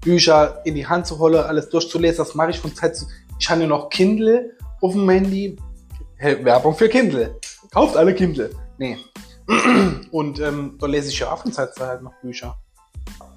Bücher 0.00 0.62
in 0.64 0.74
die 0.74 0.86
Hand 0.86 1.06
zu 1.06 1.20
holen, 1.20 1.36
alles 1.44 1.68
durchzulesen. 1.68 2.18
Das 2.18 2.34
mache 2.34 2.50
ich 2.50 2.58
von 2.58 2.74
Zeit 2.74 2.96
zu 2.96 3.06
Ich 3.38 3.48
habe 3.48 3.60
ja 3.60 3.66
noch 3.68 3.88
Kindle 3.88 4.50
auf 4.80 4.94
dem 4.94 5.08
Handy. 5.08 5.56
Hey, 6.20 6.44
Werbung 6.44 6.74
für 6.74 6.88
Kindle. 6.88 7.38
Kauft 7.70 7.96
alle 7.96 8.12
Kindle. 8.12 8.50
Nee. 8.76 8.98
Und 10.10 10.40
ähm, 10.40 10.76
da 10.80 10.86
lese 10.86 11.10
ich 11.10 11.20
ja 11.20 11.32
auch 11.32 11.38
von 11.42 11.52
Zeit 11.52 11.74
zu 11.74 11.80
Zeit 11.80 12.02
noch 12.02 12.12
Bücher. 12.20 12.56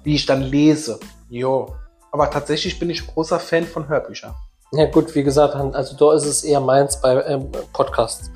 Die 0.04 0.16
ich 0.16 0.26
dann 0.26 0.42
lese. 0.42 0.98
Jo. 1.30 1.76
Aber 2.10 2.28
tatsächlich 2.28 2.80
bin 2.80 2.90
ich 2.90 3.06
großer 3.06 3.38
Fan 3.38 3.64
von 3.64 3.88
Hörbüchern. 3.88 4.34
Ja 4.72 4.86
gut, 4.86 5.14
wie 5.14 5.22
gesagt, 5.22 5.54
also 5.54 5.96
da 5.96 6.16
ist 6.16 6.26
es 6.26 6.42
eher 6.42 6.60
meins 6.60 7.00
bei 7.00 7.22
ähm, 7.24 7.52
Podcasts. 7.72 8.30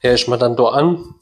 Höre 0.00 0.14
ich 0.14 0.26
mal 0.26 0.36
dann 0.38 0.56
da 0.56 0.64
an. 0.64 1.14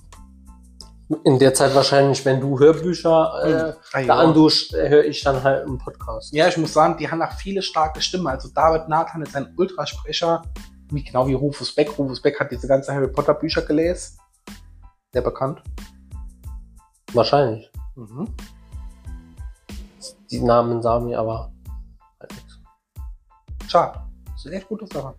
In 1.24 1.38
der 1.38 1.52
Zeit 1.52 1.74
wahrscheinlich, 1.74 2.24
wenn 2.24 2.40
du 2.40 2.58
Hörbücher 2.58 3.42
äh, 3.44 3.52
Ah, 3.52 3.74
da 3.92 4.00
ja. 4.00 4.14
anduscht, 4.14 4.72
äh, 4.72 4.88
höre 4.88 5.04
ich 5.04 5.22
dann 5.22 5.42
halt 5.42 5.66
einen 5.66 5.76
Podcast. 5.76 6.32
Ja, 6.32 6.48
ich 6.48 6.56
muss 6.56 6.72
sagen, 6.72 6.96
die 6.98 7.10
haben 7.10 7.20
auch 7.20 7.32
viele 7.32 7.60
starke 7.62 8.00
Stimmen. 8.00 8.28
Also 8.28 8.48
David 8.54 8.88
Nathan 8.88 9.20
ist 9.22 9.36
ein 9.36 9.52
Ultrasprecher, 9.56 10.42
wie 10.92 11.04
genau 11.04 11.26
wie 11.26 11.34
Rufus 11.34 11.74
Beck. 11.74 11.96
Rufus 11.98 12.20
Beck 12.20 12.38
hat 12.40 12.50
diese 12.50 12.66
ganzen 12.66 12.94
Harry 12.94 13.08
Potter 13.08 13.34
Bücher 13.34 13.62
gelesen. 13.62 14.18
Sehr 15.12 15.22
bekannt. 15.22 15.62
Wahrscheinlich. 17.12 17.70
Mhm. 17.96 18.28
Die 20.30 20.40
Namen 20.40 20.80
sagen 20.80 21.06
mir 21.06 21.18
aber 21.18 21.52
halt 22.20 22.32
nichts. 22.32 22.58
Schade. 23.68 24.00
Das 24.26 24.46
ist 24.46 24.52
echt 24.52 24.68
gute 24.68 24.86
Sache. 24.86 25.14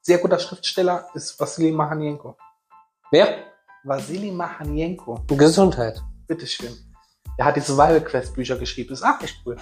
Sehr 0.00 0.18
guter 0.18 0.38
Schriftsteller 0.38 1.08
ist 1.14 1.38
Wassili 1.38 1.70
Mahanienko. 1.70 2.36
Wer? 3.10 3.44
Wassili 3.84 4.30
Mahanienko. 4.30 5.20
Gesundheit. 5.28 6.02
Bitteschön. 6.26 6.72
Er 7.38 7.44
hat 7.44 7.56
die 7.56 7.60
Survival 7.60 8.00
Quest 8.00 8.34
Bücher 8.34 8.56
geschrieben. 8.56 8.92
Ist 8.92 9.04
auch 9.04 9.20
echt 9.20 9.42
cool. 9.44 9.56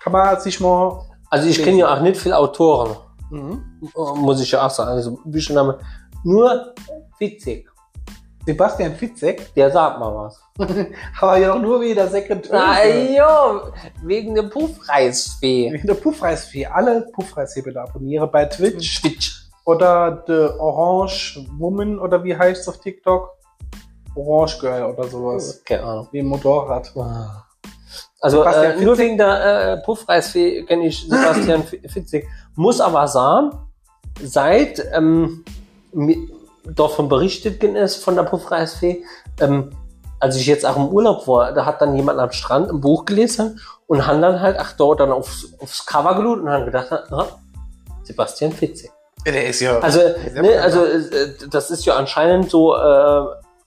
Kann 0.00 0.12
man 0.12 0.40
sich 0.40 0.60
mal. 0.60 1.06
Also 1.28 1.48
ich 1.48 1.62
kenne 1.62 1.78
ja 1.78 1.94
auch 1.94 2.00
nicht 2.00 2.20
viele 2.20 2.36
Autoren, 2.36 2.96
Mhm. 3.30 3.62
muss 4.16 4.40
ich 4.40 4.50
ja 4.50 4.66
auch 4.66 4.70
sagen. 4.70 4.90
Also 4.90 5.18
Büchername 5.24 5.78
nur 6.24 6.74
Witzig. 7.18 7.70
Sebastian 8.46 8.94
Fitzek. 8.94 9.54
Der 9.54 9.70
sagt 9.70 10.00
mal 10.00 10.14
was. 10.14 10.42
Aber 11.20 11.36
ja 11.36 11.52
auch 11.54 11.60
nur 11.60 11.80
wie 11.80 11.94
der 11.94 12.08
Sekretär. 12.08 12.50
Na 12.52 12.84
jo, 12.84 13.72
wegen 14.02 14.34
der 14.34 14.44
Puffreisfee. 14.44 15.80
Der 15.84 15.94
Puffreisfee. 15.94 16.66
Alle 16.66 17.06
Puffreisfee 17.12 17.62
bitte 17.62 17.82
abonniere 17.82 18.26
bei 18.26 18.46
Twitch. 18.46 19.00
Twitch. 19.00 19.46
Oder 19.66 20.24
The 20.26 20.58
Orange 20.58 21.46
Woman 21.58 21.98
oder 21.98 22.24
wie 22.24 22.36
heißt 22.36 22.62
es 22.62 22.68
auf 22.68 22.80
TikTok? 22.80 23.30
Orange 24.16 24.58
Girl 24.58 24.84
oder 24.84 25.06
sowas. 25.06 25.62
Keine 25.64 25.84
Ahnung. 25.84 26.08
Wie 26.10 26.20
ein 26.20 26.26
Motorrad. 26.26 26.92
Also 28.20 28.44
äh, 28.44 28.76
nur 28.76 28.98
wegen 28.98 29.16
der 29.16 29.72
äh, 29.72 29.76
Puffreisfee 29.78 30.64
kenne 30.64 30.86
ich 30.86 31.02
Sebastian 31.08 31.64
Fi- 31.64 31.80
Fitzek. 31.88 32.28
Muss 32.54 32.80
aber 32.80 33.08
sagen, 33.08 33.52
seit 34.22 34.82
ähm, 34.92 35.44
mir 35.92 36.16
davon 36.64 37.08
berichtet 37.08 37.62
ist 37.64 38.04
von 38.04 38.16
der 38.16 38.24
Puffreisfee, 38.24 39.02
ähm, 39.40 39.70
als 40.18 40.36
ich 40.36 40.46
jetzt 40.46 40.66
auch 40.66 40.76
im 40.76 40.88
Urlaub 40.88 41.26
war, 41.26 41.52
da 41.52 41.64
hat 41.64 41.80
dann 41.80 41.96
jemand 41.96 42.18
am 42.18 42.30
Strand 42.30 42.70
ein 42.70 42.80
Buch 42.80 43.06
gelesen 43.06 43.58
und 43.86 44.06
haben 44.06 44.20
dann 44.20 44.40
halt, 44.40 44.58
ach, 44.58 44.74
dort 44.76 45.00
dann 45.00 45.10
aufs, 45.10 45.54
aufs 45.58 45.86
Cover 45.86 46.14
gelud 46.14 46.40
und 46.40 46.50
haben 46.50 46.66
gedacht, 46.66 46.92
ah, 46.92 47.26
Sebastian 48.02 48.52
Fitzek. 48.52 48.90
Der 49.26 49.46
ist 49.46 49.60
ja. 49.60 49.78
Also, 49.78 50.00
ne, 50.34 50.60
also 50.60 50.84
äh, 50.84 51.00
das 51.50 51.70
ist 51.70 51.84
ja 51.84 51.96
anscheinend 51.96 52.50
so 52.50 52.74
äh, 52.74 53.26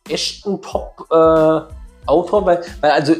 echt 0.09 0.45
ein 0.45 0.61
Top-Autor, 0.61 2.45
weil, 2.45 2.61
weil 2.81 2.91
also 2.91 3.13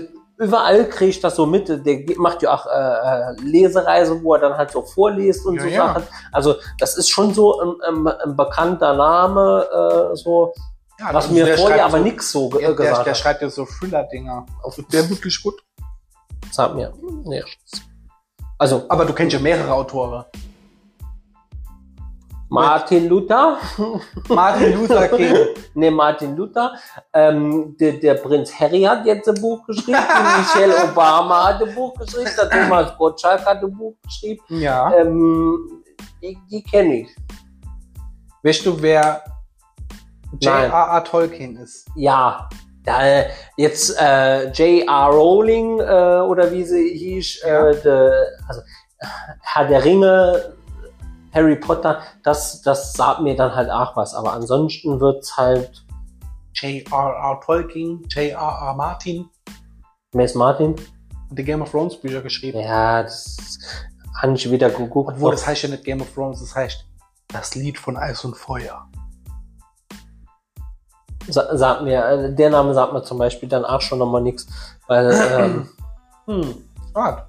überall 0.43 0.87
kriege 0.89 1.09
ich 1.11 1.21
das 1.21 1.35
so 1.35 1.45
mit. 1.45 1.67
Der 1.69 1.99
macht 2.17 2.41
ja 2.41 2.53
auch 2.53 2.65
äh, 2.65 2.69
äh, 2.69 3.35
Lesereise, 3.41 4.23
wo 4.23 4.33
er 4.35 4.41
dann 4.41 4.57
halt 4.57 4.71
so 4.71 4.81
vorliest 4.81 5.45
und 5.45 5.55
Ja, 5.55 5.61
so 5.61 5.67
ja. 5.69 5.87
Sachen. 5.87 6.03
Also 6.31 6.55
das 6.79 6.97
ist 6.97 7.09
schon 7.09 7.33
so 7.33 7.59
ein, 7.59 7.75
ein, 7.81 8.07
ein 8.07 8.35
bekannter 8.35 8.93
Name, 8.93 9.67
äh, 10.11 10.15
so 10.15 10.53
ja, 10.99 11.07
was 11.13 11.25
also 11.25 11.33
mir 11.33 11.45
der 11.45 11.57
vorher 11.57 11.85
aber 11.85 11.97
so, 11.97 12.03
nix 12.03 12.31
so 12.31 12.49
Der, 12.49 12.59
der, 12.59 12.73
gesagt 12.75 13.05
der 13.05 13.13
hat. 13.13 13.17
schreibt 13.17 13.41
ja 13.41 13.49
so 13.49 13.65
Thriller-Dinger. 13.65 14.45
Der 14.91 15.09
wirklich 15.09 15.41
gut. 15.41 15.55
Sag 16.51 16.75
mir. 16.75 16.93
Nee. 17.25 17.43
Also 18.57 18.85
Aber 18.87 19.05
du 19.05 19.13
kennst 19.13 19.33
ja 19.33 19.39
mehrere 19.39 19.73
Autoren. 19.73 20.23
Martin 22.53 23.07
Luther, 23.09 23.57
Martin 24.29 24.73
Luther 24.79 25.07
King. 25.09 25.35
ne 25.73 25.89
Martin 25.91 26.35
Luther, 26.35 26.73
ähm, 27.13 27.75
der, 27.79 27.93
der 27.93 28.13
Prinz 28.15 28.53
Harry 28.59 28.81
hat 28.83 29.05
jetzt 29.05 29.27
ein 29.27 29.41
Buch 29.41 29.65
geschrieben, 29.65 29.97
Michelle 30.37 30.75
Obama 30.91 31.45
hat 31.47 31.63
ein 31.63 31.73
Buch 31.73 31.93
geschrieben, 31.95 32.29
der 32.37 32.49
Thomas 32.49 32.95
Gottschalk 32.97 33.45
hat 33.45 33.63
ein 33.63 33.71
Buch 33.75 33.95
geschrieben. 34.03 34.43
Ja. 34.49 34.93
Ähm, 34.95 35.83
die 36.21 36.37
die 36.49 36.63
kenne 36.63 37.01
ich. 37.01 37.15
Weißt 38.43 38.65
du, 38.65 38.81
wer. 38.81 39.23
J.R.R. 40.39 41.03
Tolkien 41.03 41.57
ist? 41.57 41.87
Ja, 41.95 42.49
da, 42.83 42.99
jetzt 43.55 43.95
äh, 43.99 44.49
J.R. 44.51 45.07
Rowling 45.09 45.79
äh, 45.79 46.19
oder 46.27 46.51
wie 46.51 46.63
sie 46.63 46.89
hieß, 46.97 47.43
Ja. 47.43 47.67
äh, 47.69 47.81
de, 47.81 48.11
also 48.47 48.61
Herr 49.41 49.67
der 49.67 49.83
Ringe, 49.85 50.53
Harry 51.33 51.55
Potter, 51.55 52.01
das, 52.23 52.61
das 52.61 52.93
sagt 52.93 53.21
mir 53.21 53.35
dann 53.35 53.55
halt 53.55 53.69
auch 53.69 53.95
was. 53.95 54.13
Aber 54.13 54.33
ansonsten 54.33 54.99
wird's 54.99 55.35
halt 55.35 55.85
J.R.R. 56.53 57.41
Tolkien, 57.43 58.03
J.R.R. 58.09 58.73
Martin 58.75 59.29
Mace 60.13 60.35
Martin. 60.35 60.75
hat 60.75 61.37
die 61.37 61.43
Game 61.43 61.61
of 61.61 61.71
Thrones 61.71 61.97
Bücher 61.97 62.21
geschrieben. 62.21 62.59
Ja, 62.59 63.01
das 63.01 63.59
habe 64.21 64.33
ich 64.33 64.49
wieder 64.49 64.69
geguckt. 64.69 65.13
Obwohl, 65.15 65.31
das 65.31 65.47
heißt 65.47 65.63
ja 65.63 65.69
nicht 65.69 65.83
Game 65.83 66.01
of 66.01 66.13
Thrones, 66.13 66.39
das 66.39 66.55
heißt 66.55 66.85
das 67.29 67.55
Lied 67.55 67.79
von 67.79 67.97
Eis 67.97 68.23
und 68.23 68.37
Feuer. 68.37 68.87
Sa 71.27 71.57
sagt 71.57 71.83
mir, 71.83 72.05
äh, 72.05 72.35
der 72.35 72.49
Name 72.49 72.73
sagt 72.73 72.93
mir 72.93 73.01
zum 73.01 73.17
Beispiel 73.17 73.49
dann 73.49 73.65
auch 73.65 73.81
schon 73.81 73.97
nochmal 73.97 74.21
nichts, 74.21 74.45
weil 74.87 75.11
ähm, 75.39 75.69
Hm, 76.25 76.55
schade. 76.93 77.25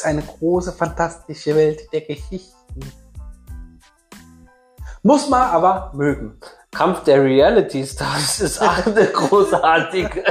Ist 0.00 0.06
eine 0.06 0.22
große, 0.22 0.72
fantastische 0.72 1.54
Welt 1.54 1.80
der 1.92 2.00
Geschichten. 2.02 2.80
Muss 5.02 5.28
man 5.28 5.42
aber 5.42 5.92
mögen. 5.94 6.38
Kampf 6.72 7.04
der 7.04 7.22
Reality 7.22 7.84
Stars 7.86 8.40
ist 8.40 8.60
auch 8.62 8.86
eine 8.86 9.06
großartige. 9.06 10.22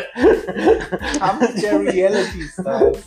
Kampf 1.19 1.61
der 1.61 1.79
Reality 1.79 2.43
Stars. 2.51 2.97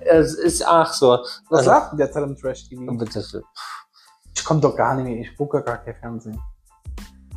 es 0.00 0.34
ist 0.34 0.66
auch 0.66 0.92
so. 0.92 1.18
Was 1.48 1.60
Also- 1.60 1.70
sagt 1.70 1.92
denn 1.92 1.98
der 1.98 2.12
Zeit 2.12 2.22
im 2.24 2.36
Trash 2.36 2.68
TV? 2.68 2.82
Äh, 2.82 3.42
Ich 4.36 4.44
komme 4.44 4.60
doch 4.60 4.76
gar 4.76 4.94
nicht 4.94 5.04
mehr, 5.04 5.20
ich 5.20 5.36
gucke 5.36 5.62
gar 5.62 5.78
kein 5.78 5.94
Fernsehen. 5.96 6.40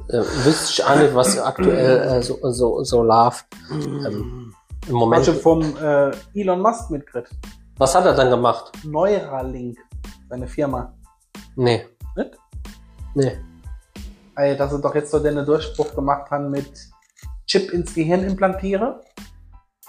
wüsste 0.10 0.72
ich 0.72 0.84
auch 0.86 0.96
nicht, 0.98 1.16
was 1.16 1.40
aktuell 1.40 2.00
äh, 2.20 2.22
so, 2.22 2.38
so, 2.52 2.84
so 2.84 3.02
läuft. 3.04 3.46
Ähm, 3.72 4.54
Im 4.88 4.94
Moment. 4.96 5.26
Manche 5.26 5.34
vom 5.40 5.62
äh, 5.78 6.12
Elon 6.36 6.60
Musk 6.62 6.90
mitkriegt. 6.92 7.32
Was 7.78 7.96
hat 7.96 8.06
er 8.06 8.14
dann 8.14 8.30
gemacht? 8.30 8.72
Neuralink, 8.84 9.80
seine 10.30 10.48
Firma. 10.48 10.94
Nee. 11.56 11.88
Nicht? 12.16 12.38
Nee. 13.16 13.38
Ey, 14.36 14.56
dass 14.56 14.72
sie 14.72 14.82
doch 14.82 14.94
jetzt 14.94 15.12
so 15.12 15.20
den 15.20 15.44
Durchbruch 15.46 15.94
gemacht 15.96 16.30
haben 16.30 16.52
mit 16.52 16.72
Chip 17.48 17.72
ins 17.72 17.94
Gehirn 17.94 18.24
implantiere. 18.24 19.02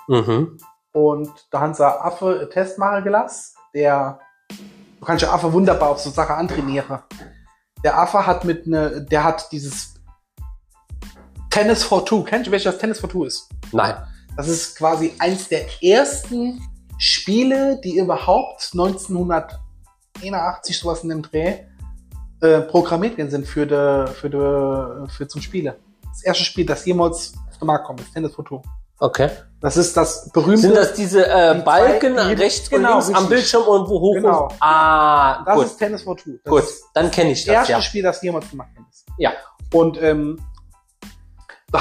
Mhm. 0.08 0.58
Und 0.92 1.30
da 1.50 1.60
haben 1.60 1.74
sie 1.74 1.84
Affe 1.84 2.40
einen 2.40 2.50
Test 2.50 2.78
machen 2.78 3.04
gelassen, 3.04 3.56
der, 3.74 4.18
du 4.48 5.04
kannst 5.04 5.22
ja 5.22 5.32
Affe 5.32 5.52
wunderbar 5.52 5.90
auf 5.90 6.00
so 6.00 6.10
Sachen 6.10 6.36
antrainieren. 6.36 7.00
Der 7.82 7.98
Affe 7.98 8.26
hat 8.26 8.44
mit 8.44 8.66
ne, 8.66 9.04
der 9.10 9.24
hat 9.24 9.50
dieses 9.52 9.94
Tennis 11.50 11.84
for 11.84 12.04
Two. 12.06 12.22
Kennst 12.22 12.46
du, 12.46 12.50
welches 12.50 12.78
Tennis 12.78 13.00
for 13.00 13.10
Two 13.10 13.24
ist? 13.24 13.48
Nein. 13.72 13.94
Das 14.36 14.48
ist 14.48 14.76
quasi 14.76 15.14
eins 15.18 15.48
der 15.48 15.66
ersten 15.82 16.60
Spiele, 16.98 17.80
die 17.82 17.98
überhaupt 17.98 18.70
1981 18.72 20.78
sowas 20.78 21.02
in 21.02 21.08
dem 21.10 21.22
Dreh 21.22 21.58
äh, 22.40 22.60
programmiert 22.62 23.18
worden 23.18 23.30
sind 23.30 23.46
für, 23.46 23.66
de, 23.66 24.06
für, 24.08 24.30
de, 24.30 25.08
für 25.08 25.28
zum 25.28 25.40
Spiele. 25.40 25.78
Das 26.08 26.22
erste 26.22 26.44
Spiel, 26.44 26.66
das 26.66 26.84
jemals 26.86 27.32
auf 27.50 27.58
den 27.58 27.66
Markt 27.66 27.86
kommt, 27.86 28.00
ist 28.00 28.12
Tennis 28.12 28.34
for 28.34 28.44
Two. 28.44 28.62
Okay. 29.00 29.28
Das 29.60 29.76
ist 29.76 29.96
das 29.96 30.30
berühmte. 30.30 30.60
Sind 30.62 30.76
das 30.76 30.92
diese 30.94 31.26
äh, 31.26 31.56
die 31.56 31.62
Balken 31.62 32.14
zwei- 32.14 32.34
die- 32.34 32.42
rechts 32.42 32.70
genau, 32.70 32.98
und 32.98 33.04
links 33.04 33.08
am 33.08 33.14
richtig. 33.14 33.28
Bildschirm 33.30 33.62
und 33.64 33.88
wo 33.88 34.00
hoch 34.00 34.14
Genau. 34.14 34.44
und 34.44 34.52
Ah, 34.60 35.42
das 35.44 35.54
gut. 35.56 35.66
ist 35.66 35.76
Tennis 35.78 36.02
for 36.02 36.16
Two. 36.16 36.38
Das 36.44 36.50
Gut, 36.50 36.64
dann 36.94 37.10
kenne 37.10 37.32
ich 37.32 37.40
das 37.44 37.46
das, 37.46 37.54
erste 37.56 37.72
ja. 37.72 37.82
Spiel, 37.82 38.02
das 38.04 38.22
jemals 38.22 38.48
gemacht 38.48 38.68
worden 38.76 38.86
ist. 38.90 39.04
Ja. 39.18 39.32
Und 39.72 40.00
ähm, 40.00 40.38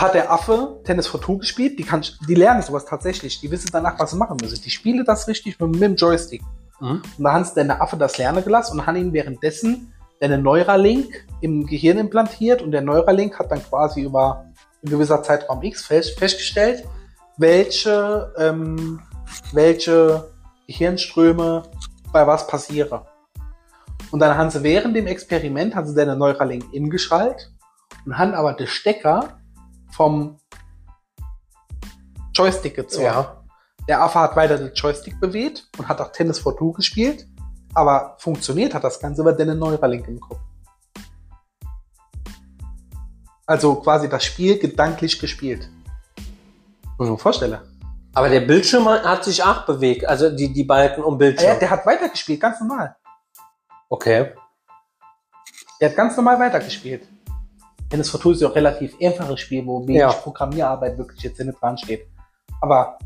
hat 0.02 0.14
der 0.14 0.32
Affe 0.32 0.80
Tennis 0.84 1.08
for 1.08 1.22
Two 1.22 1.38
gespielt. 1.38 1.78
Die, 1.80 1.84
kann, 1.84 2.04
die 2.28 2.36
lernen 2.36 2.62
sowas 2.62 2.86
tatsächlich. 2.86 3.40
Die 3.40 3.52
wissen 3.52 3.70
danach, 3.72 4.00
was 4.00 4.12
sie 4.12 4.18
machen 4.18 4.38
müssen. 4.42 4.62
Die 4.62 4.70
spielen 4.70 5.04
das 5.06 5.28
richtig 5.28 5.60
mit, 5.60 5.72
mit 5.72 5.82
dem 5.82 5.96
Joystick. 5.96 6.42
Mhm. 6.80 7.02
Und 7.18 7.24
da 7.24 7.44
sie 7.44 7.64
der 7.64 7.82
Affe 7.82 7.98
das 7.98 8.18
lernen 8.18 8.44
gelassen 8.44 8.80
und 8.80 8.86
haben 8.86 8.96
ihn 8.96 9.14
währenddessen 9.14 9.94
eine 10.22 10.38
Neuralink 10.38 11.28
im 11.42 11.66
Gehirn 11.66 11.98
implantiert 11.98 12.62
und 12.62 12.72
der 12.72 12.82
Neuralink 12.82 13.38
hat 13.38 13.52
dann 13.52 13.62
quasi 13.62 14.02
über 14.02 14.46
ein 14.84 14.90
gewisser 14.90 15.22
Zeitraum 15.22 15.62
X 15.62 15.86
fest, 15.86 16.18
festgestellt, 16.18 16.86
welche, 17.38 18.32
ähm, 18.38 19.02
welche 19.52 20.30
Gehirnströme 20.68 21.64
bei 22.12 22.26
was 22.26 22.48
passieren. 22.48 23.02
Und 24.12 24.20
dann 24.20 24.38
haben 24.38 24.50
sie 24.50 24.64
während 24.64 24.96
dem 24.96 25.08
Experiment, 25.08 25.76
haben 25.76 25.88
sie 25.88 25.96
den 25.96 26.18
Neuralink 26.18 26.74
ingeschaltet 26.74 27.52
und 28.06 28.18
haben 28.18 28.34
aber 28.34 28.54
den 28.54 28.68
Stecker 28.68 29.40
vom 29.94 30.40
Joystick 32.34 32.76
gezogen. 32.76 33.06
Ja. 33.06 33.44
Der 33.88 34.02
Affe 34.02 34.20
hat 34.20 34.36
weiter 34.36 34.58
den 34.58 34.74
Joystick 34.74 35.20
bewegt 35.20 35.68
und 35.78 35.88
hat 35.88 36.02
auch 36.02 36.12
Tennis 36.12 36.40
for 36.40 36.58
Two 36.58 36.72
gespielt, 36.72 37.28
aber 37.74 38.16
funktioniert 38.18 38.74
hat 38.74 38.84
das 38.84 39.00
Ganze 39.00 39.22
über 39.22 39.34
den 39.34 39.58
Neuralink 39.58 40.08
im 40.08 40.20
Kopf. 40.20 40.40
Also 43.46 43.76
quasi 43.76 44.10
das 44.10 44.24
Spiel 44.24 44.58
gedanklich 44.58 45.20
gespielt. 45.20 45.70
Muss 46.98 47.08
ich 47.08 47.12
mir 47.12 47.18
vorstellen. 47.18 47.60
Aber 48.14 48.30
der 48.30 48.42
Bildschirm 48.42 48.88
hat 48.88 49.24
sich 49.26 49.44
auch 49.44 49.66
bewegt, 49.66 50.06
also 50.06 50.30
die, 50.30 50.54
die 50.54 50.64
Balken 50.64 51.04
um 51.04 51.16
Ah 51.16 51.18
Bildschirm. 51.18 51.54
Ja, 51.54 51.60
der 51.60 51.70
hat 51.70 51.86
weitergespielt, 51.86 52.40
ganz 52.40 52.60
normal. 52.60 52.96
okay. 53.90 54.34
Der 55.82 55.90
hat 55.90 55.98
ganz 55.98 56.16
normal 56.16 56.40
weitergespielt. 56.40 57.08
Tennis 57.94 58.10
for 58.10 58.20
Two 58.20 58.32
ist 58.32 58.42
ja 58.42 58.50
auch 58.50 58.56
relativ 58.56 58.96
einfaches 59.00 59.40
Spiel, 59.40 59.64
wo 59.68 59.88
wenig 59.88 60.00
Ja. 60.00 60.12
Programmierarbeit 60.12 60.98
wirklich 60.98 61.22
jetzt 61.22 61.40
in 61.40 61.52
dran 61.52 61.78
steht. 61.78 62.08
Aber 62.60 62.98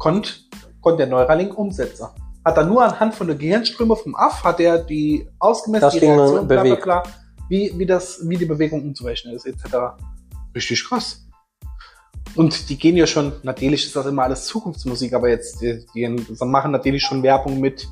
konnte 0.00 0.32
konnt 0.80 0.98
der 0.98 1.06
Neuralink 1.06 1.56
umsetzen. 1.56 2.08
Hat 2.44 2.56
er 2.56 2.64
nur 2.64 2.82
anhand 2.82 3.14
von 3.14 3.28
der 3.28 3.36
Gehirnströme 3.36 3.94
vom 3.94 4.16
Aff, 4.16 4.42
hat 4.42 4.58
er 4.58 4.82
die 4.82 5.28
ausgemessen, 5.38 5.82
Das 5.82 5.94
die 5.94 6.00
Reaktion, 6.00 6.48
bla, 6.48 6.62
bla, 6.64 7.02
wie, 7.48 7.72
wie, 7.76 7.86
das, 7.86 8.18
wie 8.28 8.36
die 8.36 8.46
Bewegung 8.46 8.82
umzurechnen 8.82 9.36
ist, 9.36 9.46
etc. 9.46 9.94
Richtig 10.52 10.84
krass. 10.84 11.24
Und 12.34 12.68
die 12.70 12.76
gehen 12.76 12.96
ja 12.96 13.06
schon, 13.06 13.34
natürlich 13.44 13.86
ist 13.86 13.94
das 13.94 14.06
immer 14.06 14.24
alles 14.24 14.46
Zukunftsmusik, 14.46 15.14
aber 15.14 15.28
jetzt, 15.28 15.60
die, 15.60 15.86
die 15.94 16.08
machen 16.44 16.72
natürlich 16.72 17.04
schon 17.04 17.22
Werbung 17.22 17.60
mit 17.60 17.86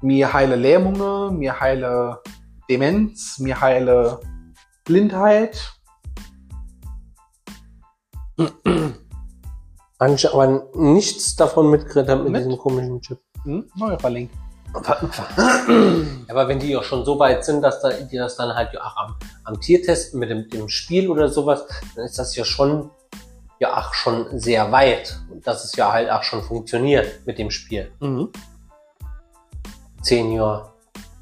mir 0.00 0.32
heile 0.32 0.56
Lähmungen, 0.56 1.38
mir 1.38 1.60
heile 1.60 2.22
Demenz, 2.70 3.38
mir 3.38 3.60
heile 3.60 4.18
Blindheit. 4.88 5.72
Eigentlich 9.98 10.32
aber 10.32 10.68
nichts 10.74 11.36
davon 11.36 11.70
mitgekriegt 11.70 12.08
haben 12.08 12.24
mit 12.24 12.32
Mit? 12.32 12.40
diesem 12.40 12.58
komischen 12.58 13.00
Chip. 13.02 13.20
Hm? 13.44 13.70
Neuralink. 13.76 14.30
Aber 16.28 16.48
wenn 16.48 16.58
die 16.58 16.76
auch 16.76 16.82
schon 16.82 17.04
so 17.04 17.18
weit 17.18 17.44
sind, 17.44 17.62
dass 17.62 17.80
da, 17.80 17.90
die 17.90 18.16
das 18.16 18.36
dann 18.36 18.54
halt 18.54 18.72
ja 18.72 18.80
auch 18.80 18.96
am, 18.96 19.16
am 19.44 19.60
Tier 19.60 19.82
testen 19.82 20.20
mit 20.20 20.30
dem, 20.30 20.48
dem 20.48 20.68
Spiel 20.68 21.10
oder 21.10 21.28
sowas, 21.28 21.66
dann 21.94 22.04
ist 22.04 22.18
das 22.18 22.34
ja 22.36 22.44
schon, 22.44 22.90
ja 23.58 23.76
auch 23.76 23.92
schon 23.94 24.38
sehr 24.38 24.72
weit. 24.72 25.20
Und 25.30 25.46
dass 25.46 25.64
es 25.64 25.76
ja 25.76 25.92
halt 25.92 26.10
auch 26.10 26.22
schon 26.22 26.42
funktioniert 26.42 27.26
mit 27.26 27.38
dem 27.38 27.50
Spiel. 27.50 27.90
Mhm. 28.00 28.30
Jahre. 30.02 30.72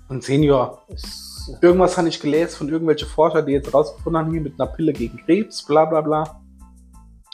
Und 0.09 0.23
Senior. 0.23 0.83
Ist, 0.89 1.36
Irgendwas 1.61 1.97
habe 1.97 2.09
ich 2.09 2.21
gelesen 2.21 2.57
von 2.57 2.69
irgendwelchen 2.69 3.09
Forschern, 3.09 3.47
die 3.47 3.53
jetzt 3.53 3.73
rausgefunden 3.73 4.21
haben, 4.21 4.31
hier 4.33 4.41
mit 4.41 4.61
einer 4.61 4.71
Pille 4.71 4.93
gegen 4.93 5.19
Krebs, 5.19 5.65
bla 5.65 5.85
bla 5.85 6.01
bla. 6.01 6.41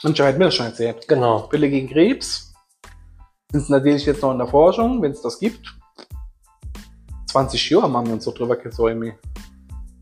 Und 0.03 0.19
mir 0.19 0.37
das 0.37 0.55
schon 0.55 0.65
erzählt. 0.65 1.07
genau. 1.07 1.47
Pille 1.47 1.69
gegen 1.69 1.87
Krebs. 1.89 2.53
Sind 3.51 3.69
natürlich 3.69 4.05
jetzt 4.05 4.21
noch 4.21 4.31
in 4.31 4.39
der 4.39 4.47
Forschung, 4.47 5.01
wenn 5.01 5.11
es 5.11 5.21
das 5.21 5.39
gibt. 5.39 5.73
20 7.27 7.69
Jahre 7.69 7.89
machen 7.89 8.07
wir 8.07 8.13
uns 8.13 8.25
so 8.25 8.31
drüber 8.31 8.55
gesäumt. 8.55 9.13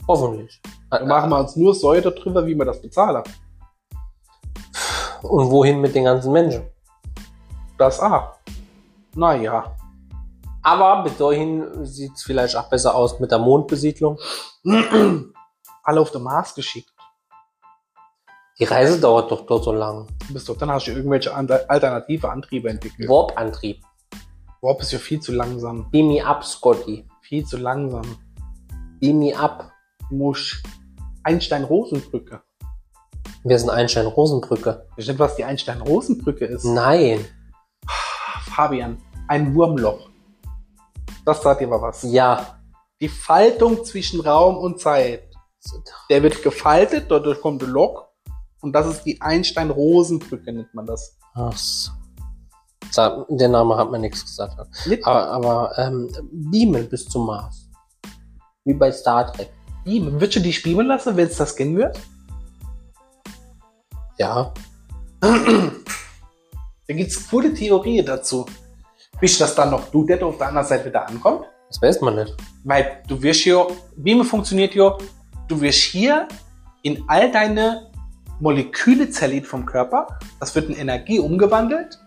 Hoffentlich. 0.08 0.62
Dann 0.89 1.08
machen 1.08 1.30
wir 1.30 1.39
uns 1.39 1.56
nur 1.56 1.74
Säure 1.74 2.12
drüber, 2.12 2.45
wie 2.45 2.56
wir 2.56 2.65
das 2.65 2.82
bezahlen. 2.82 3.24
Und 5.21 5.52
wohin 5.52 5.80
mit 5.80 5.93
den 5.93 6.06
ganzen 6.06 6.32
Menschen? 6.32 6.63
Das 7.78 8.00
auch. 8.00 8.34
Naja. 9.15 9.76
Aber 10.63 11.04
bis 11.04 11.17
dahin 11.17 11.86
sieht 11.86 12.13
es 12.13 12.24
vielleicht 12.24 12.56
auch 12.56 12.69
besser 12.69 12.95
aus 12.95 13.19
mit 13.19 13.32
der 13.32 13.39
Mondbesiedlung. 13.39 14.19
Alle 15.84 16.02
auf 16.02 16.12
den 16.12 16.21
Mars 16.21 16.54
geschickt. 16.54 16.91
Die 18.60 18.65
Reise 18.65 19.00
dauert 19.00 19.32
doch 19.32 19.47
dort 19.47 19.63
so 19.63 19.71
lang. 19.71 20.08
Bist 20.30 20.47
doch, 20.47 20.56
dann 20.56 20.69
hast 20.69 20.86
du 20.86 20.91
irgendwelche 20.91 21.34
alternative 21.34 22.30
Antriebe 22.30 22.69
entwickelt. 22.69 23.10
Warp-Antrieb. 23.10 23.82
Boah, 24.62 24.78
bist 24.78 24.91
ja 24.91 25.00
viel 25.00 25.19
zu 25.19 25.32
langsam. 25.32 25.89
Beam 25.89 26.10
me 26.10 26.24
up, 26.24 26.43
Scotty. 26.43 27.08
Viel 27.21 27.43
zu 27.43 27.58
langsam. 27.58 28.04
Beam 29.00 29.17
me 29.17 29.36
up. 29.36 29.71
Musch. 30.12 30.62
Einstein-Rosenbrücke. 31.24 32.43
Wir 33.43 33.58
sind 33.58 33.71
Einstein-Rosenbrücke. 33.71 34.88
Bestimmt, 34.95 35.17
was 35.17 35.36
die 35.36 35.43
Einstein-Rosenbrücke 35.43 36.45
ist. 36.45 36.63
Nein. 36.63 37.26
Fabian, 38.43 39.02
ein 39.28 39.56
Wurmloch. 39.56 40.11
Das 41.25 41.41
sagt 41.41 41.62
dir 41.62 41.67
mal 41.67 41.81
was. 41.81 42.03
Ja. 42.03 42.60
Die 42.99 43.10
Faltung 43.10 43.84
zwischen 43.84 44.21
Raum 44.21 44.57
und 44.57 44.79
Zeit. 44.79 45.23
Der 46.10 46.23
wird 46.23 46.41
gefaltet, 46.43 47.10
dadurch 47.10 47.41
kommt 47.41 47.63
ein 47.63 47.69
Loch. 47.69 48.07
Und 48.62 48.73
das 48.73 48.88
ist 48.88 49.03
die 49.03 49.21
Einstein-Rosenbrücke, 49.21 50.53
nennt 50.53 50.73
man 50.73 50.86
das. 50.86 51.17
Ach 51.34 51.55
so. 51.55 51.91
Der 53.29 53.49
Name 53.49 53.77
hat 53.77 53.89
mir 53.89 53.99
nichts 53.99 54.23
gesagt. 54.23 54.55
Mit 54.86 55.05
Aber, 55.05 55.27
aber 55.27 55.77
ähm, 55.77 56.10
beamen 56.31 56.89
bis 56.89 57.05
zum 57.05 57.25
Mars. 57.25 57.69
Wie 58.65 58.73
bei 58.73 58.91
Star 58.91 59.31
Trek. 59.31 59.51
Beamen. 59.86 60.13
Würdest 60.13 60.36
du 60.36 60.39
dich 60.41 60.62
beamen 60.62 60.88
lassen, 60.88 61.15
wenn 61.15 61.27
es 61.27 61.38
das 61.38 61.55
gehen 61.55 61.75
wird? 61.77 61.99
Ja. 64.17 64.53
Da 65.21 66.93
gibt's 66.97 67.29
coole 67.29 67.53
Theorien 67.53 68.05
dazu. 68.05 68.45
Bis 69.19 69.38
das 69.38 69.56
dann 69.56 69.71
noch 69.71 69.89
du, 69.91 70.04
der 70.06 70.26
auf 70.26 70.38
der 70.38 70.47
anderen 70.47 70.67
Seite 70.67 70.86
wieder 70.86 71.08
ankommt. 71.08 71.45
Das 71.67 71.82
weiß 71.82 72.02
man 72.02 72.15
nicht. 72.15 72.36
Weil 72.63 73.04
du 73.08 73.21
wirst 73.21 73.41
hier, 73.41 73.67
Beamen 73.95 74.26
funktioniert 74.26 74.74
ja, 74.76 74.97
du 75.47 75.62
wirst 75.62 75.80
hier 75.80 76.28
in 76.82 77.04
all 77.08 77.32
deine 77.32 77.91
Moleküle 78.39 79.10
zerlegt 79.10 79.47
vom 79.47 79.65
Körper. 79.65 80.19
Das 80.39 80.56
wird 80.56 80.69
in 80.69 80.76
Energie 80.76 81.19
umgewandelt, 81.19 82.00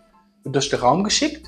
wird 0.43 0.55
durch 0.55 0.69
den 0.69 0.81
Raum 0.81 1.05
geschickt. 1.05 1.47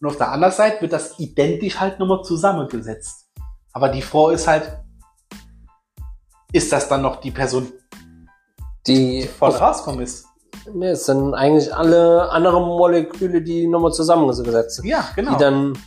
Und 0.00 0.08
auf 0.08 0.16
der 0.16 0.30
anderen 0.30 0.54
Seite 0.54 0.80
wird 0.80 0.92
das 0.92 1.18
identisch 1.18 1.80
halt 1.80 1.98
nochmal 1.98 2.22
zusammengesetzt. 2.22 3.28
Aber 3.72 3.88
die 3.88 4.02
Frage 4.02 4.34
ist 4.34 4.46
halt, 4.46 4.78
ist 6.52 6.72
das 6.72 6.88
dann 6.88 7.02
noch 7.02 7.16
die 7.16 7.32
Person, 7.32 7.72
Die, 8.86 9.22
die 9.22 9.26
voll 9.26 9.50
rauskommen 9.50 10.00
ist? 10.00 10.27
Nee, 10.74 10.90
es 10.90 11.06
sind 11.06 11.34
eigentlich 11.34 11.74
alle 11.74 12.30
anderen 12.30 12.64
Moleküle, 12.64 13.42
die 13.42 13.66
nochmal 13.66 13.92
zusammengesetzt 13.92 14.76
sind. 14.76 14.86
Ja, 14.86 15.08
genau. 15.14 15.32
Die 15.32 15.38
dann, 15.38 15.78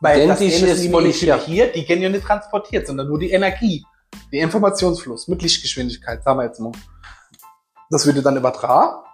Weil 0.00 0.26
das 0.26 0.40
identisch 0.40 0.60
Ende 0.60 0.72
ist 0.72 0.82
die 0.82 0.88
Moleküle 0.88 1.38
hier, 1.38 1.72
die 1.72 1.84
gehen 1.84 2.02
ja 2.02 2.08
nicht 2.08 2.24
transportiert, 2.24 2.86
sondern 2.86 3.08
nur 3.08 3.18
die 3.18 3.30
Energie. 3.30 3.84
Der 4.32 4.42
Informationsfluss 4.42 5.28
mit 5.28 5.42
Lichtgeschwindigkeit, 5.42 6.22
sagen 6.22 6.38
wir 6.38 6.44
jetzt 6.44 6.60
mal. 6.60 6.72
Das 7.90 8.06
würde 8.06 8.22
dann 8.22 8.36
übertragen. 8.36 9.04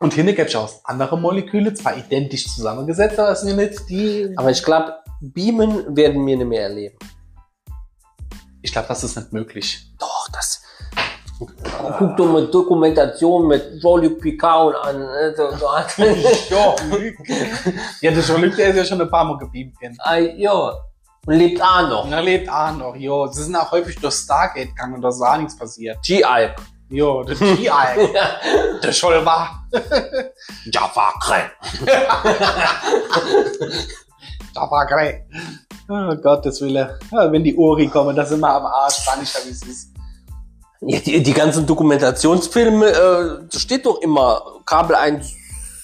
Und 0.00 0.14
hier 0.14 0.24
gibt 0.24 0.50
es 0.50 0.56
aus 0.56 0.84
andere 0.84 1.18
Moleküle, 1.18 1.74
zwar 1.74 1.96
identisch 1.96 2.46
zusammengesetzt, 2.46 3.18
aber 3.18 3.32
es 3.32 3.40
sind 3.40 3.50
ja 3.50 3.56
nicht 3.56 3.88
die. 3.88 4.32
aber 4.36 4.50
ich 4.50 4.62
glaube, 4.62 4.94
Beamen 5.20 5.96
werden 5.96 6.24
wir 6.24 6.36
nicht 6.36 6.46
mehr 6.46 6.62
erleben. 6.62 6.96
Ich 8.62 8.70
glaube, 8.70 8.88
das 8.88 9.02
ist 9.02 9.16
nicht 9.16 9.32
möglich. 9.32 9.92
Doch, 9.98 10.28
das. 10.32 10.62
Guck 11.38 12.16
doch 12.16 12.26
mal 12.26 12.46
Dokumentation 12.48 13.46
mit 13.46 13.80
Jean-Luc 13.80 14.20
Picard 14.20 14.74
an. 14.84 15.02
äh, 15.02 15.34
so- 15.36 15.50
so 15.56 15.72
hat- 15.76 15.96
ja, 15.98 16.74
ja, 18.00 18.10
der 18.10 18.22
Jean-Luc, 18.22 18.56
der 18.56 18.68
ist 18.70 18.76
ja 18.76 18.84
schon 18.84 19.00
ein 19.00 19.08
paar 19.10 19.24
Mal 19.24 19.38
gebeamt 19.38 19.80
worden. 19.80 19.96
Ah, 20.00 20.16
ja. 20.16 20.72
Und 21.26 21.34
lebt 21.34 21.62
auch 21.62 21.88
noch. 21.88 22.10
Er 22.10 22.22
lebt 22.22 22.48
auch 22.50 22.72
noch, 22.72 22.96
jo. 22.96 23.26
Sie 23.28 23.42
sind 23.44 23.54
auch 23.54 23.70
häufig 23.70 23.96
durch 24.00 24.14
Stargate 24.14 24.68
gegangen 24.68 24.94
und 24.94 25.02
da 25.02 25.08
ist 25.10 25.20
auch 25.20 25.36
nichts 25.36 25.56
passiert. 25.56 25.98
G-Alp. 26.04 26.56
Jo, 26.90 27.22
der 27.22 27.36
G-Alk, 27.56 28.10
der 28.82 28.92
Scholl 28.92 29.24
war. 29.26 29.64
Java 30.72 31.12
Krell. 31.20 31.50
Da 34.54 34.70
war 34.70 34.86
geil. 34.86 35.26
Oh 35.88 36.14
Gottes 36.16 36.60
Wille. 36.62 36.98
Ja, 37.12 37.30
wenn 37.30 37.44
die 37.44 37.54
Uri 37.54 37.88
kommen, 37.88 38.16
da 38.16 38.24
sind 38.24 38.40
wir 38.40 38.50
am 38.52 38.66
Arsch, 38.66 39.04
gar 39.06 39.18
nicht, 39.18 39.34
wie 39.46 39.50
es 39.50 39.62
ist. 39.62 39.90
Ja, 40.80 41.00
die, 41.00 41.22
die 41.22 41.32
ganzen 41.32 41.66
Dokumentationsfilme, 41.66 42.86
äh, 42.86 43.58
steht 43.58 43.84
doch 43.84 44.00
immer 44.00 44.42
Kabel 44.64 44.94
1 44.94 45.34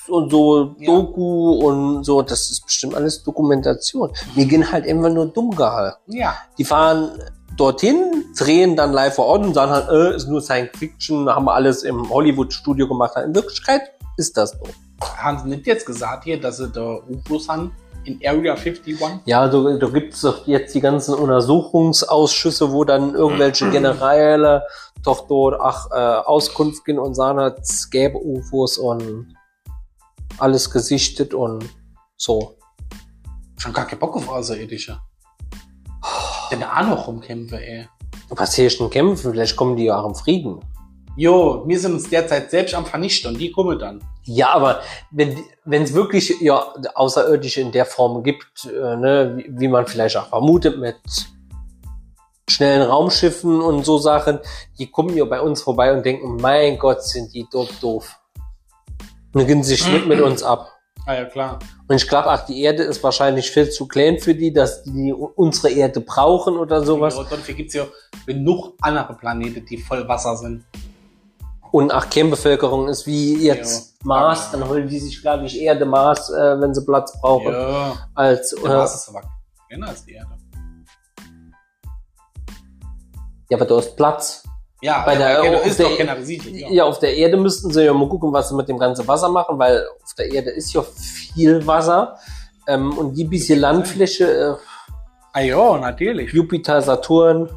und 0.08 0.30
so, 0.30 0.76
Ja. 0.78 0.86
Doku 0.86 1.52
und 1.54 2.04
so, 2.04 2.22
das 2.22 2.50
ist 2.50 2.64
bestimmt 2.64 2.94
alles 2.94 3.22
Dokumentation. 3.22 4.12
Wir 4.34 4.46
gehen 4.46 4.70
halt 4.70 4.86
immer 4.86 5.08
nur 5.08 5.26
dumm 5.26 5.50
gehalten. 5.50 5.98
Ja. 6.06 6.36
Die 6.58 6.64
fahren 6.64 7.10
dorthin, 7.56 8.24
drehen 8.36 8.76
dann 8.76 8.92
live 8.92 9.14
vor 9.14 9.26
Ort 9.26 9.44
und 9.44 9.54
sagen 9.54 9.72
halt, 9.72 9.88
äh, 9.88 10.16
ist 10.16 10.28
nur 10.28 10.40
Science 10.40 10.70
Fiction, 10.76 11.28
haben 11.28 11.46
wir 11.46 11.54
alles 11.54 11.82
im 11.82 12.08
Hollywood-Studio 12.08 12.88
gemacht. 12.88 13.14
In 13.24 13.34
Wirklichkeit 13.34 13.82
ist 14.16 14.36
das 14.36 14.50
so. 14.50 14.58
Haben 15.16 15.38
sie 15.38 15.48
nicht 15.48 15.66
jetzt 15.66 15.86
gesagt 15.86 16.24
hier, 16.24 16.40
dass 16.40 16.58
sie 16.58 16.68
da 16.70 17.00
UFOs 17.08 17.48
haben 17.48 17.72
in 18.04 18.20
Area 18.24 18.54
51? 18.54 18.98
Ja, 19.24 19.48
da, 19.48 19.76
da 19.76 19.86
gibt's 19.88 20.20
doch 20.20 20.46
jetzt 20.46 20.74
die 20.74 20.80
ganzen 20.80 21.14
Untersuchungsausschüsse, 21.14 22.72
wo 22.72 22.84
dann 22.84 23.14
irgendwelche 23.14 23.70
Generäle 23.70 24.62
doch 25.02 25.26
dort 25.26 25.60
ach, 25.60 25.90
äh, 25.90 25.94
Auskunft 25.94 26.84
gehen 26.84 26.98
und 26.98 27.14
sagen, 27.14 27.38
es 27.60 27.90
gäbe 27.90 28.18
UFOs 28.18 28.78
und 28.78 29.34
alles 30.38 30.70
gesichtet 30.70 31.34
und 31.34 31.64
so. 32.16 32.56
Schon 33.58 33.72
gar 33.72 33.86
keinen 33.86 33.98
Bock 33.98 34.16
auf 34.16 34.28
Außerirdische. 34.28 34.98
Denn 36.50 36.60
da 36.60 36.80
auch 36.80 36.86
noch 36.86 37.06
rumkämpfen, 37.06 37.58
ey. 37.58 37.88
Was 38.30 38.54
hier 38.54 38.70
schon 38.70 38.90
kämpfen, 38.90 39.32
vielleicht 39.32 39.56
kommen 39.56 39.76
die 39.76 39.84
ja 39.84 40.00
auch 40.00 40.06
im 40.06 40.14
Frieden. 40.14 40.60
Jo, 41.16 41.62
wir 41.66 41.78
sind 41.78 41.94
uns 41.94 42.10
derzeit 42.10 42.50
selbst 42.50 42.74
am 42.74 42.86
Vernichten 42.86 43.32
und 43.32 43.38
die 43.38 43.52
kommen 43.52 43.78
dann. 43.78 44.02
Ja, 44.24 44.50
aber 44.50 44.80
wenn 45.10 45.82
es 45.82 45.94
wirklich 45.94 46.40
ja 46.40 46.74
Außerirdische 46.94 47.60
in 47.60 47.72
der 47.72 47.86
Form 47.86 48.22
gibt, 48.22 48.64
äh, 48.64 48.96
ne, 48.96 49.34
wie, 49.36 49.60
wie 49.60 49.68
man 49.68 49.86
vielleicht 49.86 50.16
auch 50.16 50.28
vermutet 50.28 50.78
mit 50.78 50.96
schnellen 52.48 52.82
Raumschiffen 52.82 53.60
und 53.60 53.84
so 53.84 53.98
Sachen, 53.98 54.40
die 54.78 54.90
kommen 54.90 55.16
ja 55.16 55.24
bei 55.24 55.40
uns 55.40 55.62
vorbei 55.62 55.92
und 55.92 56.04
denken, 56.04 56.36
mein 56.36 56.78
Gott, 56.78 57.02
sind 57.02 57.32
die 57.32 57.46
doof 57.50 57.70
doof. 57.80 58.18
Und 59.32 59.46
gehen 59.46 59.62
sich 59.62 59.86
nicht 59.86 60.06
mit 60.08 60.20
uns 60.20 60.42
ab. 60.42 60.70
Ah 61.06 61.14
ja, 61.14 61.24
klar. 61.26 61.58
Und 61.86 61.96
ich 61.96 62.08
glaube 62.08 62.32
auch, 62.32 62.46
die 62.46 62.62
Erde 62.62 62.82
ist 62.82 63.02
wahrscheinlich 63.02 63.50
viel 63.50 63.68
zu 63.68 63.86
klein 63.86 64.18
für 64.18 64.34
die, 64.34 64.52
dass 64.52 64.82
die 64.84 65.12
unsere 65.12 65.70
Erde 65.70 66.00
brauchen 66.00 66.56
oder 66.56 66.82
sowas. 66.82 67.16
Und 67.16 67.30
dafür 67.30 67.54
gibt's 67.54 67.74
ja 67.74 67.86
genug 68.26 68.72
andere 68.80 69.14
Planeten, 69.14 69.66
die 69.66 69.76
voll 69.76 70.08
Wasser 70.08 70.36
sind. 70.36 70.64
Und 71.74 71.92
auch 71.92 72.08
Kernbevölkerung 72.08 72.86
ist 72.86 73.04
wie 73.04 73.34
jetzt 73.44 73.96
Ja. 74.00 74.06
Mars, 74.06 74.52
dann 74.52 74.68
holen 74.68 74.86
die 74.86 75.00
sich, 75.00 75.20
glaube 75.20 75.46
ich, 75.46 75.60
Erde, 75.60 75.84
Mars, 75.84 76.30
äh, 76.30 76.60
wenn 76.60 76.72
sie 76.72 76.84
Platz 76.84 77.20
brauchen, 77.20 77.52
Ja. 77.52 77.96
als 78.14 78.50
Der 78.50 78.64
äh, 78.70 78.76
Mars 78.76 78.94
ist 78.94 79.08
aber 79.08 79.22
kleiner 79.66 79.88
als 79.88 80.04
die 80.04 80.12
Erde. 80.12 80.30
Ja, 83.50 83.56
aber 83.58 83.66
du 83.66 83.76
hast 83.76 83.96
Platz. 83.96 84.44
Ja, 84.82 85.04
Bei 85.04 85.16
der- 85.16 85.40
aber 85.40 85.56
auf 85.58 85.66
ist 85.66 85.78
der-. 85.80 85.90
Ja. 86.52 86.68
Ja. 86.70 86.84
auf 86.84 87.00
der 87.00 87.16
Erde 87.16 87.36
müssten 87.38 87.72
sie 87.72 87.84
ja 87.84 87.92
mal 87.92 88.08
gucken, 88.08 88.32
was 88.32 88.50
sie 88.50 88.54
mit 88.54 88.68
dem 88.68 88.78
ganzen 88.78 89.08
Wasser 89.08 89.28
machen, 89.28 89.58
weil 89.58 89.84
auf 90.04 90.14
der 90.14 90.30
Erde 90.32 90.50
ist 90.50 90.72
ja 90.74 90.82
viel 90.82 91.66
Wasser. 91.66 92.16
Ähm, 92.68 92.96
und 92.96 93.14
die 93.14 93.24
bisschen 93.24 93.58
Landfläche, 93.58 94.58
Ah 95.32 95.40
ja, 95.40 95.76
natürlich. 95.78 96.32
äh, 96.32 96.36
Jupiter, 96.36 96.80
Saturn, 96.80 97.50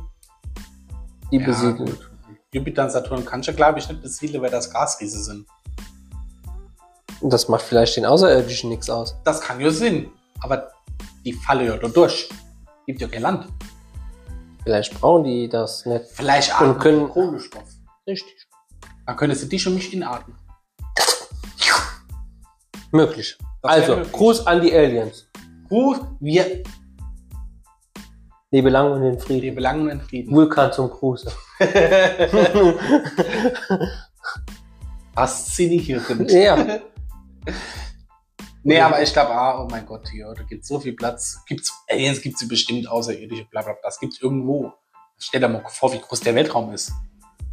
die 1.32 1.38
Ja, 1.38 1.45
besiedeln. 1.45 1.95
Jupiter 2.53 2.83
und 2.86 2.91
Saturn 2.91 3.25
kannst 3.25 3.49
du, 3.49 3.53
glaube 3.53 3.79
ich, 3.79 3.89
nicht 3.89 4.01
besiedeln, 4.01 4.41
weil 4.41 4.49
das 4.49 4.71
Gasriese 4.71 5.21
sind. 5.23 5.45
Und 7.19 7.33
das 7.33 7.49
macht 7.49 7.63
vielleicht 7.63 7.97
den 7.97 8.05
Außerirdischen 8.05 8.69
nichts 8.69 8.89
aus. 8.89 9.15
Das 9.25 9.41
kann 9.41 9.60
ja 9.60 9.69
Sinn. 9.69 10.12
Aber 10.41 10.71
die 11.25 11.33
fallen 11.33 11.65
ja 11.65 11.75
da 11.77 11.88
durch. 11.88 12.29
Gibt 12.86 13.01
ja 13.01 13.07
kein 13.07 13.23
Land. 13.23 13.47
Vielleicht 14.63 14.93
brauchen 14.99 15.23
die 15.23 15.49
das 15.49 15.86
nicht. 15.86 16.05
Vielleicht 16.12 16.51
Und 16.62 16.69
atmen 16.69 16.79
können- 16.79 17.05
die 17.07 17.12
Kohlenstoff. 17.12 17.67
Richtig. 18.05 18.47
Dann 19.05 19.15
könntest 19.17 19.43
du 19.43 19.47
dich 19.47 19.67
und 19.67 19.73
mich 19.75 19.93
inatmen. 19.93 20.38
Möglich. 22.91 23.38
Das 23.62 23.71
also, 23.71 23.95
möglich. 23.98 24.13
Gruß 24.13 24.48
an 24.48 24.62
die 24.62 24.73
Aliens. 24.73 25.27
Gut, 25.67 26.00
wir, 26.21 26.63
Lebe 28.50 28.69
lang 28.69 28.91
und 28.91 29.04
in 29.04 29.19
Frieden. 29.19 29.56
belangen 29.56 29.89
in 29.89 30.00
Frieden. 30.00 30.33
Vulkan 30.33 30.71
zum 30.71 30.89
Gruße. 30.89 31.31
Faszinierend. 35.13 36.31
ja. 36.31 36.79
Nee, 38.63 38.81
aber 38.81 39.02
ich 39.02 39.13
glaube, 39.13 39.31
ah, 39.31 39.63
oh 39.63 39.67
mein 39.71 39.85
Gott, 39.85 40.10
hier, 40.10 40.33
da 40.35 40.43
gibt 40.43 40.65
so 40.65 40.77
viel 40.77 40.91
Platz. 40.91 41.41
Gibt's, 41.48 41.71
Aliens 41.89 42.21
gibt's 42.21 42.41
ja 42.41 42.48
bestimmt 42.50 42.85
außerirdische, 42.89 43.45
bla 43.45 43.62
bla 43.62 43.71
bla. 43.71 43.79
Das 43.81 43.98
gibt's 43.98 44.21
irgendwo. 44.21 44.73
Stell 45.17 45.39
dir 45.39 45.48
mal 45.48 45.63
vor, 45.69 45.93
wie 45.93 46.00
groß 46.00 46.19
der 46.19 46.35
Weltraum 46.35 46.73
ist. 46.73 46.91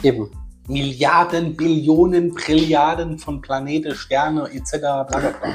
Eben. 0.03 0.29
Milliarden, 0.67 1.55
Billionen, 1.55 2.35
Trilliarden 2.35 3.21
von 3.21 3.41
Planeten, 3.41 3.95
Sterne 3.95 4.51
etc. 4.51 4.73
bla 4.81 5.05
bla 5.05 5.21
bla. 5.21 5.55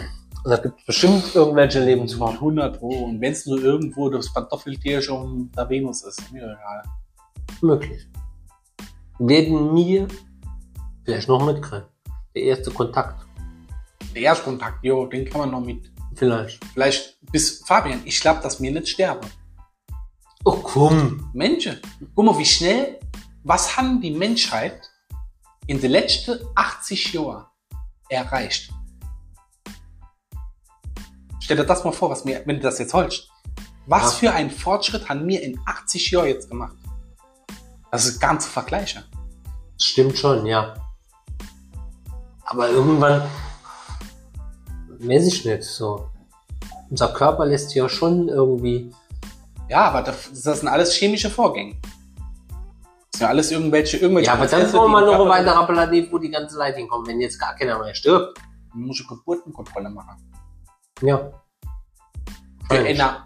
Und 0.50 0.56
da 0.56 0.64
gibt 0.64 0.80
es 0.80 0.86
bestimmt 0.88 1.36
irgendwelche 1.36 1.80
Lebensformen. 1.80 2.38
100 2.38 2.80
Pro. 2.80 2.88
Und 2.88 3.22
wenn 3.22 3.34
es 3.34 3.46
nur 3.46 3.64
irgendwo 3.64 4.10
das 4.10 4.34
Pantoffeltier 4.34 5.00
schon 5.00 5.52
der 5.56 5.70
Venus 5.70 6.02
ist, 6.02 6.32
mir 6.32 6.42
egal. 6.42 6.84
Möglich. 7.62 8.08
Werden 9.20 9.72
mir 9.76 10.08
vielleicht 11.06 11.28
noch 11.28 11.46
mitkriegen. 11.46 11.86
Der 12.34 12.42
erste 12.42 12.72
Kontakt. 12.72 13.28
Der 14.16 14.24
Erstkontakt, 14.24 14.84
jo, 14.84 15.06
den 15.06 15.30
kann 15.30 15.42
man 15.42 15.52
noch 15.52 15.62
mit. 15.62 15.92
Vielleicht. 16.16 16.66
Vielleicht 16.74 17.20
bis 17.32 17.62
Fabian, 17.64 18.02
ich 18.06 18.20
glaube, 18.20 18.42
dass 18.42 18.60
wir 18.60 18.72
nicht 18.72 18.90
sterben. 18.90 19.30
Oh, 20.46 20.58
komm. 20.64 21.30
Menschen, 21.32 21.78
guck 22.16 22.26
mal, 22.26 22.40
wie 22.40 22.46
schnell, 22.46 23.00
was 23.44 23.78
haben 23.78 24.02
die 24.02 24.10
Menschheit 24.10 24.82
in 25.68 25.80
den 25.80 25.92
letzten 25.92 26.40
80 26.56 27.14
Jahren 27.14 27.46
erreicht? 28.10 28.72
Stell 31.50 31.58
dir 31.58 31.66
das 31.66 31.84
mal 31.84 31.92
vor, 31.92 32.12
was 32.12 32.26
mir, 32.26 32.44
wenn 32.46 32.58
du 32.58 32.62
das 32.62 32.78
jetzt 32.78 32.94
holst. 32.94 33.32
Was 33.88 34.14
für 34.14 34.32
ein 34.32 34.52
Fortschritt 34.52 35.10
haben 35.10 35.28
wir 35.28 35.42
in 35.42 35.60
80 35.66 36.12
Jahren 36.12 36.28
jetzt 36.28 36.48
gemacht? 36.48 36.76
Das 37.92 38.06
ist 38.06 38.20
ganz 38.20 38.44
zu 38.46 38.52
vergleichen. 38.52 39.04
Stimmt 39.82 40.16
schon, 40.16 40.46
ja. 40.46 40.76
Aber 42.44 42.70
irgendwann, 42.70 43.24
weiß 45.00 45.26
ich 45.26 45.44
nicht, 45.44 45.64
so. 45.64 46.12
Unser 46.92 47.08
Körper 47.16 47.48
lässt 47.48 47.74
ja 47.74 47.90
schon 47.90 48.30
irgendwie, 48.30 48.92
Ja, 49.70 49.86
aber 49.86 50.04
das, 50.04 50.32
das 50.44 50.60
sind 50.60 50.68
alles 50.68 50.94
chemische 50.94 51.32
Vorgänge. 51.32 51.78
Das 51.82 53.18
sind 53.18 53.22
ja 53.22 53.28
alles 53.30 53.50
irgendwelche, 53.50 53.98
irgendwelche 53.98 54.28
ja, 54.28 54.34
aber 54.34 54.46
dann 54.46 54.72
brauchen 54.72 54.92
wir 54.92 55.02
noch 55.02 55.14
ein 55.14 55.18
Körper- 55.18 55.30
weiterer 55.32 55.66
Planet, 55.66 56.12
wo 56.12 56.20
die 56.20 56.30
ganze 56.30 56.60
Leute 56.60 56.78
hinkommen, 56.78 57.08
wenn 57.08 57.20
jetzt 57.20 57.40
gar 57.40 57.56
keiner 57.56 57.80
mehr 57.80 57.96
stirbt. 57.96 58.38
Musst 58.72 59.02
eine 59.10 59.18
Geburtenkontrolle 59.18 59.90
machen. 59.90 60.29
Ja. 61.02 61.32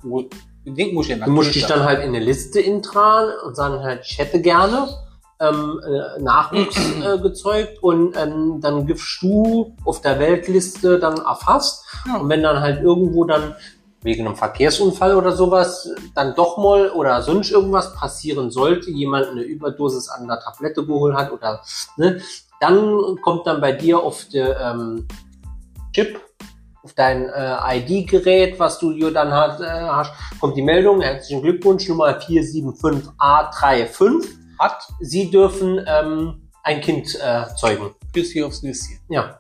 Wo- 0.03 0.29
ich 0.65 0.73
denke, 0.73 0.95
muss 0.95 1.09
ich 1.09 1.19
Du 1.21 1.31
musst 1.31 1.55
dich 1.55 1.65
dann 1.65 1.83
halt 1.83 2.01
in 2.01 2.09
eine 2.09 2.19
Liste 2.19 2.59
intragen 2.61 3.33
und 3.45 3.55
sagen 3.55 3.83
halt, 3.83 4.01
ich 4.05 4.17
hätte 4.17 4.41
gerne 4.41 4.87
ähm, 5.39 5.81
äh, 5.85 6.21
Nachwuchs 6.21 6.77
äh, 7.03 7.19
gezeugt 7.19 7.81
und 7.83 8.15
ähm, 8.15 8.61
dann 8.61 8.85
gibst 8.85 9.21
du 9.21 9.75
auf 9.83 10.01
der 10.01 10.19
Weltliste 10.19 10.99
dann 10.99 11.17
erfasst. 11.17 11.85
Ja. 12.07 12.17
Und 12.17 12.29
wenn 12.29 12.43
dann 12.43 12.61
halt 12.61 12.81
irgendwo 12.81 13.25
dann 13.25 13.55
wegen 14.03 14.25
einem 14.25 14.35
Verkehrsunfall 14.35 15.15
oder 15.15 15.31
sowas 15.31 15.89
dann 16.13 16.35
doch 16.35 16.57
mal 16.57 16.91
oder 16.91 17.21
sonst 17.21 17.51
irgendwas 17.51 17.93
passieren 17.93 18.51
sollte, 18.51 18.91
jemand 18.91 19.27
eine 19.27 19.43
Überdosis 19.43 20.09
an 20.09 20.27
der 20.27 20.39
Tablette 20.39 20.85
geholt 20.85 21.15
hat 21.15 21.31
oder 21.31 21.61
ne, 21.97 22.21
dann 22.59 23.17
kommt 23.21 23.47
dann 23.47 23.61
bei 23.61 23.71
dir 23.71 23.99
auf 23.99 24.25
der 24.25 24.59
ähm, 24.59 25.07
Chip 25.93 26.19
auf 26.83 26.93
dein 26.95 27.29
äh, 27.29 27.77
ID-Gerät, 27.79 28.59
was 28.59 28.77
du 28.79 28.91
dir 28.93 29.11
dann 29.11 29.31
hat, 29.31 29.61
äh, 29.61 29.65
hast, 29.65 30.11
kommt 30.41 30.57
die 30.57 30.61
Meldung, 30.61 30.99
herzlichen 31.01 31.41
Glückwunsch, 31.41 31.87
Nummer 31.87 32.19
475A35. 32.19 34.25
hat, 34.59 34.85
Sie 34.99 35.31
dürfen 35.31 35.79
ähm, 35.87 36.49
ein 36.63 36.81
Kind 36.81 37.15
äh, 37.21 37.45
zeugen. 37.55 37.91
Küsschen 38.13 38.43
aufs 38.43 38.61
Nüsschen. 38.63 38.99
Ja. 39.09 39.39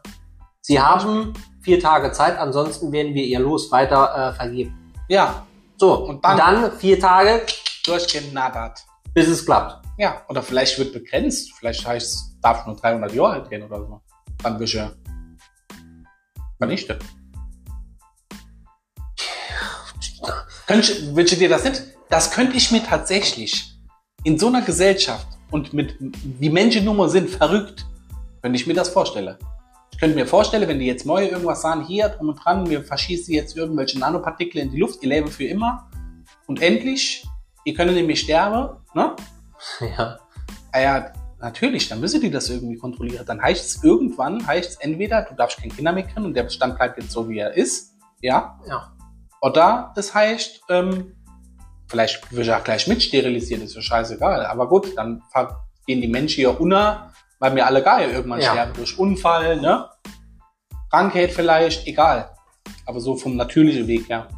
Sie 0.61 0.79
haben 0.79 1.33
vier 1.61 1.79
Tage 1.81 2.11
Zeit, 2.13 2.37
ansonsten 2.37 2.91
werden 2.93 3.13
wir 3.13 3.25
ihr 3.25 3.39
Los 3.39 3.69
weiter 3.71 4.29
äh, 4.31 4.33
vergeben. 4.33 4.93
Ja, 5.09 5.45
So, 5.77 5.93
Und 6.05 6.23
dann- 6.23 6.37
dann, 6.37 6.71
vier 6.77 6.97
Tage, 6.99 7.41
durchgenattert. 7.85 8.79
bis 9.13 9.27
es 9.27 9.45
klappt. 9.45 9.83
Ja, 9.97 10.21
oder 10.29 10.41
vielleicht 10.41 10.79
wird 10.79 10.93
begrenzt. 10.93 11.51
Vielleicht 11.59 11.85
heißt 11.85 12.13
es, 12.13 12.37
darf 12.41 12.65
nur 12.65 12.77
300 12.77 13.13
Jahre 13.13 13.33
alt 13.33 13.51
werden 13.51 13.63
oder 13.63 13.79
so. 13.85 14.01
Dann 14.41 14.57
wirst 14.59 14.73
du 14.75 14.89
vernichtet. 16.57 17.03
Könnt, 20.67 21.15
wünsche 21.15 21.35
dir 21.35 21.49
das 21.49 21.63
nicht? 21.63 21.83
Das 22.09 22.31
könnte 22.31 22.55
ich 22.55 22.71
mir 22.71 22.83
tatsächlich 22.83 23.77
in 24.23 24.39
so 24.39 24.47
einer 24.47 24.61
Gesellschaft 24.61 25.27
und 25.51 25.73
mit, 25.73 25.95
wie 25.99 26.49
Menschen 26.49 26.85
nun 26.85 26.97
mal 26.97 27.09
sind, 27.09 27.29
verrückt, 27.29 27.85
könnte 28.41 28.57
ich 28.57 28.65
mir 28.67 28.73
das 28.73 28.89
vorstellen. 28.89 29.37
Ich 29.91 29.99
könnte 29.99 30.15
mir 30.15 30.25
vorstellen, 30.25 30.67
wenn 30.67 30.79
die 30.79 30.85
jetzt 30.85 31.05
neue 31.05 31.27
irgendwas 31.27 31.61
sagen, 31.61 31.85
hier 31.85 32.09
drum 32.09 32.29
und 32.29 32.35
dran, 32.35 32.69
wir 32.69 32.83
verschießen 32.83 33.33
jetzt 33.33 33.55
irgendwelche 33.55 33.99
Nanopartikel 33.99 34.61
in 34.61 34.71
die 34.71 34.79
Luft, 34.79 35.03
ihr 35.03 35.09
leben 35.09 35.27
für 35.27 35.43
immer 35.43 35.89
und 36.47 36.61
endlich, 36.61 37.25
ihr 37.65 37.73
könnt 37.73 37.93
nämlich 37.93 38.21
sterben, 38.21 38.77
ne? 38.93 39.15
Ja. 39.97 40.17
Ah 40.71 40.79
ja, 40.79 41.13
natürlich, 41.39 41.87
dann 41.87 41.99
müssen 41.99 42.19
die 42.19 42.31
das 42.31 42.49
irgendwie 42.49 42.77
kontrollieren. 42.77 43.25
Dann 43.25 43.41
heißt 43.41 43.65
es 43.65 43.83
irgendwann, 43.83 44.45
heißt 44.45 44.71
es 44.71 44.75
entweder, 44.77 45.21
du 45.21 45.35
darfst 45.35 45.61
kein 45.61 45.71
Kinder 45.71 45.93
mehr 45.93 46.03
kriegen 46.03 46.25
und 46.25 46.33
der 46.33 46.43
Bestand 46.43 46.77
bleibt 46.77 46.97
jetzt 46.97 47.11
so, 47.11 47.29
wie 47.29 47.37
er 47.37 47.53
ist, 47.53 47.93
ja, 48.21 48.59
Ja. 48.67 48.92
Oder 49.43 49.91
das 49.93 50.13
heißt, 50.13 50.61
ähm, 50.69 51.17
vielleicht 51.89 52.31
wird 52.31 52.49
auch 52.49 52.63
gleich 52.63 52.87
mit 52.87 53.03
sterilisiert, 53.03 53.61
ist 53.61 53.75
ja 53.75 53.81
scheißegal. 53.81 54.45
Aber 54.45 54.69
gut, 54.69 54.97
dann 54.97 55.21
gehen 55.85 55.99
die 56.01 56.07
Menschen 56.07 56.35
hier 56.37 56.61
unter, 56.61 57.11
weil 57.39 57.53
wir 57.53 57.65
alle 57.65 57.83
ja 57.83 57.99
irgendwann 57.99 58.39
Ja. 58.39 58.51
sterben 58.51 58.73
durch 58.73 58.97
Unfall, 58.97 59.59
ne? 59.59 59.89
Krankheit 60.89 61.33
vielleicht, 61.33 61.85
egal. 61.87 62.33
Aber 62.85 63.01
so 63.01 63.17
vom 63.17 63.35
natürlichen 63.35 63.85
Weg 63.87 64.07
her. 64.07 64.29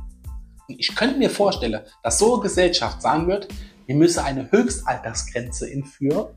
Und 0.67 0.79
ich 0.79 0.95
könnte 0.95 1.19
mir 1.19 1.29
vorstellen, 1.29 1.81
dass 2.01 2.17
so 2.17 2.33
eine 2.33 2.41
Gesellschaft 2.41 2.99
sagen 3.03 3.27
wird, 3.27 3.47
wir 3.85 3.95
müssen 3.95 4.25
eine 4.25 4.49
Höchstaltersgrenze 4.51 5.67
einführen, 5.67 6.29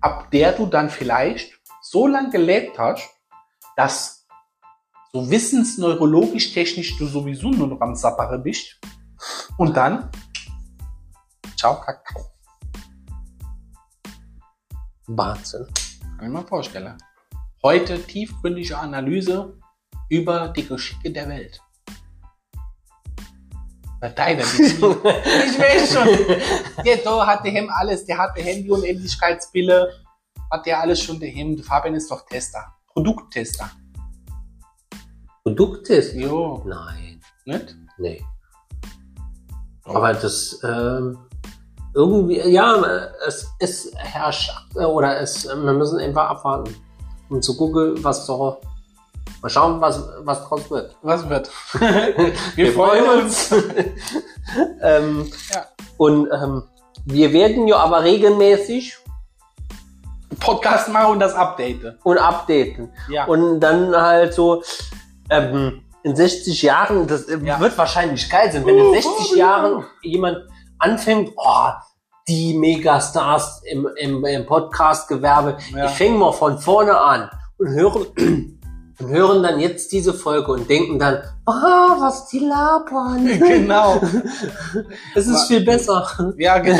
ab 0.00 0.30
der 0.30 0.52
du 0.52 0.66
dann 0.66 0.88
vielleicht 0.88 1.58
so 1.82 2.06
lange 2.06 2.30
gelebt 2.30 2.78
hast, 2.78 3.10
dass 3.76 4.23
so 5.14 5.30
wissensneurologisch 5.30 6.52
technisch 6.52 6.98
du 6.98 7.06
sowieso 7.06 7.48
nur 7.50 7.68
noch 7.68 7.80
am 7.80 7.94
Sappere 7.94 8.36
bist. 8.36 8.80
Und 9.56 9.76
dann, 9.76 10.10
ciao, 11.56 11.80
Kakao. 11.80 12.32
Wahnsinn. 15.06 15.66
Kann 16.18 16.26
ich 16.26 16.32
mir 16.32 16.44
vorstellen. 16.44 16.98
Heute 17.62 18.02
tiefgründige 18.02 18.76
Analyse 18.76 19.56
über 20.08 20.48
die 20.48 20.66
Geschicke 20.66 21.12
der 21.12 21.28
Welt. 21.28 21.60
Deine 24.16 24.42
Beziehung. 24.42 24.96
Ich 25.04 25.58
weiß 25.58 25.92
schon. 25.92 26.84
Der 26.84 26.96
da 26.98 27.26
hat 27.26 27.46
daheim 27.46 27.70
alles. 27.70 28.04
Der 28.04 28.18
hat 28.18 28.36
Handy 28.36 28.70
und 28.70 28.84
Endlichkeitspille. 28.84 29.92
Hat 30.50 30.66
der 30.66 30.80
alles 30.80 31.00
schon 31.00 31.20
daheim. 31.20 31.56
Der 31.56 31.64
Fabian 31.64 31.94
ist 31.94 32.10
doch 32.10 32.26
Tester. 32.26 32.74
Produkttester. 32.88 33.70
Produkttest? 35.44 36.14
Jo. 36.14 36.62
Nein. 36.64 37.20
Nicht? 37.44 37.76
Nee. 37.98 38.24
Aber 39.84 40.14
das 40.14 40.58
ähm, 40.64 41.18
irgendwie, 41.94 42.40
ja, 42.48 42.82
es, 43.26 43.46
es 43.58 43.92
herrscht 43.94 44.50
äh, 44.74 44.84
oder 44.84 45.20
es, 45.20 45.46
wir 45.46 45.72
müssen 45.74 46.00
einfach 46.00 46.30
abwarten, 46.30 46.74
um 47.28 47.42
zu 47.42 47.54
gucken, 47.56 48.02
was 48.02 48.26
doch. 48.26 48.62
Mal 49.42 49.50
schauen, 49.50 49.80
was, 49.82 50.02
was 50.20 50.48
draus 50.48 50.70
wird. 50.70 50.96
Was 51.02 51.28
wird? 51.28 51.50
Wir, 52.56 52.72
freuen 52.72 53.22
uns. 53.22 53.52
ähm, 54.80 55.30
Ja. 55.52 55.66
Und 55.98 56.28
ähm, 56.32 56.62
wir 57.04 57.30
werden 57.34 57.68
ja 57.68 57.76
aber 57.76 58.02
regelmäßig 58.02 58.96
Podcast 60.40 60.88
machen 60.88 61.12
und 61.12 61.20
das 61.20 61.34
updaten. 61.34 61.98
und 62.02 62.16
updaten. 62.16 62.90
Ja. 63.10 63.26
Und 63.26 63.60
dann 63.60 63.94
halt 63.94 64.32
so 64.32 64.62
ähm, 65.30 65.82
in 66.02 66.14
60 66.16 66.62
Jahren, 66.62 67.06
das 67.06 67.24
äh, 67.24 67.38
Ja. 67.42 67.58
wird 67.60 67.76
wahrscheinlich 67.78 68.28
geil 68.28 68.50
sein, 68.52 68.64
wenn 68.66 68.76
in 68.78 68.84
Oh, 68.86 68.92
60 68.94 69.12
oh, 69.32 69.36
Jahren 69.36 69.84
jemand 70.02 70.38
anfängt, 70.78 71.32
oh, 71.36 71.68
die 72.28 72.54
Megastars 72.54 73.62
im, 73.70 73.88
im, 73.98 74.24
im 74.24 74.46
Podcast-Gewerbe, 74.46 75.58
Ja. 75.74 75.86
ich 75.86 75.92
fange 75.92 76.10
mal 76.18 76.32
von 76.32 76.58
vorne 76.58 76.98
an 76.98 77.30
und 77.58 77.68
hören, 77.68 78.06
und 79.00 79.08
hören 79.08 79.42
dann 79.42 79.58
jetzt 79.58 79.90
diese 79.92 80.14
Folge 80.14 80.52
und 80.52 80.70
denken 80.70 80.98
dann, 81.00 81.18
ah, 81.46 81.96
was 81.98 82.28
die 82.28 82.38
labern. 82.38 83.26
genau. 83.38 84.00
Es 85.16 85.26
ist 85.26 85.46
viel 85.48 85.64
besser. 85.64 86.06
Ja, 86.38 86.58
ge- 86.60 86.78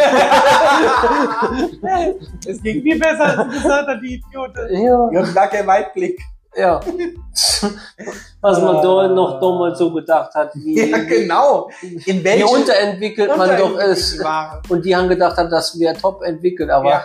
es 2.47 2.63
ging 2.63 2.83
viel 2.83 2.99
besser, 2.99 3.39
als 3.39 3.53
gesagt 3.55 3.89
hast, 3.89 4.01
die 4.03 4.15
Idioten. 4.15 5.13
Ja, 5.13 5.23
gar 5.33 5.49
keinen 5.49 5.67
Weitblick. 5.67 6.21
Ja. 6.57 6.81
Was 8.41 8.61
man 8.61 8.83
da 8.83 9.09
noch 9.09 9.41
damals 9.41 9.79
so 9.79 9.93
gedacht 9.93 10.35
hat, 10.35 10.55
wie, 10.55 10.91
Ja, 10.91 10.99
genau. 10.99 11.71
In 11.83 12.01
wie 12.05 12.25
welchem 12.25 12.49
unterentwickelt 12.49 13.37
man 13.37 13.57
doch 13.59 13.79
ist. 13.79 14.23
War. 14.23 14.63
Und 14.69 14.85
die 14.85 14.95
haben 14.95 15.09
gedacht, 15.09 15.37
haben, 15.37 15.51
das 15.51 15.79
wäre 15.79 15.97
top 15.97 16.23
entwickelt, 16.23 16.71
aber 16.71 16.91
Ja. 16.91 17.05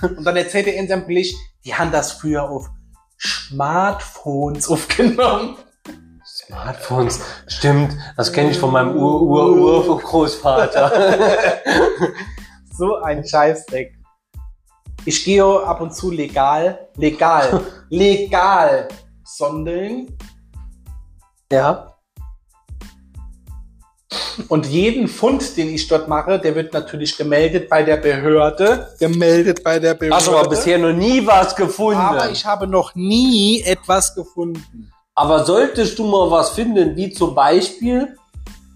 Und 0.02 0.24
dann 0.24 0.36
erzählt 0.36 0.66
er 0.66 0.74
in 0.74 0.88
seinem 0.88 1.06
Bericht, 1.06 1.36
die 1.64 1.74
haben 1.74 1.92
das 1.92 2.12
früher 2.12 2.48
auf 2.48 2.70
Smartphones 3.18 4.68
aufgenommen. 4.68 5.56
Smartphones, 6.24 7.20
stimmt, 7.46 7.96
das 8.16 8.32
kenne 8.32 8.50
ich 8.50 8.58
von 8.58 8.72
meinem 8.72 8.96
Ur-Ur-Ur-Großvater. 8.96 10.90
So 12.74 12.96
ein 12.96 13.22
Scheißdreck. 13.24 13.94
Ich 15.04 15.24
gehe 15.24 15.44
ab 15.44 15.80
und 15.80 15.94
zu 15.94 16.10
legal, 16.10 16.88
legal, 16.96 17.60
legal 17.90 18.88
sondeln 19.24 20.16
ja, 21.50 21.92
und 24.48 24.66
jeden 24.66 25.08
Fund, 25.08 25.56
den 25.56 25.68
ich 25.74 25.86
dort 25.88 26.08
mache, 26.08 26.38
der 26.38 26.54
wird 26.54 26.72
natürlich 26.72 27.16
gemeldet 27.16 27.68
bei 27.68 27.82
der 27.82 27.96
Behörde. 27.98 28.88
Gemeldet 28.98 29.62
bei 29.62 29.78
der 29.78 29.94
Behörde. 29.94 30.16
hast 30.16 30.28
aber 30.28 30.48
bisher 30.48 30.78
noch 30.78 30.92
nie 30.92 31.26
was 31.26 31.54
gefunden. 31.54 32.00
Aber 32.00 32.30
ich 32.30 32.44
habe 32.44 32.66
noch 32.66 32.94
nie 32.94 33.62
etwas 33.62 34.14
gefunden. 34.14 34.90
Aber 35.14 35.44
solltest 35.44 35.98
du 35.98 36.04
mal 36.04 36.30
was 36.30 36.50
finden, 36.50 36.96
wie 36.96 37.12
zum 37.12 37.34
Beispiel, 37.34 38.16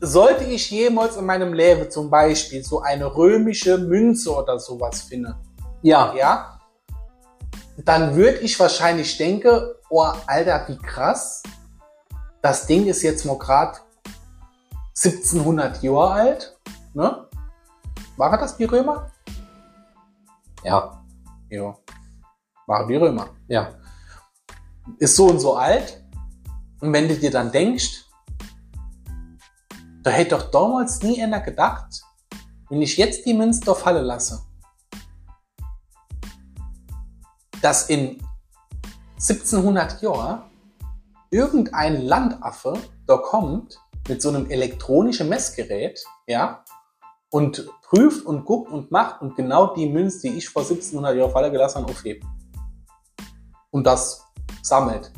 Sollte 0.01 0.45
ich 0.45 0.70
jemals 0.70 1.16
in 1.16 1.24
meinem 1.24 1.55
Leben 1.55 1.91
zum 1.91 2.11
Beispiel 2.11 2.62
so 2.62 2.81
eine 2.81 3.16
römische 3.16 3.79
Münze 3.79 4.31
oder 4.31 4.59
sowas 4.59 5.01
finden, 5.01 5.35
ja, 5.87 6.12
ja, 6.16 6.61
dann 7.76 8.16
würde 8.16 8.39
ich 8.39 8.59
wahrscheinlich 8.59 9.16
denken, 9.18 9.61
oh, 9.89 10.03
Alter, 10.26 10.66
wie 10.66 10.78
krass. 10.78 11.45
Das 12.43 12.66
Ding 12.66 12.87
ist 12.87 13.03
jetzt 13.03 13.24
mal 13.24 13.39
gerade 13.39 13.78
1700 14.97 15.82
Jahre 15.84 16.11
alt, 16.11 16.59
ne? 16.93 17.28
Waren 18.16 18.41
das 18.41 18.57
die 18.57 18.64
Römer? 18.64 19.12
ja, 20.64 21.05
Ja. 21.51 21.76
Waren 22.66 22.89
die 22.89 22.97
Römer. 22.97 23.28
ja, 23.47 23.70
Ist 24.99 25.14
so 25.14 25.26
und 25.26 25.39
so 25.39 25.55
alt. 25.55 26.03
Und 26.80 26.93
wenn 26.93 27.07
du 27.07 27.14
dir 27.14 27.30
dann 27.30 27.53
denkst, 27.53 28.07
da 30.03 30.11
hätte 30.11 30.37
doch 30.37 30.51
damals 30.51 31.01
nie 31.03 31.22
einer 31.22 31.41
gedacht, 31.41 32.03
wenn 32.70 32.82
ich 32.82 32.97
jetzt 32.97 33.24
die 33.24 33.34
Münze 33.34 33.61
da 33.61 33.74
fallen 33.74 34.05
lasse, 34.05 34.43
dass 37.63 37.89
in 37.89 38.19
1700 39.15 40.03
Jahren 40.03 40.43
irgendein 41.31 42.03
Landaffe 42.07 42.75
da 43.07 43.17
kommt 43.17 43.79
mit 44.09 44.23
so 44.23 44.29
einem 44.29 44.51
elektronischen 44.51 45.29
Messgerät, 45.29 46.05
ja, 46.27 46.65
und 47.31 47.69
prüft 47.83 48.25
und 48.25 48.45
guckt 48.45 48.71
und 48.71 48.91
macht 48.91 49.21
und 49.21 49.37
genau 49.37 49.75
die 49.75 49.89
Münze, 49.89 50.29
die 50.29 50.35
ich 50.39 50.49
vor 50.49 50.63
1700 50.63 51.17
Jahren 51.17 51.31
fallen 51.31 51.53
gelassen 51.53 51.83
habe, 51.83 51.91
aufhebt. 51.91 52.25
Und 53.71 53.85
das 53.85 54.25
sammelt. 54.63 55.13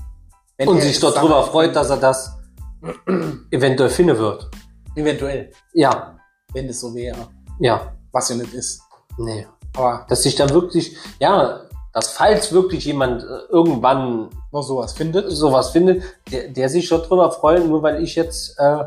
Wenn 0.57 0.69
und 0.69 0.81
sich 0.81 0.99
dort 0.99 1.15
sammelt, 1.15 1.47
freut, 1.47 1.77
dass 1.77 1.91
er 1.91 1.99
das 1.99 2.37
eventuell 3.51 3.91
finden 3.91 4.19
wird. 4.19 4.51
Eventuell, 4.95 5.53
Ja, 5.75 6.19
wenn 6.53 6.69
es 6.69 6.81
so 6.81 6.95
wäre. 6.95 7.29
ja, 7.61 7.93
Was 8.13 8.29
ja 8.31 8.37
nicht 8.37 8.53
ist. 8.55 8.83
nee. 9.19 9.47
Aber 9.77 10.07
Dass 10.09 10.23
sich 10.23 10.35
dann 10.35 10.51
wirklich, 10.51 10.97
ja, 11.21 11.61
dass 11.93 12.09
falls 12.13 12.53
wirklich 12.53 12.85
jemand 12.85 13.23
äh, 13.23 13.27
irgendwann 13.49 14.29
noch 14.53 14.63
sowas 14.63 14.93
findet. 14.93 15.31
sowas 15.31 15.71
findet, 15.71 16.03
der, 16.31 16.49
der 16.49 16.69
sich 16.69 16.87
schon 16.87 17.03
drüber 17.03 17.31
freuen, 17.31 17.69
nur 17.69 17.83
weil 17.83 18.03
ich 18.03 18.15
jetzt 18.15 18.59
äh, 18.59 18.85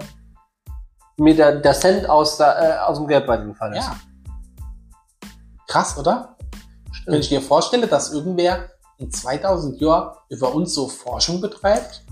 mir 1.18 1.36
der, 1.36 1.58
der 1.58 1.74
Cent 1.74 2.10
aus, 2.10 2.38
der, 2.38 2.60
äh, 2.60 2.80
aus 2.89 2.97
dem 2.97 3.08
Geldbeutel 3.08 3.47
gefallen 3.47 3.74
ist. 3.74 3.86
Ja. 3.86 3.95
Krass, 5.68 5.97
oder? 5.97 6.36
Wenn 7.06 7.20
ich 7.20 7.30
dir 7.30 7.41
vorstelle, 7.41 7.88
dass 7.88 8.14
irgendwer 8.14 8.70
in 8.97 9.10
2000 9.12 9.82
Jahren 9.82 10.16
über 10.30 10.54
uns 10.54 10.74
so 10.74 10.88
Forschung 10.88 11.41
betreibt, 11.41 12.04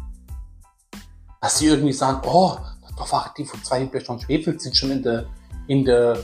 dass 1.42 1.60
sie 1.60 1.68
irgendwie 1.68 1.94
sagen, 1.94 2.22
oh, 2.26 2.58
doch 2.98 3.12
war 3.12 3.34
die 3.38 3.46
von 3.46 3.64
zwei 3.64 3.90
Schwefel 4.20 4.60
sind 4.60 4.76
schon 4.76 4.92
in 4.92 5.04
der 5.04 5.26
in 5.68 5.86
der 5.86 6.18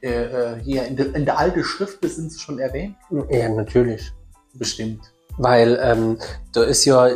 äh, 0.00 0.08
äh, 0.24 0.60
hier 0.62 0.84
in 0.86 0.96
der 0.96 1.14
in 1.14 1.24
der 1.24 1.38
alte 1.38 1.64
Schrift 1.64 1.98
sind 2.02 2.32
sie 2.32 2.38
schon 2.38 2.58
erwähnt. 2.58 2.96
Ja, 3.30 3.48
natürlich. 3.48 4.12
Bestimmt. 4.54 5.00
Weil 5.38 5.78
ähm, 5.82 6.18
da 6.52 6.62
ist 6.64 6.86
ja, 6.86 7.08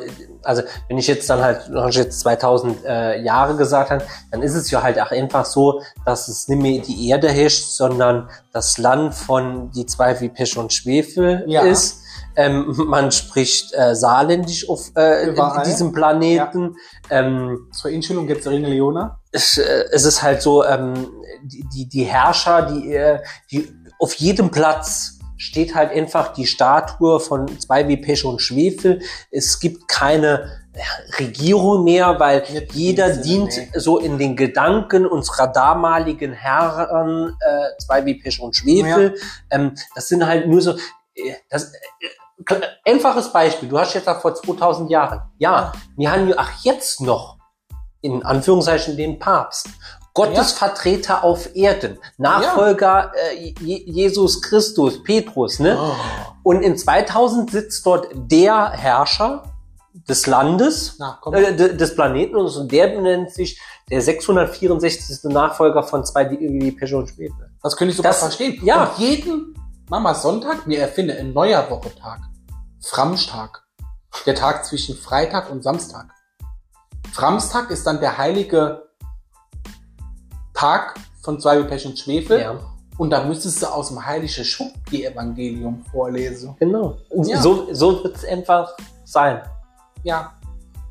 also 0.43 0.63
wenn 0.89 0.99
ich 0.99 1.07
jetzt 1.07 1.31
dann 1.31 1.41
halt, 1.41 1.71
noch 1.71 1.89
jetzt 1.91 2.21
2000 2.21 2.85
äh, 2.85 3.23
Jahre 3.23 3.57
gesagt 3.57 3.91
habe, 3.91 4.05
dann 4.31 4.43
ist 4.43 4.55
es 4.55 4.71
ja 4.71 4.83
halt 4.83 5.01
auch 5.01 5.11
einfach 5.11 5.47
so, 5.47 5.81
dass 6.05 6.29
es 6.29 6.47
nicht 6.49 6.61
mehr 6.61 6.83
die 6.83 7.09
Erde 7.09 7.31
herrscht, 7.31 7.65
sondern 7.65 8.29
das 8.53 8.77
Land 8.77 9.15
von 9.15 9.71
die 9.71 9.87
zwei 9.87 10.21
wie 10.21 10.29
Pech 10.29 10.59
und 10.59 10.71
Schwefel 10.73 11.45
Ja. 11.47 11.63
ist. 11.63 12.03
Ähm, 12.41 12.75
man 12.87 13.13
spricht 13.13 13.75
äh, 13.75 13.95
saarländisch 13.95 14.69
auf 14.69 14.91
äh, 14.95 15.35
diesem 15.67 15.93
Planeten. 15.93 16.77
Ähm, 17.11 17.69
Zur 17.73 17.91
Einschulung 17.91 18.27
gibt's 18.27 18.47
Ringe 18.47 18.69
Leona. 18.69 19.21
es, 19.31 19.59
äh, 19.59 19.85
es 19.93 20.05
ist 20.05 20.23
halt 20.23 20.41
so, 20.41 20.65
ähm, 20.65 21.09
die, 21.43 21.65
die, 21.73 21.89
die 21.89 22.05
Herrscher, 22.05 22.63
die, 22.63 22.95
äh, 22.95 23.21
die 23.51 23.69
auf 23.99 24.15
jedem 24.15 24.51
Platz 24.51 25.19
steht 25.37 25.75
halt 25.75 25.93
einfach 25.93 26.33
die 26.35 26.47
Statue 26.47 27.19
von 27.21 27.59
zwei 27.59 27.89
wie 27.89 27.97
Pech 27.97 28.25
und 28.25 28.41
Schwefel. 28.41 29.01
Es 29.31 29.59
gibt 29.59 29.89
keine 29.89 30.61
ja, 30.75 31.19
Regierung 31.19 31.85
mehr, 31.85 32.21
weil 32.21 32.41
Nicht 32.41 32.75
jeder 32.75 33.17
dient 33.17 33.57
nee. 33.57 33.71
so 33.75 33.99
in 33.99 34.19
den 34.19 34.37
Gedanken 34.37 35.07
unserer 35.07 35.47
damaligen 35.47 36.33
Herren, 36.33 37.37
äh, 37.41 37.83
zwei 37.85 38.05
wie 38.05 38.15
Pech 38.15 38.41
und 38.41 38.55
Schwefel. 38.55 39.17
Ähm, 39.51 39.75
das 39.95 40.09
sind 40.09 40.27
halt 40.27 40.47
nur 40.47 40.61
so, 40.61 40.73
äh, 41.15 41.35
das, 41.49 41.73
äh, 41.73 41.79
einfaches 42.85 43.33
Beispiel. 43.33 43.69
Du 43.69 43.79
hast 43.79 43.95
jetzt 43.95 44.07
da 44.07 44.15
vor 44.15 44.35
2000 44.35 44.91
Jahren. 44.91 45.23
Ja, 45.39 45.73
wir 45.97 46.11
haben 46.11 46.29
ja 46.29 46.35
ach 46.39 46.51
jetzt 46.65 47.01
noch 47.01 47.39
in 48.01 48.25
Anführungszeichen 48.25 48.97
den 48.97 49.19
Papst. 49.19 49.69
Gottes 50.13 50.53
Vertreter 50.53 51.23
auf 51.23 51.55
Erden, 51.55 51.99
Nachfolger 52.19 53.13
äh, 53.33 53.55
Je 53.61 53.77
Jesus 53.87 54.43
Christus, 54.43 55.03
Petrus, 55.05 55.61
ne? 55.61 55.79
Oh. 55.81 55.93
Und 56.43 56.63
in 56.63 56.77
2000 56.77 57.49
sitzt 57.51 57.87
dort 57.87 58.09
der 58.15 58.71
Herrscher 58.71 59.45
des 60.09 60.27
Landes, 60.27 60.97
Na, 60.99 61.21
äh, 61.33 61.55
de- 61.55 61.77
des 61.77 61.95
Planeten 61.95 62.35
und 62.37 62.73
der 62.73 63.01
nennt 63.01 63.31
sich 63.33 63.61
der 63.89 64.01
664. 64.03 65.31
Nachfolger 65.33 65.85
von 65.85 66.05
zwei 66.05 66.29
wie 66.31 66.73
Peugeot 66.73 66.99
und 66.99 67.09
Schwefel. 67.09 67.51
Das 67.63 67.77
könnte 67.77 67.91
ich 67.93 67.97
sogar 67.97 68.11
Das- 68.13 68.21
verstehen. 68.21 68.59
ja. 68.65 68.85
Und 68.85 68.99
jeden 68.99 69.55
Mama 69.91 70.15
Sonntag, 70.15 70.67
wir 70.69 70.81
erfinden 70.81 71.17
ein 71.19 71.33
neuer 71.33 71.69
Wochentag. 71.69 72.21
Framstag. 72.81 73.65
Der 74.25 74.35
Tag 74.37 74.65
zwischen 74.65 74.97
Freitag 74.97 75.51
und 75.51 75.63
Samstag. 75.65 76.07
Framstag 77.13 77.71
ist 77.71 77.85
dann 77.87 77.99
der 78.01 78.17
heilige 78.17 78.85
Tag 80.55 80.95
von 81.23 81.41
zwei 81.41 81.61
Pech 81.65 81.87
und 81.87 81.99
Schwefel. 81.99 82.41
Ja, 82.41 82.57
Und 82.99 83.11
da 83.11 83.25
müsstest 83.25 83.63
du 83.63 83.67
aus 83.67 83.89
dem 83.89 84.05
heiligen 84.05 84.45
Schuppi-Evangelium 84.45 85.85
vorlesen. 85.91 86.55
genau. 86.61 86.97
Ja. 87.25 87.41
So, 87.41 87.73
so 87.75 88.05
wird 88.05 88.17
es 88.17 88.25
einfach 88.25 88.73
sein. 89.05 89.43
Ja. 90.05 90.35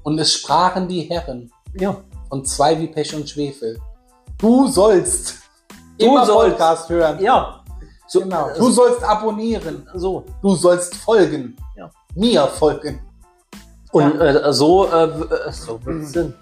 Und 0.04 0.20
es 0.20 0.34
sprachen 0.34 0.88
die 0.90 1.04
Herren 1.04 1.50
Ja. 1.74 1.96
von 2.28 2.44
zwei 2.46 2.78
wie 2.80 2.88
Pech 2.88 3.16
und 3.16 3.30
Schwefel. 3.30 3.80
Du 4.38 4.68
sollst 4.68 5.36
Du 5.98 6.06
immer 6.06 6.26
sollst. 6.26 6.58
Podcast 6.58 6.90
hören. 6.90 7.20
Ja. 7.22 7.59
So, 8.10 8.22
Genau. 8.22 8.50
Du 8.58 8.70
sollst 8.72 9.04
abonnieren. 9.04 9.88
so. 9.94 10.26
Du 10.42 10.56
sollst 10.56 10.96
folgen. 10.96 11.56
Ja. 11.78 11.90
Mir 12.16 12.48
folgen. 12.48 13.00
Und 13.92 14.20
äh, 14.20 14.52
so, 14.52 14.88
äh, 14.92 15.04
äh, 15.04 15.52
so 15.52 15.84
wird 15.86 16.04
es 16.04 16.12
Sinn. 16.12 16.34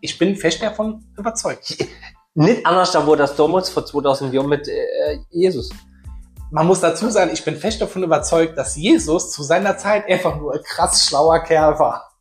Ich 0.00 0.18
bin 0.18 0.36
fest 0.36 0.60
davon 0.62 1.04
überzeugt. 1.16 1.76
Nicht 2.34 2.66
anders, 2.66 2.90
da 2.92 3.06
wurde 3.06 3.22
das 3.22 3.36
damals 3.36 3.70
vor 3.70 3.86
2000 3.86 4.34
Jahren 4.34 4.48
mit 4.48 4.66
äh, 4.68 5.18
Jesus. 5.30 5.70
Man 6.50 6.66
muss 6.66 6.80
dazu 6.80 7.08
sagen, 7.10 7.30
ich 7.32 7.44
bin 7.44 7.56
fest 7.56 7.80
davon 7.80 8.02
überzeugt, 8.02 8.58
dass 8.58 8.76
Jesus 8.76 9.30
zu 9.32 9.42
seiner 9.42 9.78
Zeit 9.78 10.08
einfach 10.08 10.36
nur 10.36 10.52
ein 10.54 10.62
krass 10.62 11.06
schlauer 11.06 11.40
Kerl 11.40 11.78
war. 11.78 12.12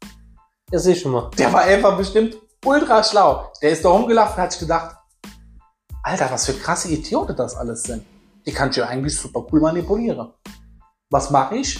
Ja, 0.72 0.80
sehe 0.80 0.94
ich 0.94 1.02
schon 1.02 1.12
mal. 1.12 1.30
Der 1.38 1.52
war 1.52 1.62
einfach 1.62 1.98
bestimmt 1.98 2.38
ultra 2.64 3.04
schlau. 3.04 3.52
Der 3.62 3.72
ist 3.72 3.84
da 3.84 3.89
rumgelaufen 3.89 4.36
und 4.36 4.41
hat 4.41 4.52
sich 4.52 4.62
gedacht, 4.62 4.96
Alter, 6.04 6.30
was 6.32 6.46
für 6.46 6.54
krasse 6.54 6.89
Idioten 6.89 7.36
das 7.36 7.56
alles 7.56 7.84
sind. 7.84 8.04
Die 8.46 8.52
kann 8.52 8.70
ich 8.70 8.76
ja 8.76 8.88
eigentlich 8.88 9.18
super 9.18 9.46
cool 9.52 9.62
manipulieren. 9.62 10.34
Was 11.10 11.30
mache 11.30 11.56
ich? 11.56 11.80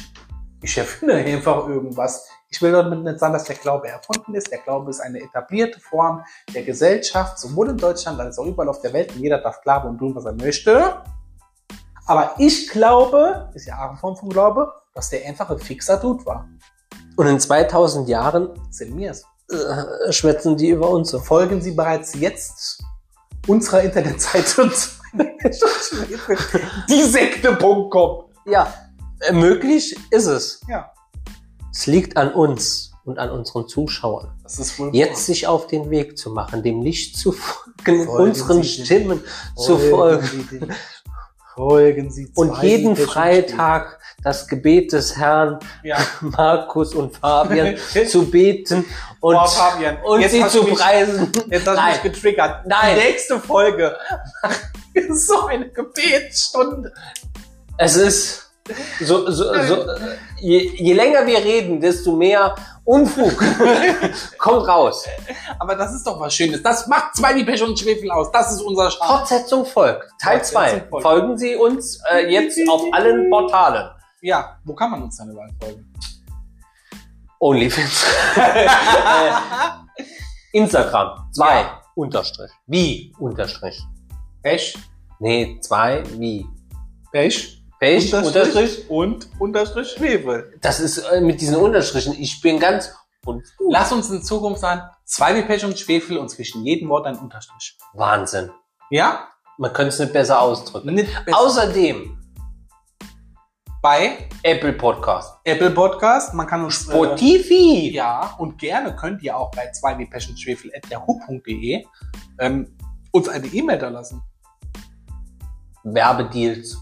Ich 0.62 0.78
erfinde 0.78 1.14
einfach 1.16 1.68
irgendwas. 1.68 2.28
Ich 2.50 2.62
will 2.62 2.72
damit 2.72 3.04
nicht 3.04 3.20
sagen, 3.20 3.34
dass 3.34 3.46
der 3.46 3.56
Glaube 3.56 3.88
erfunden 3.88 4.36
ist. 4.36 4.52
Der 4.52 4.60
Glaube 4.60 4.92
ist 4.92 5.00
eine 5.00 5.20
etablierte 5.20 5.80
Form 5.80 6.24
der 6.54 6.64
Gesellschaft, 6.64 7.40
sowohl 7.40 7.70
in 7.70 7.78
Deutschland 7.78 8.20
als 8.20 8.38
auch 8.38 8.46
überall 8.46 8.70
auf 8.70 8.80
der 8.82 8.94
Welt. 8.94 9.12
Und 9.14 9.22
jeder 9.22 9.40
darf 9.40 9.62
glauben 9.62 9.90
und 9.90 9.98
tun, 9.98 10.16
was 10.16 10.26
er 10.26 10.34
möchte. 10.34 11.02
Aber 12.06 12.36
ich 12.38 12.70
glaube, 12.70 13.50
ist 13.54 13.66
ja 13.66 13.78
auch 13.78 13.90
eine 13.90 13.98
Form 13.98 14.16
von 14.16 14.30
Glaube, 14.30 14.72
dass 14.94 15.10
der 15.10 15.26
einfach 15.28 15.50
ein 15.50 15.58
fixer 15.58 15.98
Dude 15.98 16.26
war. 16.26 16.48
Und 17.16 17.28
in 17.28 17.40
2000 17.40 18.08
Jahren 18.08 18.50
Sind 18.70 18.96
mir's. 18.96 19.26
äh, 19.50 20.12
schwätzen 20.12 20.58
die 20.58 20.70
über 20.70 20.90
uns 20.90 21.10
so. 21.10 21.20
folgen 21.20 21.62
Sie 21.62 21.72
bereits 21.72 22.14
jetzt 22.16 22.84
unserer 23.48 23.82
Internetseite 23.82 24.72
diesekte.com. 26.90 28.26
Ja, 28.46 28.74
äh, 29.22 29.34
möglich 29.34 29.98
ist 30.10 30.26
es. 30.26 30.62
Ja, 30.68 30.92
Es 31.72 31.88
liegt 31.88 32.18
an 32.18 32.34
uns 32.34 32.92
und 33.06 33.20
an 33.20 33.32
unseren 33.32 33.68
Zuschauern, 33.68 34.32
das 34.44 34.60
ist 34.60 34.80
wohl 34.80 34.96
jetzt 34.96 35.26
sich 35.26 35.48
auf 35.48 35.68
den 35.68 35.90
Weg 35.90 36.18
zu 36.18 36.32
machen, 36.32 36.64
dem 36.64 36.82
Licht 36.82 37.18
zu 37.18 37.34
folgen, 37.34 38.06
Folgen 38.06 38.30
unseren. 38.30 38.64
Stimmen 38.64 39.22
zu 39.56 39.78
folgen. 39.78 40.74
Folgen 41.56 42.10
Sie 42.12 42.32
Und 42.36 42.62
jeden 42.64 42.96
Freitag 42.96 44.00
das 44.24 44.48
Gebet 44.48 44.92
des 44.94 45.18
Herrn 45.18 45.60
Ja. 45.84 45.98
Markus 46.22 46.96
und 46.96 47.16
Fabian 47.18 47.76
zu 48.08 48.30
beten 48.30 48.86
und, 49.20 49.36
Boah, 49.36 49.48
Fabian, 49.48 49.98
und 50.04 50.22
jetzt 50.22 50.32
sie 50.32 50.44
hast 50.44 50.54
zu 50.54 50.62
du 50.64 50.70
mich- 50.70 50.80
preisen. 50.80 51.32
Jetzt 51.50 51.68
hast 51.68 51.78
du 51.78 51.84
mich 51.92 52.02
getriggert. 52.16 52.66
Nein. 52.66 52.96
Die 52.98 53.06
nächste 53.12 53.40
Folge 53.40 53.96
ist 54.94 55.28
so 55.28 55.46
eine 55.46 55.70
Gebetsstunde. 55.70 56.94
Es 57.78 57.96
ist 57.96 58.52
so, 59.02 59.30
so, 59.30 59.54
so 59.66 59.86
je, 60.40 60.58
je 60.76 60.94
länger 60.94 61.26
wir 61.28 61.40
reden, 61.40 61.82
desto 61.82 62.14
mehr 62.16 62.56
Unfug. 62.86 63.38
Kommt 64.38 64.68
raus. 64.68 65.06
Aber 65.58 65.76
das 65.76 65.94
ist 65.94 66.06
doch 66.06 66.20
was 66.20 66.34
Schönes. 66.34 66.62
Das 66.62 66.88
macht 66.88 67.16
zwei 67.16 67.34
wie 67.36 67.46
Pech 67.46 67.64
und 67.64 67.80
Schwefel 67.80 68.12
aus. 68.12 68.32
Das 68.32 68.52
ist 68.52 68.62
unser 68.62 68.92
Start. 68.92 69.20
Fortsetzung 69.20 69.66
folgt. 69.66 70.12
Teil 70.22 70.40
Fortsetzung 70.40 70.80
2. 70.80 70.88
folgt. 70.90 71.04
Folgen 71.04 71.38
Sie 71.38 71.56
uns 71.56 72.02
äh, 72.12 72.30
jetzt 72.30 72.60
auf 72.70 72.82
allen 72.92 73.30
Portalen. 73.30 73.90
Ja, 74.22 74.60
wo 74.66 74.74
kann 74.74 74.92
man 74.92 75.04
uns 75.04 75.18
dann 75.18 75.30
überall 75.30 75.52
folgen? 75.62 75.94
OnlyFans. 77.40 78.06
äh, 78.36 78.68
Instagram. 80.52 81.30
Zwei. 81.32 81.62
Ja. 81.62 81.82
Unterstrich. 81.96 82.52
Wie? 82.68 83.14
Unterstrich. 83.20 83.82
Pech, 84.42 84.76
Nee, 85.24 85.58
zwei. 85.62 86.04
Wie? 86.20 86.46
Pech, 87.14 87.63
Pech, 87.84 88.14
Unterstrich. 88.14 88.90
und 88.90 89.28
Unterstrich 89.40 89.90
Schwefel. 89.90 90.58
Das 90.62 90.80
ist 90.80 91.00
äh, 91.00 91.20
mit 91.20 91.42
diesen 91.42 91.58
Unterstrichen. 91.58 92.14
Ich 92.18 92.40
bin 92.40 92.58
ganz 92.58 92.94
und 93.26 93.44
Lass 93.70 93.92
uns 93.92 94.10
in 94.10 94.24
Zukunft 94.24 94.62
sagen, 94.62 94.84
zwei 95.04 95.36
wie 95.36 95.42
Pech 95.42 95.66
und 95.66 95.78
Schwefel 95.78 96.18
und 96.18 96.30
zwischen 96.30 96.64
jedem 96.64 96.88
Wort 96.88 97.06
ein 97.06 97.18
Unterstrich. 97.18 97.78
Wahnsinn. 97.94 98.52
Ja? 98.90 99.28
Man 99.58 99.74
könnte 99.74 99.90
es 99.90 100.00
nicht 100.00 100.14
besser 100.14 100.42
ausdrücken. 100.42 100.94
Nicht 100.94 101.26
besser. 101.26 101.38
Außerdem 101.38 102.18
bei 103.82 104.30
Apple 104.44 104.74
Podcast. 104.74 105.36
Apple 105.44 105.72
Podcast. 105.72 106.34
Man 106.34 106.48
kann 106.48 106.64
uns 106.64 106.88
äh, 106.88 106.92
Spotify. 106.92 107.92
ja 107.94 108.34
und 108.38 108.58
gerne 108.60 108.96
könnt 108.96 109.22
ihr 109.24 109.36
auch 109.36 109.52
bei 109.52 109.70
zwei 109.72 109.98
wie 109.98 110.06
Pech 110.06 110.30
und 110.30 110.40
Schwefel 110.40 110.72
at 110.74 110.90
yahoo.de 110.90 111.86
ähm, 112.40 112.78
uns 113.12 113.28
eine 113.28 113.48
E-Mail 113.48 113.78
da 113.78 113.90
lassen. 113.90 114.22
Werbedeals. 115.84 116.78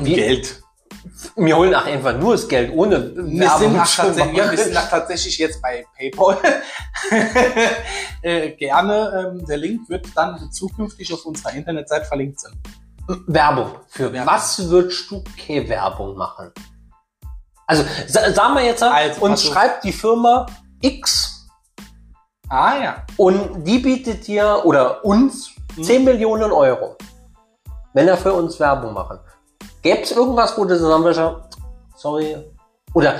Wir, 0.00 0.16
Geld. 0.16 0.62
wir 1.36 1.56
holen 1.56 1.74
auch 1.74 1.84
einfach 1.84 2.16
nur 2.16 2.32
das 2.32 2.48
Geld 2.48 2.72
ohne 2.72 3.14
Wir 3.16 3.50
sind, 3.50 3.74
Werbung 3.74 3.84
zu 3.84 3.96
tatsächlich, 3.96 4.36
ja, 4.36 4.50
wir 4.50 4.58
sind 4.58 4.76
auch 4.76 4.88
tatsächlich 4.88 5.38
jetzt 5.38 5.60
bei 5.62 5.84
PayPal. 5.96 6.36
äh, 8.22 8.50
gerne, 8.52 9.32
ähm, 9.38 9.46
der 9.46 9.56
Link 9.56 9.88
wird 9.88 10.06
dann 10.14 10.50
zukünftig 10.52 11.12
auf 11.12 11.24
unserer 11.26 11.52
Internetseite 11.54 12.04
verlinkt 12.06 12.40
sein. 12.40 12.52
Werbung. 13.26 13.70
Für 13.88 14.12
Werbung. 14.12 14.32
was 14.32 14.68
würdest 14.68 15.10
du 15.10 15.24
keine 15.44 15.68
Werbung 15.68 16.16
machen? 16.16 16.50
Also, 17.66 17.84
sa 18.06 18.32
sagen 18.32 18.54
wir 18.54 18.64
jetzt, 18.64 18.82
Also, 18.82 19.20
uns 19.22 19.42
schreibt 19.44 19.84
die 19.84 19.92
Firma 19.92 20.46
X 20.80 21.46
Ah 22.48 22.76
ja. 22.82 23.06
und 23.18 23.64
die 23.64 23.78
bietet 23.78 24.26
dir 24.26 24.62
oder 24.64 25.04
uns 25.04 25.50
Mhm. 25.78 25.82
10 25.84 26.04
Millionen 26.04 26.50
Euro, 26.50 26.96
wenn 27.94 28.08
er 28.08 28.16
für 28.16 28.32
uns 28.32 28.58
Werbung 28.58 28.94
machen. 28.94 29.18
Gäbe 29.82 30.02
es 30.02 30.12
irgendwas, 30.12 30.56
wo 30.56 30.66
sagen 30.66 31.04
würdest, 31.04 31.58
sorry, 31.96 32.36
oder 32.94 33.16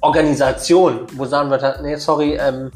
Organisation, 0.00 1.06
wo 1.14 1.24
sagen 1.24 1.50
wir, 1.50 1.82
nee, 1.82 1.96
sorry, 1.96 2.34
ähm, 2.34 2.70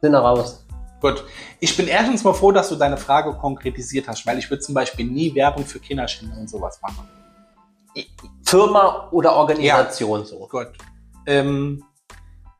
sind 0.00 0.12
da 0.12 0.20
raus. 0.20 0.64
Gut. 1.00 1.24
Ich 1.60 1.76
bin 1.76 1.88
erstens 1.88 2.24
mal 2.24 2.34
froh, 2.34 2.52
dass 2.52 2.68
du 2.68 2.76
deine 2.76 2.96
Frage 2.96 3.32
konkretisiert 3.34 4.06
hast, 4.08 4.26
weil 4.26 4.38
ich 4.38 4.50
würde 4.50 4.62
zum 4.62 4.74
Beispiel 4.74 5.06
nie 5.06 5.34
Werbung 5.34 5.64
für 5.64 5.78
Kinderschänder 5.78 6.36
und 6.36 6.48
sowas 6.48 6.80
machen. 6.82 7.08
Firma 8.44 9.08
oder 9.10 9.34
Organisation 9.34 10.24
so. 10.24 10.46
Gut. 10.46 10.68
Ähm, 11.26 11.84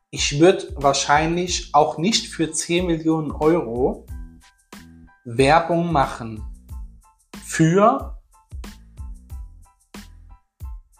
ich 0.09 0.39
würde 0.39 0.67
wahrscheinlich 0.75 1.69
auch 1.73 1.97
nicht 1.97 2.27
für 2.27 2.51
10 2.51 2.85
Millionen 2.85 3.31
Euro 3.31 4.05
Werbung 5.23 5.91
machen 5.91 6.43
für. 7.43 8.20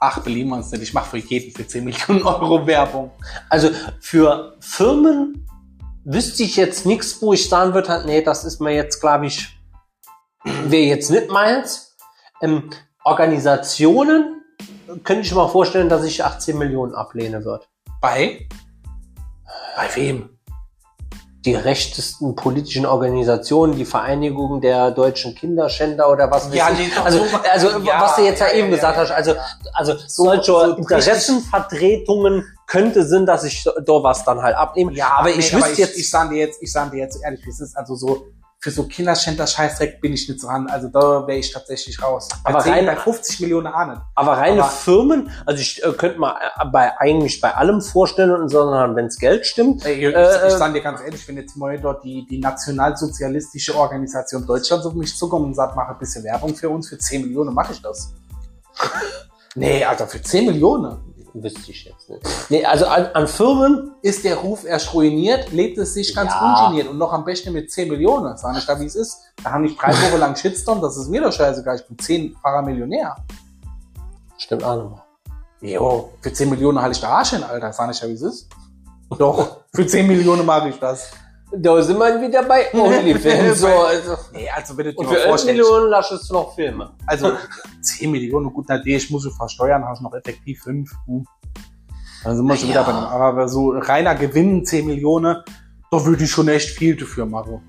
Ach, 0.04 0.20
belieben 0.20 0.50
wir 0.50 0.56
uns 0.56 0.72
nicht. 0.72 0.82
Ich 0.82 0.94
mache 0.96 1.12
für 1.12 1.18
jeden 1.20 1.56
für 1.56 1.68
10 1.68 1.84
Millionen 1.84 2.24
Euro 2.24 2.66
Werbung. 2.66 3.12
Also 3.50 3.70
für 4.00 4.58
Firmen 4.60 5.48
wüsste 6.04 6.42
ich 6.42 6.56
jetzt 6.56 6.88
nichts, 6.88 7.22
wo 7.22 7.34
ich 7.34 7.48
sagen 7.48 7.76
würde, 7.76 8.04
nee, 8.08 8.24
das 8.24 8.44
ist 8.44 8.60
mir 8.60 8.74
jetzt, 8.74 9.00
glaube 9.00 9.28
ich, 9.28 9.56
wäre 10.44 10.86
jetzt 10.86 11.12
nicht 11.12 11.30
meins. 11.30 11.96
Ähm, 12.42 12.72
Organisationen 13.04 14.42
könnte 15.04 15.22
ich 15.22 15.36
mir 15.36 15.48
vorstellen, 15.48 15.88
dass 15.88 16.04
ich 16.04 16.26
18 16.26 16.58
Millionen 16.58 16.96
ablehne 16.96 17.46
würde. 17.46 17.66
Bei? 18.02 18.48
Bei 19.76 19.96
wem? 19.96 20.40
Die 21.44 21.56
rechtesten 21.56 22.36
politischen 22.36 22.86
Organisationen, 22.86 23.76
die 23.76 23.86
Vereinigung 23.86 24.62
der 24.62 24.92
deutschen 24.92 25.34
Kinderschänder 25.34 26.12
oder 26.12 26.30
was 26.30 26.48
weiß 26.50 26.56
Ja, 26.56 26.70
ich. 26.70 26.78
nee, 26.78 26.92
doch, 26.96 27.04
also, 27.06 27.18
so- 27.18 27.38
also 27.52 27.68
ja, 27.80 28.00
was 28.02 28.16
du 28.16 28.22
jetzt 28.24 28.40
ja, 28.42 28.48
ja, 28.48 28.54
eben 28.54 28.70
gesagt 28.70 28.96
hast, 28.98 29.10
also, 29.10 29.34
also 29.74 29.94
So- 30.08 30.26
solche 30.26 30.52
so 30.52 30.76
Interessenvertretungen 30.76 32.46
könnte 32.68 33.06
sind, 33.06 33.26
dass 33.26 33.44
ich 33.44 33.64
da 33.64 33.94
was 34.04 34.24
dann 34.24 34.42
halt 34.42 34.56
abnehme. 34.56 34.94
Ja, 34.94 35.14
aber 35.18 35.30
nee, 35.30 35.36
ich 35.40 35.54
wüsste 35.54 35.72
ich, 35.72 35.78
jetzt, 35.80 35.98
ich 35.98 36.10
sage 36.10 36.36
dir 36.36 36.40
jetzt, 36.46 36.62
ich 36.62 36.72
sage 36.72 36.92
dir 36.92 36.98
jetzt 37.00 37.20
ehrlich, 37.24 37.46
es 37.48 37.60
ist. 37.60 37.76
Also 37.76 37.96
so 37.96 38.28
für 38.64 38.70
so 38.70 38.84
Kinderschänder 38.84 39.48
Scheißdreck 39.48 40.00
bin 40.02 40.14
ich 40.14 40.30
nicht 40.30 40.44
dran. 40.44 40.68
Also 40.70 40.88
da 40.88 41.26
wäre 41.26 41.40
ich 41.40 41.52
tatsächlich 41.52 42.00
raus. 42.02 42.30
Bei 42.44 42.52
Aber 42.52 42.60
10, 42.60 42.74
rein- 42.74 42.86
bei 42.86 42.96
50 42.96 43.40
Millionen 43.40 43.66
Ahnen. 43.66 44.00
Aber 44.14 44.34
reine 44.34 44.62
Aber- 44.62 44.70
Firmen, 44.70 45.32
also 45.48 45.60
ich 45.60 45.84
äh, 45.84 45.92
könnte 45.94 46.20
mal 46.20 46.36
äh, 46.60 46.66
bei 46.72 46.96
eigentlich 47.00 47.42
bei 47.42 47.56
allem 47.56 47.82
vorstellen, 47.82 48.48
sondern 48.50 48.96
wenn 48.96 49.08
es 49.08 49.18
Geld 49.18 49.48
stimmt. 49.48 49.84
Ey, 49.84 50.08
ich, 50.10 50.16
Äh, 50.16 50.48
ich 50.48 50.54
sage 50.54 50.74
dir 50.76 50.82
ganz 50.82 51.02
ehrlich, 51.02 51.28
wenn 51.28 51.38
jetzt 51.38 51.58
mal 51.58 51.80
dort 51.80 52.04
die, 52.04 52.28
die 52.30 52.38
nationalsozialistische 52.40 53.76
Organisation 53.76 54.46
Deutschland 54.46 54.86
auf 54.86 54.94
mich 54.94 55.18
zukommt 55.18 55.46
und 55.46 55.56
sagt, 55.56 55.76
mache 55.76 55.94
ein 55.94 55.98
bisschen 55.98 56.24
Werbung 56.24 56.54
für 56.56 56.70
uns, 56.70 56.88
für 56.88 57.00
10 57.00 57.24
Millionen 57.24 57.56
mache 57.56 57.74
ich 57.74 57.82
das. 57.82 58.14
nee, 59.56 59.84
Alter, 59.84 60.08
für 60.08 60.22
10 60.22 60.46
Millionen 60.46 60.98
Wüsste 61.34 61.72
ich 61.72 61.86
jetzt 61.86 62.10
nicht. 62.10 62.22
Nee, 62.50 62.66
also 62.66 62.86
an, 62.88 63.06
an 63.14 63.28
Firmen, 63.28 63.94
ist 64.02 64.24
der 64.26 64.36
Ruf 64.38 64.66
erst 64.66 64.94
ruiniert, 64.94 65.52
lebt 65.52 65.78
es 65.78 65.94
sich 65.94 66.14
ganz 66.14 66.32
Ja. 66.32 66.66
ungeniert 66.66 66.90
und 66.90 66.98
noch 66.98 67.14
am 67.14 67.24
besten 67.24 67.54
mit 67.54 67.72
10 67.72 67.88
Millionen. 67.90 68.36
Sag 68.38 68.54
nicht 68.54 68.68
da, 68.68 68.78
wie 68.80 68.86
es 68.86 68.96
ist. 68.96 69.22
Da 69.44 69.52
haben 69.52 69.64
ich 69.64 69.78
drei 69.78 69.92
Wochen 69.94 70.20
lang 70.20 70.36
Shitstorm, 70.36 70.82
das 70.82 70.98
ist 70.98 71.08
mir 71.10 71.22
doch 71.22 71.32
scheißegal, 71.32 71.78
ich 71.78 71.88
bin 71.88 71.98
10-facher 71.98 72.62
Millionär. 72.64 73.16
stimmt 74.38 74.64
auch 74.64 74.76
nochmal. 74.76 75.02
Jo, 75.62 76.12
für 76.22 76.34
10 76.34 76.50
Millionen 76.50 76.82
halte 76.82 76.94
ich 76.96 77.00
der 77.00 77.10
Arsch 77.10 77.30
hin, 77.30 77.44
Alter. 77.44 77.72
Sag 77.72 77.88
nicht, 77.88 78.02
wie 78.04 78.12
es 78.14 78.22
ist. 78.24 78.50
Doch, 79.18 79.58
für 79.74 79.86
10 79.86 80.08
Millionen 80.08 80.46
mache 80.46 80.70
ich 80.70 80.80
das. 80.80 81.12
Da 81.54 81.82
sind 81.82 81.98
wir 81.98 82.22
wieder 82.22 82.44
bei 82.44 82.68
OnlyFans. 82.74 83.60
so, 83.60 83.68
also, 83.68 84.16
Nee, 84.34 84.50
also 84.50 84.78
wenn 84.78 84.86
du 84.86 84.94
dir 84.94 85.04
mal 85.04 85.10
für 85.10 85.16
11 85.20 85.28
vorstellst. 85.30 85.46
Millionen 85.60 85.90
laschest 85.90 86.30
du 86.30 86.34
noch 86.34 86.56
Filme. 86.56 86.92
Also 87.06 87.34
10 87.82 88.10
Millionen, 88.10 88.54
gut, 88.54 88.66
na, 88.70 88.80
ich 88.86 89.10
muss 89.10 89.24
sie 89.24 89.32
versteuern, 89.32 89.84
habe 89.84 89.96
ich 89.96 90.02
noch 90.02 90.14
effektiv 90.14 90.64
5. 90.64 90.90
Hm. 91.08 91.26
Dann 92.24 92.36
sind 92.38 92.46
wir 92.46 92.56
schon 92.56 92.70
wieder 92.70 92.84
bei 92.84 92.92
dem. 92.92 93.00
Aber 93.00 93.48
so 93.48 93.72
reiner 93.72 94.16
Gewinn 94.16 94.66
10 94.66 94.86
Millionen, 94.86 95.44
da 95.92 96.06
würde 96.06 96.24
ich 96.24 96.32
schon 96.32 96.48
echt 96.48 96.70
viel 96.70 96.96
dafür 96.96 97.26
machen. 97.26 97.62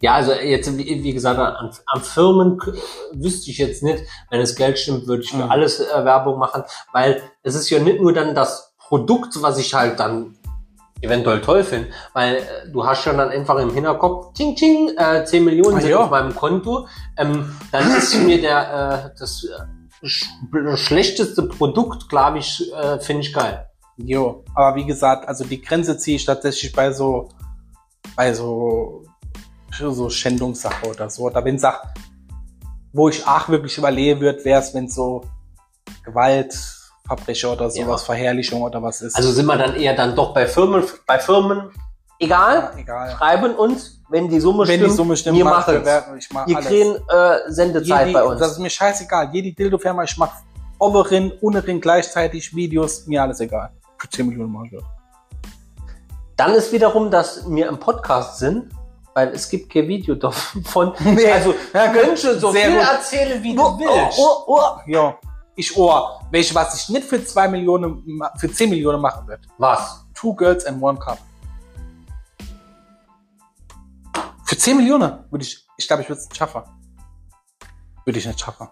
Ja, 0.00 0.14
also 0.14 0.32
jetzt, 0.32 0.76
wie, 0.78 1.12
gesagt, 1.12 1.40
an, 1.40 1.70
an 1.86 2.00
Firmen 2.02 2.58
k- 2.58 2.72
wüsste 3.14 3.50
ich 3.50 3.58
jetzt 3.58 3.82
nicht, 3.82 4.04
wenn 4.30 4.40
es 4.40 4.54
Geld 4.54 4.78
stimmt, 4.78 5.08
würde 5.08 5.24
ich 5.24 5.30
für 5.32 5.38
Mhm. 5.38 5.50
alles 5.50 5.80
äh, 5.80 6.04
Werbung 6.04 6.38
machen, 6.38 6.62
weil 6.92 7.20
es 7.42 7.56
ist 7.56 7.68
ja 7.70 7.80
nicht 7.80 8.00
nur 8.00 8.12
dann 8.12 8.36
das 8.36 8.74
Produkt, 8.78 9.42
was 9.42 9.58
ich 9.58 9.74
halt 9.74 9.98
dann 9.98 10.37
eventuell 11.00 11.40
toll 11.40 11.64
finde, 11.64 11.88
weil 12.12 12.36
äh, 12.36 12.70
du 12.72 12.84
hast 12.84 13.02
schon 13.02 13.16
dann 13.16 13.30
einfach 13.30 13.58
im 13.58 13.72
Hinterkopf, 13.72 14.32
ting, 14.34 14.56
ting, 14.56 14.90
äh, 14.96 15.24
10 15.24 15.44
Millionen 15.44 15.78
Ah, 15.78 15.80
sind 15.80 15.90
ja. 15.90 15.98
auf 15.98 16.10
meinem 16.10 16.34
Konto, 16.34 16.88
ähm, 17.16 17.54
dann 17.72 17.96
ist 17.96 18.14
mir 18.16 18.40
der, 18.40 19.12
äh, 19.12 19.18
das 19.18 19.44
äh, 19.44 20.06
sch 20.06 20.26
schlechteste 20.76 21.42
Produkt, 21.44 22.08
glaube 22.08 22.38
ich, 22.38 22.72
äh, 22.72 22.98
finde 22.98 23.22
ich 23.22 23.32
geil. 23.32 23.66
Jo, 23.96 24.44
aber 24.54 24.76
wie 24.76 24.86
gesagt, 24.86 25.26
also 25.26 25.44
die 25.44 25.60
Grenze 25.60 25.98
ziehe 25.98 26.16
ich 26.16 26.24
tatsächlich 26.24 26.72
bei 26.72 26.92
so, 26.92 27.28
bei 28.14 28.32
so, 28.32 29.04
so 29.72 30.08
Schändungssache 30.08 30.86
oder 30.88 31.10
so. 31.10 31.24
Oder 31.24 31.44
wenn 31.44 31.58
sagt, 31.58 31.98
wo 32.92 33.08
ich 33.08 33.26
auch 33.26 33.48
wirklich 33.48 33.76
überlegen 33.76 34.20
würde, 34.20 34.44
wäre 34.44 34.60
es, 34.60 34.72
wenn 34.72 34.88
so 34.88 35.24
Gewaltverbrecher 37.08 37.52
oder 37.52 37.70
sowas, 37.70 38.00
Ja. 38.02 38.06
Verherrlichung 38.06 38.62
oder 38.62 38.82
was 38.82 39.00
ist. 39.00 39.16
Also 39.16 39.32
sind 39.32 39.46
wir 39.46 39.56
dann 39.56 39.74
eher 39.76 39.94
dann 39.96 40.14
doch 40.14 40.32
bei 40.34 40.46
Firmen, 40.46 40.84
bei 41.06 41.18
Firmen, 41.18 41.70
egal, 42.18 42.70
ja, 42.74 42.78
egal. 42.78 43.10
schreiben 43.16 43.54
uns, 43.54 44.00
wenn 44.10 44.28
die 44.28 44.40
Summe 44.40 44.66
Wenn 44.66 44.76
stimmt, 44.78 44.92
die 44.92 44.96
Summe 44.96 45.16
stimmt, 45.16 45.36
wir 45.38 45.44
mach 45.44 45.60
ich 45.60 45.66
machen's. 45.66 45.78
Bewertung, 45.80 46.16
ich 46.16 46.30
mach 46.32 46.46
Wir 46.46 46.56
kriegen 46.60 46.96
äh, 47.08 47.38
Sendezeit 47.52 48.00
Jedi, 48.08 48.12
bei 48.12 48.24
uns. 48.24 48.40
Das 48.40 48.52
ist 48.52 48.58
mir 48.58 48.70
scheißegal. 48.70 49.28
Jede 49.32 49.52
Dildo-Firma, 49.52 50.02
ich 50.04 50.16
mach 50.16 50.30
oberen, 50.78 51.32
unteren 51.40 51.80
gleichzeitig 51.80 52.54
Videos, 52.54 53.06
mir 53.06 53.22
alles 53.22 53.40
egal. 53.40 53.70
Für 53.98 54.08
10 54.08 54.28
Millionen 54.28 54.52
Mal. 54.52 54.68
Dann 56.36 56.54
ist 56.54 56.72
wiederum, 56.72 57.10
dass 57.10 57.44
wir 57.50 57.68
im 57.68 57.78
Podcast 57.78 58.38
sind, 58.38 58.70
weil 59.12 59.28
es 59.30 59.48
gibt 59.48 59.72
kein 59.72 59.88
Video 59.88 60.14
davon. 60.14 60.92
Nee. 61.00 61.30
Also 61.32 61.52
Ja, 61.74 61.88
könntest 61.88 62.24
du 62.24 62.38
so 62.38 62.52
viel 62.52 62.70
gut. 62.70 62.80
erzählen, 62.80 63.42
wie 63.42 63.54
du 63.56 63.62
Oh, 63.62 63.76
willst. 63.78 64.18
oh, 64.18 64.44
oh, 64.46 64.60
oh. 64.60 64.80
Ja, 64.86 65.16
ich 65.58 65.76
ohr. 65.76 66.20
Welche, 66.30 66.54
was 66.54 66.82
ich 66.82 66.88
nicht 66.88 67.04
für 67.04 67.22
2 67.22 67.48
Millionen, 67.48 68.22
für 68.36 68.50
10 68.50 68.70
Millionen 68.70 69.00
machen 69.00 69.26
wird. 69.26 69.40
Was? 69.58 70.06
Two 70.14 70.32
Girls 70.34 70.64
and 70.64 70.80
One 70.80 70.98
Cup. 70.98 71.18
Für 74.44 74.56
10 74.56 74.76
Millionen 74.76 75.24
würde 75.30 75.44
ich, 75.44 75.66
ich 75.76 75.86
glaube, 75.86 76.02
ich 76.02 76.08
würde 76.08 76.20
es 76.20 76.28
nicht 76.28 76.36
schaffen. 76.36 76.62
Würde 78.04 78.18
ich 78.18 78.26
nicht 78.26 78.40
schaffen. 78.40 78.68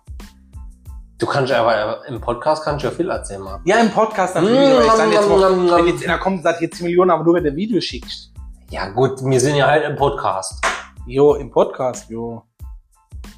Du 1.18 1.26
kannst 1.26 1.50
ja 1.50 1.60
aber 1.60 2.06
im 2.06 2.20
Podcast 2.20 2.62
kannst 2.62 2.84
du 2.84 2.88
ja 2.88 2.94
viel 2.94 3.10
erzählen, 3.10 3.40
Marc. 3.40 3.62
Ja, 3.64 3.78
im 3.78 3.90
Podcast 3.90 4.36
natürlich. 4.36 4.58
Mm, 4.58 4.72
aber 4.72 4.84
ich 4.84 4.92
sag 4.92 5.12
jetzt 5.12 5.28
mal, 5.28 5.76
wenn 5.78 5.86
jetzt 5.86 6.04
einer 6.04 6.18
kommt 6.18 6.36
und 6.38 6.42
sagt, 6.44 6.60
hier 6.60 6.70
10 6.70 6.86
Millionen, 6.86 7.10
aber 7.10 7.24
nur 7.24 7.34
wenn 7.34 7.44
du 7.44 7.56
Video 7.56 7.80
schickst. 7.80 8.32
Ja 8.70 8.88
gut, 8.90 9.24
wir 9.24 9.40
sind 9.40 9.56
ja 9.56 9.66
halt 9.66 9.84
im 9.84 9.96
Podcast. 9.96 10.64
Jo, 11.06 11.34
im 11.34 11.50
Podcast, 11.50 12.08
jo. 12.10 12.42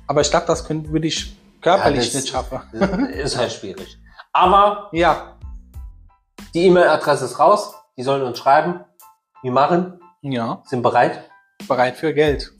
Aber 0.06 0.20
ich 0.20 0.30
glaube, 0.30 0.46
das 0.46 0.64
könnte, 0.64 0.90
würde 0.90 1.06
ich 1.06 1.37
körperlich 1.60 2.06
das- 2.12 2.14
nicht 2.22 2.28
schaffen. 2.28 2.60
Das 2.72 3.32
ist 3.32 3.38
halt 3.38 3.52
schwierig. 3.52 3.98
Aber 4.32 4.88
Ja. 4.92 5.36
die 6.54 6.66
E-Mail-Adresse 6.66 7.24
ist 7.26 7.38
raus. 7.38 7.74
Die 7.96 8.02
sollen 8.02 8.22
uns 8.22 8.38
schreiben. 8.38 8.84
Wir 9.42 9.52
machen, 9.52 10.00
Ja. 10.22 10.62
sind 10.66 10.82
bereit 10.82 11.24
Bereit 11.66 11.96
für 11.96 12.14
Geld. 12.14 12.52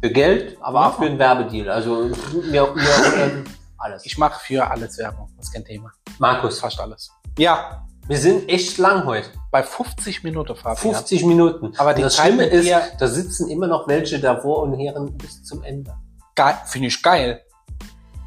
für 0.00 0.10
Geld, 0.10 0.56
aber 0.60 0.80
Ja. 0.80 0.88
auch 0.88 0.94
für 0.98 1.04
einen 1.06 1.18
Werbedeal. 1.18 1.68
Also 1.70 2.10
mir, 2.50 2.72
mir 2.74 3.14
ähm, 3.16 3.44
alles. 3.78 4.04
Ich 4.06 4.16
mache 4.18 4.38
für 4.40 4.68
alles 4.68 4.98
Werbung. 4.98 5.28
Das 5.36 5.46
ist 5.46 5.52
kein 5.52 5.64
Thema. 5.64 5.90
Markus, 6.18 6.60
Fast 6.60 6.80
alles. 6.80 7.10
Ja. 7.38 7.84
wir 8.08 8.16
sind 8.18 8.48
echt 8.48 8.78
lang 8.78 9.04
heute. 9.06 9.28
Bei 9.52 9.62
50 9.62 10.22
Minuten 10.24 10.54
Fabian. 10.56 10.76
50 10.94 11.24
Minuten. 11.24 11.72
Aber 11.78 11.94
das 11.94 12.16
Schlimme 12.16 12.46
ist, 12.46 12.70
da 12.98 13.06
sitzen 13.08 13.48
immer 13.48 13.66
noch 13.68 13.86
welche 13.88 14.18
davor 14.20 14.62
und 14.62 14.74
Herren 14.74 15.16
bis 15.18 15.42
zum 15.44 15.62
Ende. 15.62 15.92
Geil. 16.34 16.56
Finde 16.66 16.88
ich 16.88 17.00
geil. 17.02 17.42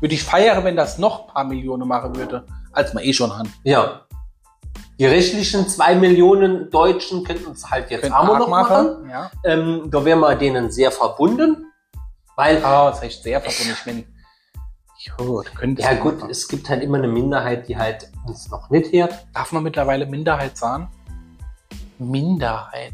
Würde 0.05 0.13
ich 0.13 0.23
feiern, 0.23 0.63
wenn 0.63 0.75
das 0.75 0.99
noch 0.99 1.21
ein 1.29 1.33
paar 1.33 1.43
Millionen 1.45 1.87
machen 1.87 2.15
würde, 2.15 2.45
als 2.71 2.93
wir 2.93 3.01
eh 3.01 3.11
schon 3.11 3.35
haben. 3.35 3.51
Ja. 3.63 4.01
Die 4.99 5.05
restlichen 5.07 5.67
zwei 5.67 5.95
Millionen 5.95 6.69
Deutschen 6.69 7.23
könnten 7.23 7.53
es 7.53 7.71
halt 7.71 7.89
jetzt 7.89 8.11
auch 8.13 8.37
noch 8.37 8.47
machen. 8.47 9.09
Ja. 9.09 9.31
Ähm, 9.43 9.89
da 9.89 10.05
wären 10.05 10.19
wir 10.19 10.35
denen 10.35 10.69
sehr 10.69 10.91
verbunden. 10.91 11.71
Weil, 12.35 12.63
Ah, 12.63 12.91
das 12.91 13.01
heißt 13.01 13.23
sehr 13.23 13.41
verbunden. 13.41 13.73
Ich 13.79 13.83
bin, 13.83 14.05
jo, 15.17 15.41
ja 15.79 15.93
gut, 15.95 16.19
machen. 16.19 16.29
es 16.29 16.47
gibt 16.47 16.69
halt 16.69 16.83
immer 16.83 16.99
eine 16.99 17.07
Minderheit, 17.07 17.67
die 17.67 17.75
halt 17.75 18.11
uns 18.27 18.47
noch 18.51 18.69
nicht 18.69 18.93
hört. 18.93 19.25
Darf 19.33 19.51
man 19.53 19.63
mittlerweile 19.63 20.05
Minderheit 20.05 20.55
sagen? 20.55 20.87
Minderheit. 21.97 22.93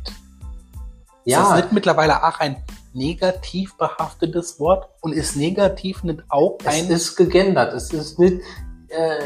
Ist 1.26 1.36
das 1.36 1.50
Ja, 1.50 1.56
nicht 1.58 1.74
mittlerweile 1.74 2.24
auch 2.24 2.40
ein 2.40 2.64
negativ 2.94 3.76
behaftetes 3.78 4.60
Wort? 4.60 4.90
Und 5.02 5.14
ist 5.14 5.36
negativ 5.36 6.04
nicht 6.04 6.24
auch 6.30 6.58
es 6.64 6.68
ein 6.68 6.90
ist 6.90 7.16
gegendert. 7.16 7.74
Es 7.74 7.92
ist 7.92 8.20
nicht, 8.20 8.42
äh, 8.90 9.18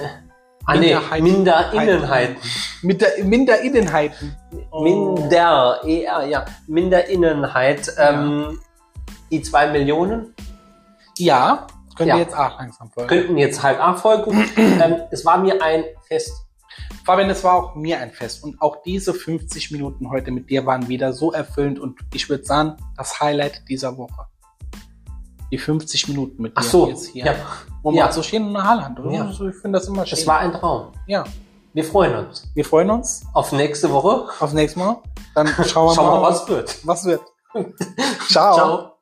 ah, 0.65 0.75
nee, 0.75 0.95
Minderinnenheiten. 1.21 2.37
mit 2.81 3.01
der 3.01 3.23
Minderinnenheiten? 3.23 4.35
Oh. 4.71 4.81
Minder, 4.83 5.81
eher, 5.85 6.25
ja, 6.25 6.45
Minderinnenheit. 6.67 7.91
Ähm, 7.97 8.59
die 9.31 9.41
zwei 9.41 9.67
Millionen 9.67 10.33
Ja, 11.17 11.67
könnt 11.97 12.09
Ja. 12.09 12.17
jetzt 12.17 12.35
auch 12.37 12.59
langsam 12.59 12.91
folgen. 12.91 13.09
könnten 13.09 13.37
jetzt 13.37 13.63
halt 13.63 13.79
nachfolgen. 13.79 14.45
ähm, 14.57 15.01
es 15.11 15.25
war 15.25 15.37
mir 15.37 15.61
ein 15.61 15.83
Fest. 16.07 16.44
Fabian, 17.05 17.29
es 17.29 17.43
war 17.43 17.53
auch 17.55 17.75
mir 17.75 17.99
ein 17.99 18.11
Fest. 18.11 18.43
Und 18.43 18.61
auch 18.61 18.81
diese 18.83 19.13
50 19.13 19.71
Minuten 19.71 20.09
heute 20.09 20.31
mit 20.31 20.49
dir 20.49 20.65
waren 20.65 20.87
wieder 20.87 21.13
so 21.13 21.31
erfüllend. 21.31 21.79
Und 21.79 21.99
ich 22.13 22.29
würde 22.29 22.43
sagen, 22.45 22.77
das 22.97 23.19
Highlight 23.19 23.63
dieser 23.69 23.97
Woche. 23.97 24.25
Die 25.51 25.57
50 25.57 26.07
Minuten 26.07 26.41
mit 26.41 26.53
dir 26.53 26.61
Ach 26.61 26.63
so, 26.63 26.87
jetzt 26.89 27.07
hier. 27.07 27.25
ja. 27.25 27.35
Man 27.83 27.93
Ja. 27.93 28.11
so 28.11 28.23
schön 28.23 28.47
in 28.47 28.53
der 28.53 28.63
Halle 28.63 28.85
hat. 28.85 28.97
Ja. 29.11 29.25
Also 29.25 29.47
ich 29.47 29.55
finde 29.55 29.77
das 29.79 29.87
immer 29.87 30.05
schön. 30.05 30.17
Es 30.17 30.25
war 30.25 30.39
ein 30.39 30.51
Traum. 30.53 30.91
ja. 31.07 31.23
Wir 31.73 31.83
freuen 31.83 32.15
uns 32.25 32.47
Wir 32.53 32.63
freuen 32.63 32.89
uns 32.89 33.25
auf 33.33 33.51
nächste 33.51 33.91
Woche. 33.91 34.27
aufs 34.39 34.53
nächste 34.53 34.79
Mal. 34.79 34.95
Dann 35.35 35.47
schauen 35.65 35.89
wir 35.89 35.93
Schauen 35.95 36.21
mal, 36.21 36.29
was 36.29 36.47
wird. 36.47 36.87
was 36.87 37.03
wird. 37.03 37.21
Ciao. 38.29 38.53
Ciao. 38.55 38.94